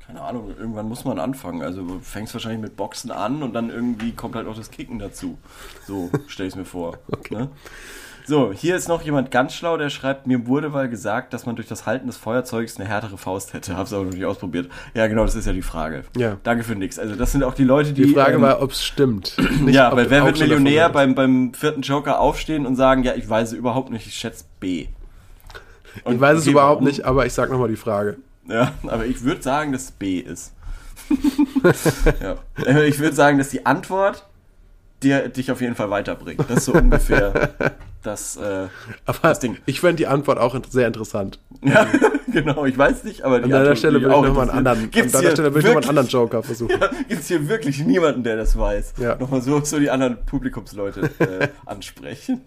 Keine 0.05 0.21
Ahnung, 0.21 0.53
irgendwann 0.57 0.87
muss 0.87 1.03
man 1.03 1.19
anfangen. 1.19 1.61
Also 1.61 1.83
du 1.83 1.99
fängst 1.99 2.33
wahrscheinlich 2.33 2.61
mit 2.61 2.75
Boxen 2.75 3.11
an 3.11 3.43
und 3.43 3.53
dann 3.53 3.69
irgendwie 3.69 4.11
kommt 4.11 4.35
halt 4.35 4.47
auch 4.47 4.55
das 4.55 4.71
Kicken 4.71 4.99
dazu. 4.99 5.37
So 5.87 6.09
stell 6.27 6.47
ich 6.47 6.55
mir 6.55 6.65
vor. 6.65 6.97
Ne? 7.29 7.49
So, 8.27 8.51
hier 8.51 8.75
ist 8.75 8.87
noch 8.87 9.03
jemand 9.03 9.29
ganz 9.29 9.53
schlau, 9.53 9.77
der 9.77 9.91
schreibt, 9.91 10.25
mir 10.25 10.47
wurde 10.47 10.69
mal 10.69 10.89
gesagt, 10.89 11.31
dass 11.33 11.45
man 11.45 11.55
durch 11.55 11.67
das 11.67 11.85
Halten 11.85 12.07
des 12.07 12.17
Feuerzeugs 12.17 12.77
eine 12.77 12.87
härtere 12.89 13.19
Faust 13.19 13.53
hätte. 13.53 13.77
Hab's 13.77 13.93
aber 13.93 14.05
noch 14.05 14.13
nicht 14.13 14.25
ausprobiert. 14.25 14.69
Ja, 14.95 15.05
genau, 15.05 15.25
das 15.25 15.35
ist 15.35 15.45
ja 15.45 15.53
die 15.53 15.61
Frage. 15.61 16.03
Ja. 16.17 16.37
Danke 16.43 16.63
für 16.63 16.75
nix. 16.75 16.97
Also 16.97 17.15
das 17.15 17.31
sind 17.33 17.43
auch 17.43 17.53
die 17.53 17.63
Leute, 17.63 17.93
die... 17.93 18.03
Die 18.03 18.13
Frage 18.13 18.35
ähm, 18.35 18.41
war, 18.41 18.61
ob 18.63 18.71
es 18.71 18.83
stimmt. 18.83 19.37
Nicht, 19.61 19.75
ja, 19.75 19.91
du 19.91 20.09
Wer 20.09 20.25
wird 20.25 20.39
Millionär 20.39 20.89
beim, 20.89 21.13
beim 21.13 21.53
vierten 21.53 21.81
Joker 21.81 22.19
aufstehen 22.19 22.65
und 22.65 22.75
sagen, 22.75 23.03
ja, 23.03 23.13
ich 23.13 23.29
weiß 23.29 23.49
es 23.49 23.53
überhaupt 23.53 23.91
nicht, 23.91 24.07
ich 24.07 24.15
schätze 24.15 24.45
B. 24.59 24.87
Und 26.03 26.15
Ich 26.15 26.19
weiß 26.21 26.39
es 26.39 26.47
überhaupt 26.47 26.81
warum? 26.81 26.85
nicht, 26.85 27.05
aber 27.05 27.25
ich 27.25 27.33
sag 27.33 27.51
nochmal 27.51 27.69
die 27.69 27.75
Frage. 27.75 28.17
Ja, 28.47 28.73
aber 28.87 29.05
ich 29.05 29.23
würde 29.23 29.41
sagen, 29.41 29.71
dass 29.71 29.83
es 29.83 29.91
B 29.91 30.19
ist. 30.19 30.53
ja. 32.21 32.35
Ich 32.83 32.99
würde 32.99 33.15
sagen, 33.15 33.37
dass 33.37 33.49
die 33.49 33.65
Antwort 33.65 34.25
dir, 35.05 35.29
dich 35.29 35.51
auf 35.51 35.61
jeden 35.61 35.75
Fall 35.75 35.89
weiterbringt. 35.89 36.41
Das 36.49 36.57
ist 36.57 36.65
so 36.65 36.73
ungefähr 36.73 37.51
das, 38.03 38.37
äh, 38.37 38.67
Aber 39.05 39.19
das 39.21 39.39
Ding. 39.39 39.57
ich 39.65 39.79
fände 39.79 39.97
die 39.97 40.07
Antwort 40.07 40.37
auch 40.37 40.55
sehr 40.69 40.87
interessant. 40.87 41.39
Ja, 41.63 41.87
genau, 42.31 42.65
ich 42.65 42.77
weiß 42.77 43.03
nicht, 43.03 43.23
aber 43.23 43.39
die 43.39 43.45
An 43.45 43.63
deiner 43.63 43.75
Stelle 43.75 44.01
würde 44.01 44.15
ich 44.15 44.21
nochmal 44.21 44.49
einen 44.49 44.67
an 44.67 44.81
deiner 44.91 45.31
Stelle 45.31 45.53
würde 45.53 45.59
ich 45.59 45.65
nochmal 45.65 45.83
einen 45.83 45.89
anderen 45.89 46.07
Joker 46.07 46.43
versuchen. 46.43 46.75
Ja, 46.79 46.89
gibt's 47.07 47.27
hier 47.27 47.47
wirklich 47.47 47.79
niemanden, 47.85 48.23
der 48.23 48.35
das 48.35 48.57
weiß. 48.57 48.95
Ja. 48.97 49.15
Nochmal 49.15 49.41
so, 49.41 49.63
so 49.63 49.79
die 49.79 49.89
anderen 49.89 50.25
Publikumsleute 50.25 51.09
äh, 51.19 51.47
ansprechen. 51.65 52.41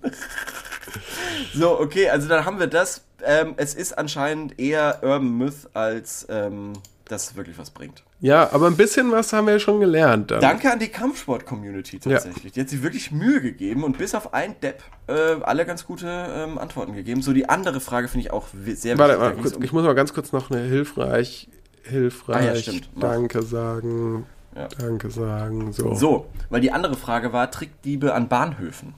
so, 1.55 1.79
okay, 1.81 2.11
also 2.11 2.29
dann 2.29 2.45
haben 2.45 2.59
wir 2.59 2.67
das. 2.67 3.05
Ähm, 3.25 3.55
es 3.57 3.75
ist 3.75 3.97
anscheinend 3.97 4.61
eher 4.61 5.01
Urban 5.03 5.39
Myth, 5.39 5.69
als 5.75 6.27
ähm, 6.31 6.75
das 7.09 7.37
wirklich 7.37 7.59
was 7.59 7.71
bringt. 7.71 8.03
Ja, 8.21 8.53
aber 8.53 8.67
ein 8.67 8.77
bisschen 8.77 9.11
was 9.13 9.33
haben 9.33 9.47
wir 9.47 9.55
ja 9.55 9.59
schon 9.61 9.81
gelernt. 9.81 10.31
dann. 10.31 10.41
Danke 10.41 10.71
an 10.73 10.79
die 10.79 10.89
Kampfsport-Community 10.89 11.99
tatsächlich. 11.99 12.53
Die 12.53 12.61
hat 12.61 12.69
sich 12.69 12.83
wirklich 12.83 13.11
Mühe 13.13 13.41
gegeben 13.41 13.85
und 13.85 13.99
bis 13.99 14.15
auf 14.15 14.35
ein 14.35 14.55
Depp 14.61 14.83
äh, 15.07 15.13
alle 15.43 15.65
ganz 15.67 15.85
gute 15.87 16.07
ähm, 16.09 16.59
Antworten 16.59 16.95
gegeben. 16.95 17.23
So 17.23 17.33
die 17.33 17.49
andere 17.49 17.81
Frage 17.81 18.09
finde 18.09 18.27
ich 18.27 18.33
auch 18.33 18.49
sehr 18.75 18.99
Warte, 18.99 19.19
ging's 19.19 19.43
kurz, 19.43 19.55
um- 19.57 19.63
ich 19.63 19.73
muss 19.73 19.85
mal 19.85 19.95
ganz 19.95 20.13
kurz 20.15 20.33
noch 20.33 20.51
eine 20.51 20.61
hilfreich, 20.63 21.49
hilfreich, 21.83 22.37
Ah 22.37 22.55
ja. 22.55 22.81
Danke 23.01 23.43
sagen, 23.43 24.27
Ja. 24.55 24.69
Danke 24.79 25.11
sagen, 25.11 25.73
so. 25.73 25.95
So, 25.95 26.27
weil 26.51 26.61
die 26.61 26.73
andere 26.73 26.97
Frage 26.97 27.33
war 27.33 27.51
Trickdiebe 27.51 28.15
an 28.15 28.29
Bahnhöfen. 28.29 28.95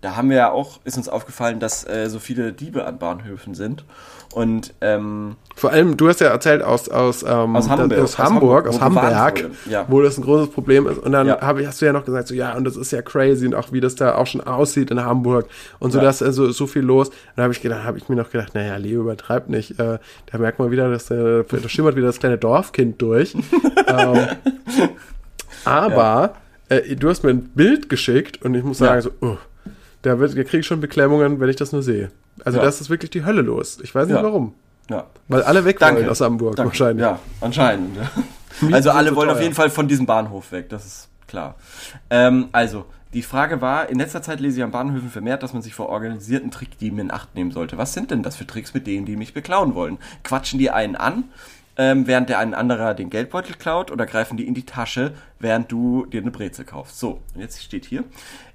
Da 0.00 0.16
haben 0.16 0.30
wir 0.30 0.36
ja 0.36 0.50
auch, 0.52 0.78
ist 0.84 0.96
uns 0.96 1.08
aufgefallen, 1.08 1.58
dass 1.58 1.84
äh, 1.86 2.08
so 2.08 2.18
viele 2.20 2.52
Diebe 2.52 2.84
an 2.86 2.98
Bahnhöfen 2.98 3.54
sind. 3.54 3.84
Und 4.32 4.74
ähm, 4.80 5.36
Vor 5.56 5.70
allem, 5.70 5.96
du 5.96 6.08
hast 6.08 6.20
ja 6.20 6.28
erzählt 6.28 6.62
aus, 6.62 6.88
aus, 6.88 7.22
ähm, 7.22 7.56
Aus 7.56 7.68
Hamburg, 7.68 7.98
aus 7.98 8.18
Hamburg, 8.18 8.68
aus 8.68 8.80
Hamburg, 8.80 9.50
ja. 9.68 9.86
wo 9.88 10.02
das 10.02 10.18
ein 10.18 10.22
großes 10.22 10.50
Problem 10.50 10.86
ist. 10.86 10.98
Und 10.98 11.12
dann 11.12 11.26
Ja. 11.26 11.40
hab 11.40 11.58
ich, 11.58 11.66
hast 11.66 11.80
du 11.80 11.86
ja 11.86 11.92
noch 11.92 12.04
gesagt, 12.04 12.28
so 12.28 12.34
ja, 12.34 12.54
und 12.54 12.64
das 12.64 12.76
ist 12.76 12.92
ja 12.92 13.00
crazy 13.02 13.46
und 13.46 13.54
auch 13.54 13.72
wie 13.72 13.80
das 13.80 13.94
da 13.96 14.14
auch 14.14 14.26
schon 14.26 14.42
aussieht 14.42 14.90
in 14.90 15.02
Hamburg 15.02 15.48
und 15.78 15.90
so, 15.92 15.98
Ja. 15.98 16.04
dass 16.04 16.22
also 16.22 16.50
so 16.52 16.66
viel 16.66 16.82
los. 16.82 17.08
Und 17.08 17.14
da 17.36 17.42
habe 17.44 17.52
ich 17.52 17.62
gedacht, 17.62 17.84
habe 17.84 17.98
ich 17.98 18.08
mir 18.08 18.16
noch 18.16 18.30
gedacht, 18.30 18.54
naja, 18.54 18.76
Leo 18.76 19.00
übertreibt 19.00 19.48
nicht. 19.48 19.80
Äh, 19.80 19.98
da 20.30 20.38
merkt 20.38 20.58
man 20.58 20.70
wieder, 20.70 20.90
dass 20.90 21.10
äh, 21.10 21.42
da 21.44 21.68
schimmert 21.68 21.96
wieder 21.96 22.06
das 22.06 22.20
kleine 22.20 22.38
Dorfkind 22.38 23.00
durch. 23.02 23.34
ähm, 23.86 24.26
aber 25.64 26.34
äh, 26.68 26.96
du 26.96 27.08
hast 27.08 27.24
mir 27.24 27.30
ein 27.30 27.48
Bild 27.54 27.88
geschickt 27.88 28.42
und 28.42 28.54
ich 28.54 28.62
muss 28.62 28.78
sagen, 28.78 29.00
so, 29.02 29.10
oh, 29.22 29.36
da, 30.02 30.18
wird- 30.18 30.36
da 30.36 30.42
kriege 30.44 30.58
ich 30.58 30.66
schon 30.66 30.80
Beklemmungen, 30.80 31.40
wenn 31.40 31.48
ich 31.48 31.56
das 31.56 31.72
nur 31.72 31.82
sehe. 31.82 32.10
Also 32.44 32.58
Ja. 32.58 32.64
das 32.64 32.80
ist 32.80 32.88
wirklich 32.90 33.10
die 33.10 33.24
Hölle 33.24 33.42
los. 33.42 33.78
Ich 33.82 33.94
weiß 33.94 34.06
nicht 34.06 34.16
Ja. 34.16 34.22
warum. 34.22 34.54
ja. 34.90 35.06
Weil 35.28 35.42
alle 35.42 35.64
weg 35.64 35.78
Danke. 35.78 36.00
wollen 36.00 36.10
aus 36.10 36.20
Hamburg 36.20 36.56
Danke. 36.56 36.70
wahrscheinlich. 36.70 37.02
Ja, 37.02 37.18
anscheinend. 37.40 37.96
Also 38.72 38.90
alle 38.90 39.14
wollen 39.14 39.30
auf 39.30 39.40
jeden 39.40 39.54
Fall 39.54 39.70
von 39.70 39.86
diesem 39.86 40.06
Bahnhof 40.06 40.50
weg, 40.50 40.68
das 40.68 40.84
ist 40.84 41.08
klar. 41.28 41.54
Ähm, 42.10 42.48
also, 42.50 42.86
die 43.14 43.22
Frage 43.22 43.60
war, 43.60 43.88
in 43.88 43.98
letzter 43.98 44.20
Zeit 44.20 44.40
lese 44.40 44.58
ich 44.58 44.64
an 44.64 44.72
Bahnhöfen 44.72 45.10
vermehrt, 45.10 45.44
dass 45.44 45.52
man 45.52 45.62
sich 45.62 45.74
vor 45.74 45.88
organisierten 45.90 46.50
Trickdieben 46.50 46.98
in 46.98 47.10
Acht 47.12 47.34
nehmen 47.36 47.52
sollte. 47.52 47.78
Was 47.78 47.92
sind 47.92 48.10
denn 48.10 48.24
das 48.24 48.34
für 48.36 48.46
Tricks 48.48 48.74
mit 48.74 48.86
denen, 48.88 49.06
die 49.06 49.14
mich 49.16 49.32
beklauen 49.32 49.74
wollen? 49.76 49.98
Quatschen 50.24 50.58
die 50.58 50.70
einen 50.70 50.96
an, 50.96 51.24
ähm, 51.76 52.08
während 52.08 52.30
der 52.30 52.40
ein 52.40 52.52
anderer 52.52 52.94
den 52.94 53.10
Geldbeutel 53.10 53.54
klaut 53.54 53.92
oder 53.92 54.06
greifen 54.06 54.36
die 54.36 54.48
in 54.48 54.54
die 54.54 54.66
Tasche, 54.66 55.12
während 55.38 55.70
du 55.70 56.06
dir 56.06 56.20
eine 56.22 56.32
Brezel 56.32 56.64
kaufst? 56.64 56.98
So, 56.98 57.20
und 57.34 57.40
jetzt 57.40 57.62
steht 57.62 57.84
hier, 57.84 58.02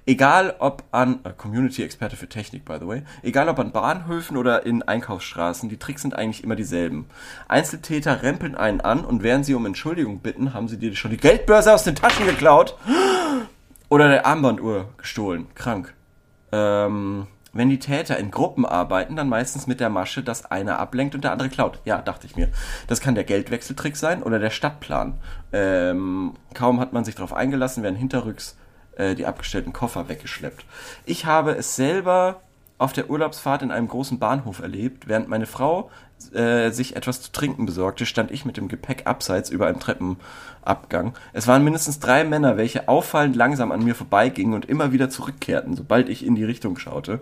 egal 0.06 0.54
ob 0.58 0.84
an, 0.90 1.20
äh, 1.24 1.30
Community-Experte 1.30 2.16
für 2.16 2.28
Technik, 2.28 2.64
by 2.64 2.76
the 2.80 2.86
way, 2.86 3.02
egal 3.22 3.48
ob 3.48 3.58
an 3.58 3.72
Bahnhöfen 3.72 4.36
oder 4.36 4.66
in 4.66 4.82
Einkaufsstraßen, 4.82 5.68
die 5.68 5.78
Tricks 5.78 6.02
sind 6.02 6.14
eigentlich 6.14 6.44
immer 6.44 6.56
dieselben. 6.56 7.06
Einzeltäter 7.48 8.22
rempeln 8.22 8.54
einen 8.54 8.80
an 8.80 9.04
und 9.04 9.22
während 9.22 9.46
sie 9.46 9.54
um 9.54 9.66
Entschuldigung 9.66 10.20
bitten, 10.20 10.54
haben 10.54 10.68
sie 10.68 10.78
dir 10.78 10.94
schon 10.94 11.10
die 11.10 11.16
Geldbörse 11.16 11.72
aus 11.72 11.84
den 11.84 11.94
Taschen 11.94 12.26
geklaut 12.26 12.76
oder 13.88 14.08
der 14.08 14.26
Armbanduhr 14.26 14.88
gestohlen. 14.96 15.46
Krank. 15.54 15.94
Ähm, 16.52 17.26
wenn 17.52 17.70
die 17.70 17.78
Täter 17.78 18.18
in 18.18 18.32
Gruppen 18.32 18.66
arbeiten, 18.66 19.14
dann 19.14 19.28
meistens 19.28 19.68
mit 19.68 19.78
der 19.78 19.88
Masche, 19.88 20.24
dass 20.24 20.50
einer 20.50 20.80
ablenkt 20.80 21.14
und 21.14 21.22
der 21.22 21.30
andere 21.30 21.48
klaut. 21.48 21.80
Ja, 21.84 22.02
dachte 22.02 22.26
ich 22.26 22.34
mir. 22.34 22.48
Das 22.88 23.00
kann 23.00 23.14
der 23.14 23.22
Geldwechseltrick 23.22 23.96
sein 23.96 24.24
oder 24.24 24.40
der 24.40 24.50
Stadtplan. 24.50 25.14
Ähm, 25.52 26.34
kaum 26.52 26.80
hat 26.80 26.92
man 26.92 27.04
sich 27.04 27.14
darauf 27.14 27.32
eingelassen, 27.32 27.84
werden 27.84 27.94
hinterrücks 27.94 28.56
äh, 28.96 29.14
die 29.14 29.26
abgestellten 29.26 29.72
Koffer 29.72 30.08
weggeschleppt. 30.08 30.64
Ich 31.04 31.26
habe 31.26 31.52
es 31.52 31.76
selber 31.76 32.40
auf 32.78 32.92
der 32.92 33.08
Urlaubsfahrt 33.08 33.62
in 33.62 33.70
einem 33.70 33.88
großen 33.88 34.18
Bahnhof 34.18 34.60
erlebt. 34.60 35.06
Während 35.06 35.28
meine 35.28 35.46
Frau 35.46 35.90
äh, 36.32 36.70
sich 36.70 36.96
etwas 36.96 37.22
zu 37.22 37.32
trinken 37.32 37.66
besorgte, 37.66 38.06
stand 38.06 38.30
ich 38.30 38.44
mit 38.44 38.56
dem 38.56 38.68
Gepäck 38.68 39.06
abseits 39.06 39.50
über 39.50 39.66
einem 39.66 39.80
Treppenabgang. 39.80 41.14
Es 41.32 41.46
waren 41.46 41.62
mindestens 41.62 42.00
drei 42.00 42.24
Männer, 42.24 42.56
welche 42.56 42.88
auffallend 42.88 43.36
langsam 43.36 43.72
an 43.72 43.84
mir 43.84 43.94
vorbeigingen 43.94 44.54
und 44.54 44.66
immer 44.66 44.92
wieder 44.92 45.08
zurückkehrten, 45.08 45.76
sobald 45.76 46.08
ich 46.08 46.26
in 46.26 46.34
die 46.34 46.44
Richtung 46.44 46.76
schaute. 46.78 47.20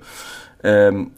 Ähm, 0.62 1.12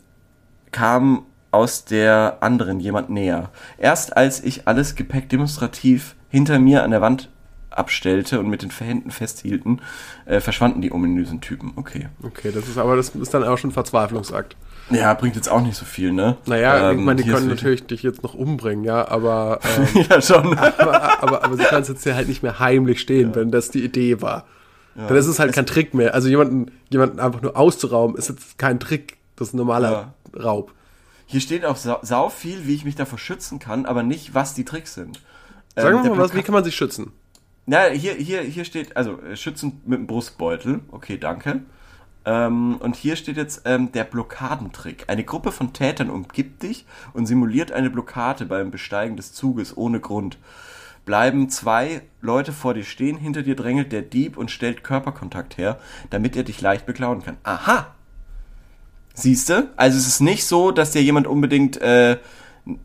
kam 0.73 1.27
aus 1.53 1.85
der 1.85 2.39
anderen 2.41 2.81
jemand 2.81 3.11
näher. 3.11 3.51
Erst 3.79 4.17
als 4.17 4.43
ich 4.43 4.67
alles 4.67 4.97
Gepäck 4.97 5.29
demonstrativ 5.29 6.17
hinter 6.29 6.59
mir 6.59 6.83
an 6.83 6.91
der 6.91 7.01
Wand 7.01 7.31
abstellte 7.79 8.41
und 8.41 8.49
mit 8.49 8.62
den 8.62 8.70
Händen 8.70 9.11
festhielten, 9.11 9.81
äh, 10.27 10.41
verschwanden 10.41 10.81
die 10.81 10.93
ominösen 10.93 11.41
Typen. 11.41 11.72
Okay. 11.77 12.09
Okay, 12.22 12.51
das 12.53 12.68
ist 12.68 12.79
aber 12.79 12.97
das 12.97 13.11
ist 13.11 13.35
dann 13.35 13.45
auch 13.45 13.59
schon 13.59 13.70
ein 13.70 13.75
Verzweiflungsakt. 13.75 14.57
Ja, 14.91 15.14
bringt 15.14 15.35
jetzt 15.35 15.49
auch 15.51 15.62
nicht 15.62 15.77
so 15.77 15.87
viel, 15.87 16.12
ne? 16.12 16.37
Naja, 16.47 16.91
Ähm, 16.91 16.99
ich 16.99 17.05
meine, 17.05 17.22
die 17.22 17.31
können 17.31 17.49
natürlich 17.49 17.87
dich 17.87 18.03
jetzt 18.03 18.22
noch 18.22 18.35
umbringen, 18.35 18.85
ja, 18.85 19.09
aber, 19.09 19.61
ähm, 19.95 20.05
ja, 20.11 20.20
schon. 20.20 20.59
aber, 20.59 21.22
aber, 21.22 21.45
aber 21.45 21.57
sie 21.57 21.64
können 21.64 21.85
jetzt 21.87 22.03
hier 22.03 22.14
halt 22.14 22.29
nicht 22.29 22.43
mehr 22.43 22.59
heimlich 22.59 23.01
stehen, 23.01 23.35
wenn 23.35 23.51
das 23.51 23.70
die 23.70 23.83
Idee 23.83 24.20
war. 24.20 24.45
Dann 24.97 25.16
ist 25.16 25.27
es 25.27 25.41
halt 25.41 25.53
kein 25.53 25.66
Trick 25.66 25.93
mehr. 25.93 26.14
Also 26.14 26.29
jemanden, 26.29 26.70
jemanden 26.89 27.18
einfach 27.18 27.43
nur 27.43 27.57
auszurauben, 27.57 28.16
ist 28.16 28.29
jetzt 28.29 28.59
kein 28.59 28.79
Trick. 28.79 29.16
Das 29.35 29.49
ist 29.49 29.55
ein 29.55 29.57
normaler 29.57 30.14
Raub. 30.41 30.72
Hier 31.27 31.41
steht 31.41 31.64
auch 31.64 31.77
sau, 31.77 31.99
sau 32.03 32.29
viel, 32.29 32.66
wie 32.68 32.75
ich 32.75 32.85
mich 32.85 32.95
davor 32.95 33.18
schützen 33.18 33.59
kann, 33.59 33.87
aber 33.87 34.05
nicht, 34.05 34.35
was 34.35 34.55
die 34.55 34.64
Tricks 34.64 34.95
sind. 34.95 35.20
Sagen 35.75 35.97
Ähm, 35.99 36.05
wir 36.05 36.11
mal, 36.11 36.18
was, 36.18 36.35
wie 36.35 36.43
kann 36.43 36.53
man 36.55 36.62
sich 36.62 36.77
schützen? 36.77 37.11
Na, 37.67 37.87
hier, 37.89 38.15
hier, 38.15 38.43
hier 38.43 38.65
steht, 38.65 38.97
also 38.97 39.21
äh, 39.23 39.37
schützen 39.37 39.81
mit 39.87 39.99
dem 39.99 40.07
Brustbeutel. 40.07 40.81
Okay, 40.91 41.19
danke. 41.19 41.62
Ähm, 42.27 42.77
und 42.77 42.97
hier 42.97 43.17
steht 43.17 43.37
jetzt 43.37 43.62
ähm, 43.65 43.93
der 43.93 44.05
Blockadentrick. 44.05 45.05
Eine 45.09 45.25
Gruppe 45.25 45.53
von 45.53 45.73
Tätern 45.73 46.11
umgibt 46.11 46.62
dich 46.62 46.87
und 47.12 47.27
simuliert 47.27 47.73
eine 47.73 47.91
Blockade 47.91 48.47
beim 48.47 48.71
Besteigen 48.71 49.17
des 49.17 49.33
Zuges 49.33 49.77
ohne 49.77 50.01
Grund. 50.01 50.39
Bleiben 51.05 51.51
zwei 51.51 52.03
Leute 52.23 52.53
vor 52.53 52.73
dir 52.73 52.85
stehen, 52.85 53.19
hinter 53.19 53.43
dir 53.43 53.57
drängelt 53.57 53.93
der 53.93 54.01
Dieb 54.03 54.39
und 54.39 54.51
stellt 54.51 54.85
Körperkontakt 54.85 55.59
her, 55.59 55.79
damit 56.09 56.35
er 56.35 56.45
dich 56.45 56.61
leicht 56.62 56.87
beklauen 56.87 57.23
kann. 57.23 57.37
Aha! 57.43 57.95
Siehste? 59.12 59.71
Also 59.77 59.99
es 59.99 60.07
ist 60.07 60.21
nicht 60.21 60.47
so, 60.47 60.71
dass 60.71 60.93
dir 60.93 61.03
jemand 61.03 61.27
unbedingt 61.27 61.77
äh, 61.77 62.19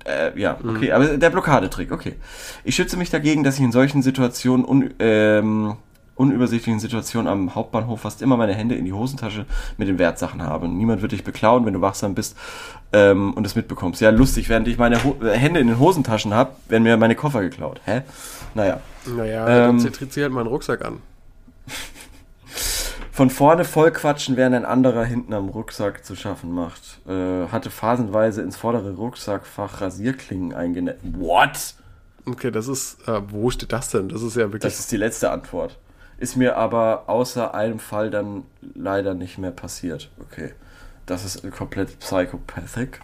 Äh, 0.06 0.38
ja, 0.40 0.58
okay, 0.68 0.92
aber 0.92 1.18
der 1.18 1.30
Blockadetrick, 1.30 1.92
okay. 1.92 2.16
Ich 2.64 2.76
schütze 2.76 2.98
mich 2.98 3.10
dagegen, 3.10 3.44
dass 3.44 3.56
ich 3.56 3.62
in 3.62 3.72
solchen 3.72 4.02
Situationen, 4.02 4.66
un, 4.66 4.94
ähm, 5.00 5.76
unübersichtlichen 6.16 6.82
Situationen 6.82 7.32
am 7.32 7.56
Hauptbahnhof 7.56 8.02
fast 8.02 8.22
immer 8.22 8.36
meine 8.36 8.54
Hände 8.54 8.76
in 8.76 8.84
die 8.84 8.92
Hosentasche 8.92 9.46
mit 9.78 9.88
den 9.88 9.98
Wertsachen 9.98 10.42
habe. 10.42 10.68
Niemand 10.68 11.02
wird 11.02 11.14
dich 11.14 11.24
beklauen, 11.24 11.66
wenn 11.66 11.74
du 11.74 11.80
wachsam 11.80 12.14
bist 12.14 12.36
ähm, 12.92 13.34
und 13.36 13.46
es 13.46 13.56
mitbekommst. 13.56 14.02
Ja, 14.02 14.10
lustig, 14.10 14.50
während 14.50 14.68
ich 14.68 14.78
meine 14.78 15.02
Ho 15.06 15.16
äh, 15.24 15.32
Hände 15.32 15.62
in 15.62 15.68
den 15.68 15.80
Hosentaschen 15.80 16.34
habe, 16.34 16.52
werden 16.68 16.84
mir 16.84 16.98
meine 16.98 17.16
Koffer 17.16 17.40
geklaut. 17.42 17.80
Hä? 17.86 18.02
Naja. 18.56 18.82
Naja, 19.06 19.48
Ähm, 19.48 19.82
dann 19.82 19.94
zieht 19.94 20.12
sie 20.12 20.22
halt 20.22 20.34
mal 20.34 20.42
einen 20.42 20.50
Rucksack 20.50 20.84
an. 20.84 20.98
Von 23.20 23.30
vorne 23.30 23.66
vollquatschen, 23.66 24.38
während 24.38 24.56
ein 24.56 24.64
anderer 24.64 25.04
hinten 25.04 25.34
am 25.34 25.50
Rucksack 25.50 26.06
zu 26.06 26.16
schaffen 26.16 26.54
macht. 26.54 27.02
Äh, 27.06 27.48
hatte 27.52 27.70
phasenweise 27.70 28.42
ins 28.42 28.56
vordere 28.56 28.94
Rucksackfach 28.94 29.82
Rasierklingen 29.82 30.54
eingenäht. 30.54 31.00
What? 31.04 31.74
Okay, 32.26 32.50
das 32.50 32.70
ist, 32.70 33.06
äh, 33.10 33.22
wo 33.30 33.50
steht 33.50 33.74
das 33.74 33.90
denn? 33.90 34.08
Das 34.08 34.22
ist 34.22 34.38
ja 34.38 34.44
wirklich. 34.44 34.62
Das 34.62 34.80
ist 34.80 34.90
die 34.94 34.96
letzte 34.96 35.32
Antwort. 35.32 35.78
Ist 36.18 36.38
mir 36.38 36.56
aber 36.56 37.10
außer 37.10 37.54
einem 37.54 37.80
Fall 37.80 38.10
dann 38.10 38.44
leider 38.74 39.16
nicht 39.16 39.38
mehr 39.38 39.52
passiert. 39.52 40.10
Okay. 40.22 40.54
Das 41.06 41.26
ist 41.26 41.52
komplett 41.52 42.00
psychopathic. 42.00 43.02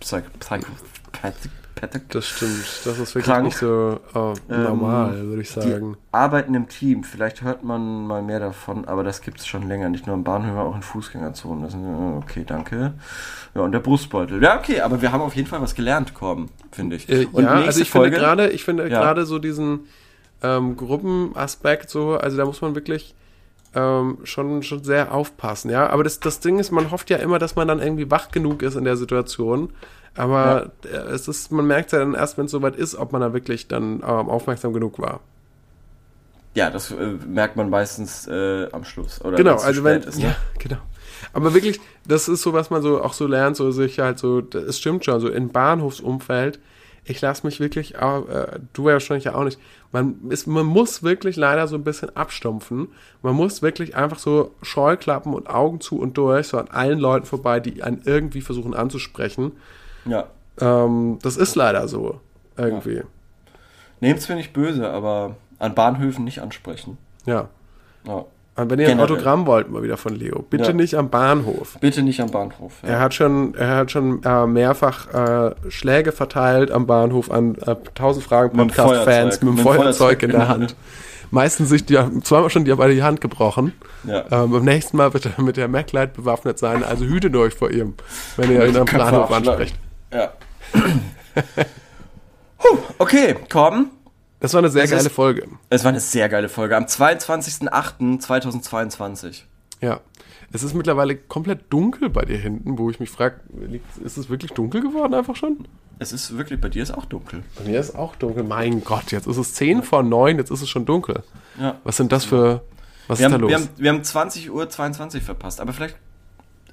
Psych 0.00 0.24
psychopathic. 0.40 1.50
Pathic. 1.80 2.08
Das 2.10 2.26
stimmt. 2.26 2.64
Das 2.84 2.98
ist 2.98 3.14
wirklich 3.14 3.24
Krank. 3.24 3.44
nicht 3.44 3.56
so 3.56 4.00
äh, 4.14 4.54
Ähm, 4.54 4.62
normal, 4.64 5.26
würde 5.26 5.42
ich 5.42 5.52
Die 5.54 5.60
sagen. 5.60 5.96
arbeiten 6.12 6.54
im 6.54 6.68
Team. 6.68 7.04
Vielleicht 7.04 7.42
hört 7.42 7.64
man 7.64 8.06
mal 8.06 8.22
mehr 8.22 8.40
davon, 8.40 8.84
aber 8.86 9.04
das 9.04 9.20
gibt 9.20 9.40
es 9.40 9.46
schon 9.46 9.66
länger. 9.68 9.88
Nicht 9.88 10.06
nur 10.06 10.16
im 10.16 10.24
Bahnhof, 10.24 10.56
auch 10.58 10.74
in 10.74 10.82
Fußgängerzonen. 10.82 11.62
Das 11.64 11.74
äh, 11.74 11.76
okay, 12.22 12.44
danke. 12.46 12.94
Ja, 13.54 13.60
und 13.62 13.72
der 13.72 13.80
Brustbeutel. 13.80 14.42
Ja, 14.42 14.58
okay, 14.58 14.80
aber 14.80 15.00
wir 15.02 15.12
haben 15.12 15.22
auf 15.22 15.34
jeden 15.36 15.48
Fall 15.48 15.60
was 15.62 15.74
gelernt, 15.74 16.14
Korben, 16.14 16.50
finde 16.72 16.96
ich. 16.96 17.08
Äh, 17.08 17.26
und 17.32 17.44
ja, 17.44 17.50
also 17.52 17.80
ich 17.80 17.90
finde 17.90 18.10
gerade, 18.10 18.48
ich 18.50 18.64
finde 18.64 18.84
Ja. 18.88 19.00
gerade 19.00 19.24
so 19.26 19.38
diesen 19.38 19.80
ähm, 20.42 20.76
Gruppenaspekt 20.76 21.90
so, 21.90 22.14
also 22.16 22.36
da 22.36 22.44
muss 22.44 22.60
man 22.60 22.74
wirklich 22.74 23.14
ähm, 23.74 24.18
schon, 24.24 24.62
schon 24.62 24.82
sehr 24.82 25.12
aufpassen, 25.12 25.70
ja. 25.70 25.88
Aber 25.90 26.02
das, 26.04 26.20
das 26.20 26.40
Ding 26.40 26.58
ist, 26.58 26.70
man 26.70 26.90
hofft 26.90 27.10
ja 27.10 27.18
immer, 27.18 27.38
dass 27.38 27.54
man 27.56 27.68
dann 27.68 27.80
irgendwie 27.80 28.10
wach 28.10 28.30
genug 28.30 28.62
ist 28.62 28.76
in 28.76 28.84
der 28.84 28.96
Situation. 28.96 29.70
Aber 30.16 30.72
äh, 30.84 30.88
es 30.88 31.28
ist, 31.28 31.52
man 31.52 31.66
merkt 31.66 31.92
ja 31.92 32.00
dann 32.00 32.14
erst, 32.14 32.38
wenn 32.38 32.46
es 32.46 32.50
soweit 32.50 32.76
ist, 32.76 32.94
ob 32.96 33.12
man 33.12 33.20
da 33.20 33.32
wirklich 33.32 33.68
dann 33.68 33.96
ähm, 33.96 34.02
aufmerksam 34.02 34.72
genug 34.72 34.98
war. 34.98 35.20
Ja, 36.54 36.70
das 36.70 36.90
äh, 36.90 37.16
merkt 37.26 37.56
man 37.56 37.70
meistens 37.70 38.26
äh, 38.26 38.68
am 38.72 38.84
Schluss. 38.84 39.20
Oder 39.24 39.36
Genau, 39.36 39.56
also 39.56 39.84
wenn, 39.84 40.02
ist, 40.02 40.18
ne? 40.18 40.24
ja, 40.24 40.36
genau. 40.58 40.78
Aber 41.32 41.54
wirklich, 41.54 41.80
das 42.06 42.28
ist 42.28 42.42
so, 42.42 42.52
was 42.52 42.70
man 42.70 42.82
so 42.82 43.02
auch 43.02 43.12
so 43.12 43.26
lernt, 43.26 43.56
so 43.56 43.70
sich 43.70 43.98
halt 43.98 44.18
so, 44.18 44.40
es 44.40 44.78
stimmt 44.78 45.04
schon, 45.04 45.20
so 45.20 45.28
im 45.28 45.50
Bahnhofsumfeld, 45.50 46.58
ich 47.04 47.20
lasse 47.20 47.46
mich 47.46 47.60
wirklich, 47.60 47.98
auch, 47.98 48.28
äh, 48.28 48.58
du 48.72 48.88
ja 48.88 48.94
wahrscheinlich 48.94 49.24
ja 49.24 49.34
auch 49.34 49.44
nicht, 49.44 49.58
man, 49.92 50.16
ist, 50.28 50.46
man 50.46 50.66
muss 50.66 51.02
wirklich 51.02 51.36
leider 51.36 51.66
so 51.66 51.76
ein 51.76 51.84
bisschen 51.84 52.14
abstumpfen. 52.14 52.88
Man 53.22 53.34
muss 53.34 53.62
wirklich 53.62 53.96
einfach 53.96 54.18
so 54.18 54.54
Scheuklappen 54.62 55.32
und 55.32 55.48
Augen 55.48 55.80
zu 55.80 55.98
und 55.98 56.18
durch, 56.18 56.48
so 56.48 56.58
an 56.58 56.68
allen 56.68 56.98
Leuten 56.98 57.24
vorbei, 57.24 57.60
die 57.60 57.82
einen 57.82 58.02
irgendwie 58.04 58.42
versuchen 58.42 58.74
anzusprechen. 58.74 59.52
Ja. 60.08 60.24
Ähm, 60.60 61.18
das 61.22 61.36
ist 61.36 61.54
leider 61.54 61.86
so, 61.88 62.20
irgendwie. 62.56 63.02
Nehmt's 64.00 64.28
mir 64.28 64.36
nicht 64.36 64.52
böse, 64.52 64.88
aber 64.90 65.36
an 65.58 65.74
Bahnhöfen 65.74 66.24
nicht 66.24 66.40
ansprechen. 66.40 66.98
Ja. 67.26 67.48
Ja. 68.06 68.24
Und 68.56 68.70
wenn 68.70 68.80
ihr 68.80 68.86
ein 68.86 68.96
Generell. 68.96 69.12
Autogramm 69.12 69.46
wollt, 69.46 69.70
mal 69.70 69.84
wieder 69.84 69.96
von 69.96 70.16
Leo, 70.16 70.44
bitte 70.50 70.68
Ja. 70.68 70.72
nicht 70.72 70.94
am 70.96 71.10
Bahnhof. 71.10 71.76
Bitte 71.80 72.02
nicht 72.02 72.20
am 72.20 72.30
Bahnhof. 72.30 72.72
Ja. 72.82 72.88
Er 72.88 73.00
hat 73.00 73.14
schon, 73.14 73.54
er 73.54 73.76
hat 73.76 73.90
schon 73.92 74.20
äh, 74.24 74.46
mehrfach 74.46 75.14
äh, 75.14 75.54
Schläge 75.68 76.10
verteilt 76.10 76.72
am 76.72 76.86
Bahnhof 76.86 77.30
an 77.30 77.54
äh, 77.64 77.76
1000 77.90 78.24
Fragen 78.24 78.56
Podcast-Fans 78.56 79.42
mit 79.42 79.42
dem 79.42 79.54
Mit 79.54 79.58
dem 79.58 79.62
Feuerzeug 79.64 80.22
in 80.24 80.30
der 80.30 80.48
Hand. 80.48 80.74
Meistens 81.30 81.68
sich 81.68 81.84
die, 81.84 81.98
zweimal 82.22 82.50
schon 82.50 82.64
die 82.64 82.74
beide 82.74 82.94
die 82.94 83.02
Hand 83.04 83.20
gebrochen. 83.20 83.74
Ja. 84.04 84.24
Ähm, 84.30 84.50
beim 84.50 84.64
nächsten 84.64 84.96
Mal 84.96 85.10
bitte 85.10 85.30
mit 85.40 85.56
der 85.56 85.68
MacLight 85.68 86.14
bewaffnet 86.14 86.58
sein. 86.58 86.82
Also 86.82 87.04
hütet 87.04 87.36
euch 87.36 87.54
vor 87.54 87.70
ihm, 87.70 87.94
wenn 88.36 88.50
ihr 88.50 88.66
ihn 88.66 88.76
am 88.76 88.86
Bahnhof 88.86 89.30
ansprecht. 89.30 89.76
Ja. 90.12 90.32
Puh, 92.58 92.78
okay, 92.98 93.34
Korben. 93.50 93.90
Das 94.40 94.54
war 94.54 94.58
eine 94.60 94.70
sehr 94.70 94.84
Es 94.84 94.90
geile 94.90 95.06
ist- 95.06 95.12
Folge. 95.12 95.48
Es 95.70 95.82
war 95.84 95.88
eine 95.90 96.00
sehr 96.00 96.28
geile 96.28 96.48
Folge. 96.48 96.76
Am 96.76 96.84
22.08.2022. 96.84 99.42
Ja. 99.80 100.00
Es 100.50 100.62
ist 100.62 100.72
mittlerweile 100.74 101.14
komplett 101.16 101.70
dunkel 101.70 102.08
bei 102.08 102.24
dir 102.24 102.38
hinten, 102.38 102.78
wo 102.78 102.88
ich 102.88 103.00
mich 103.00 103.10
frage, 103.10 103.40
ist 104.02 104.16
es 104.16 104.30
wirklich 104.30 104.52
dunkel 104.52 104.80
geworden 104.80 105.12
einfach 105.12 105.36
schon? 105.36 105.68
Es 105.98 106.10
ist 106.12 106.38
wirklich, 106.38 106.58
bei 106.60 106.70
dir 106.70 106.82
ist 106.82 106.90
auch 106.92 107.04
dunkel. 107.04 107.42
Bei 107.56 107.64
mir 107.64 107.78
ist 107.78 107.94
auch 107.94 108.16
dunkel. 108.16 108.44
Mein 108.44 108.82
Gott, 108.82 109.12
jetzt 109.12 109.26
ist 109.26 109.36
es 109.36 109.52
10 109.54 109.82
vor 109.82 110.02
9, 110.02 110.38
jetzt 110.38 110.50
ist 110.50 110.62
es 110.62 110.68
schon 110.70 110.86
dunkel. 110.86 111.22
Ja. 111.60 111.76
Was 111.84 111.98
sind 111.98 112.12
das 112.12 112.24
für. 112.24 112.62
Was 113.08 113.18
Wir 113.18 113.26
ist 113.26 113.32
da 113.32 113.34
haben, 113.34 113.40
los? 113.42 113.50
wir, 113.50 113.56
haben, 113.58 113.68
wir 113.76 113.90
haben 113.90 114.02
20 114.04 114.50
Uhr 114.50 114.70
22 114.70 115.22
verpasst, 115.22 115.60
aber 115.60 115.72
vielleicht. 115.74 115.96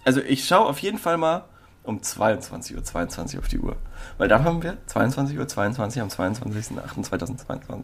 Also 0.05 0.21
ich 0.21 0.47
schaue 0.47 0.67
auf 0.67 0.79
jeden 0.79 0.97
Fall 0.99 1.17
mal 1.17 1.43
um 1.85 2.01
22 2.01 2.75
Uhr 2.75 2.83
22 2.83 3.39
auf 3.39 3.47
die 3.47 3.59
Uhr. 3.59 3.75
Weil 4.17 4.27
dann 4.27 4.43
haben 4.43 4.63
wir 4.63 4.77
22 4.87 5.37
Uhr 5.37 5.47
22 5.47 6.01
am 6.01 6.07
22.08.2022. 6.09 7.83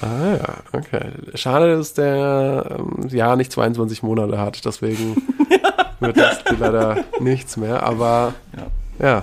ah 0.00 0.36
ja, 0.36 0.54
okay. 0.72 1.10
Schade, 1.34 1.76
dass 1.76 1.94
der 1.94 2.78
ähm, 2.78 3.08
Jahr 3.08 3.36
nicht 3.36 3.52
22 3.52 4.02
Monate 4.02 4.38
hat, 4.38 4.64
deswegen 4.64 5.16
wird 6.00 6.16
das 6.16 6.42
leider 6.58 7.04
nichts 7.20 7.56
mehr. 7.56 7.82
Aber 7.82 8.34
Ja. 8.98 9.06
ja, 9.06 9.22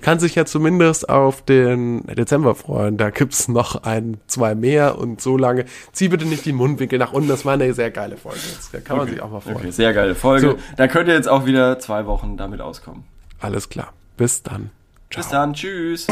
kann 0.00 0.18
sich 0.18 0.34
ja 0.34 0.44
zumindest 0.46 1.08
auf 1.08 1.42
den 1.42 2.06
Dezember 2.06 2.54
freuen. 2.54 2.96
Da 2.96 3.10
gibt's 3.10 3.48
noch 3.48 3.82
ein, 3.82 4.18
zwei 4.26 4.54
mehr 4.54 4.98
und 4.98 5.20
so 5.20 5.36
lange. 5.36 5.66
Zieh 5.92 6.08
bitte 6.08 6.24
nicht 6.24 6.44
die 6.46 6.52
Mundwinkel 6.52 6.98
nach 6.98 7.12
unten, 7.12 7.28
das 7.28 7.44
war 7.44 7.54
eine 7.54 7.72
sehr 7.74 7.90
geile 7.90 8.16
Folge. 8.16 8.38
Da 8.72 8.80
kann 8.80 8.96
man 8.96 9.08
sich 9.08 9.20
auch 9.20 9.30
mal 9.30 9.40
freuen. 9.40 9.56
Okay, 9.56 9.70
sehr 9.70 9.92
geile 9.92 10.14
Folge. 10.14 10.52
So. 10.52 10.56
Da 10.76 10.88
könnt 10.88 11.08
ihr 11.08 11.14
jetzt 11.14 11.28
auch 11.28 11.44
wieder 11.46 11.78
zwei 11.78 12.06
Wochen 12.06 12.36
damit 12.36 12.60
auskommen. 12.60 13.04
Alles 13.40 13.68
klar. 13.68 13.92
Bis 14.16 14.42
dann. 14.42 14.70
Ciao. 15.10 15.22
Bis 15.22 15.28
dann, 15.30 15.54
tschüss. 15.54 16.06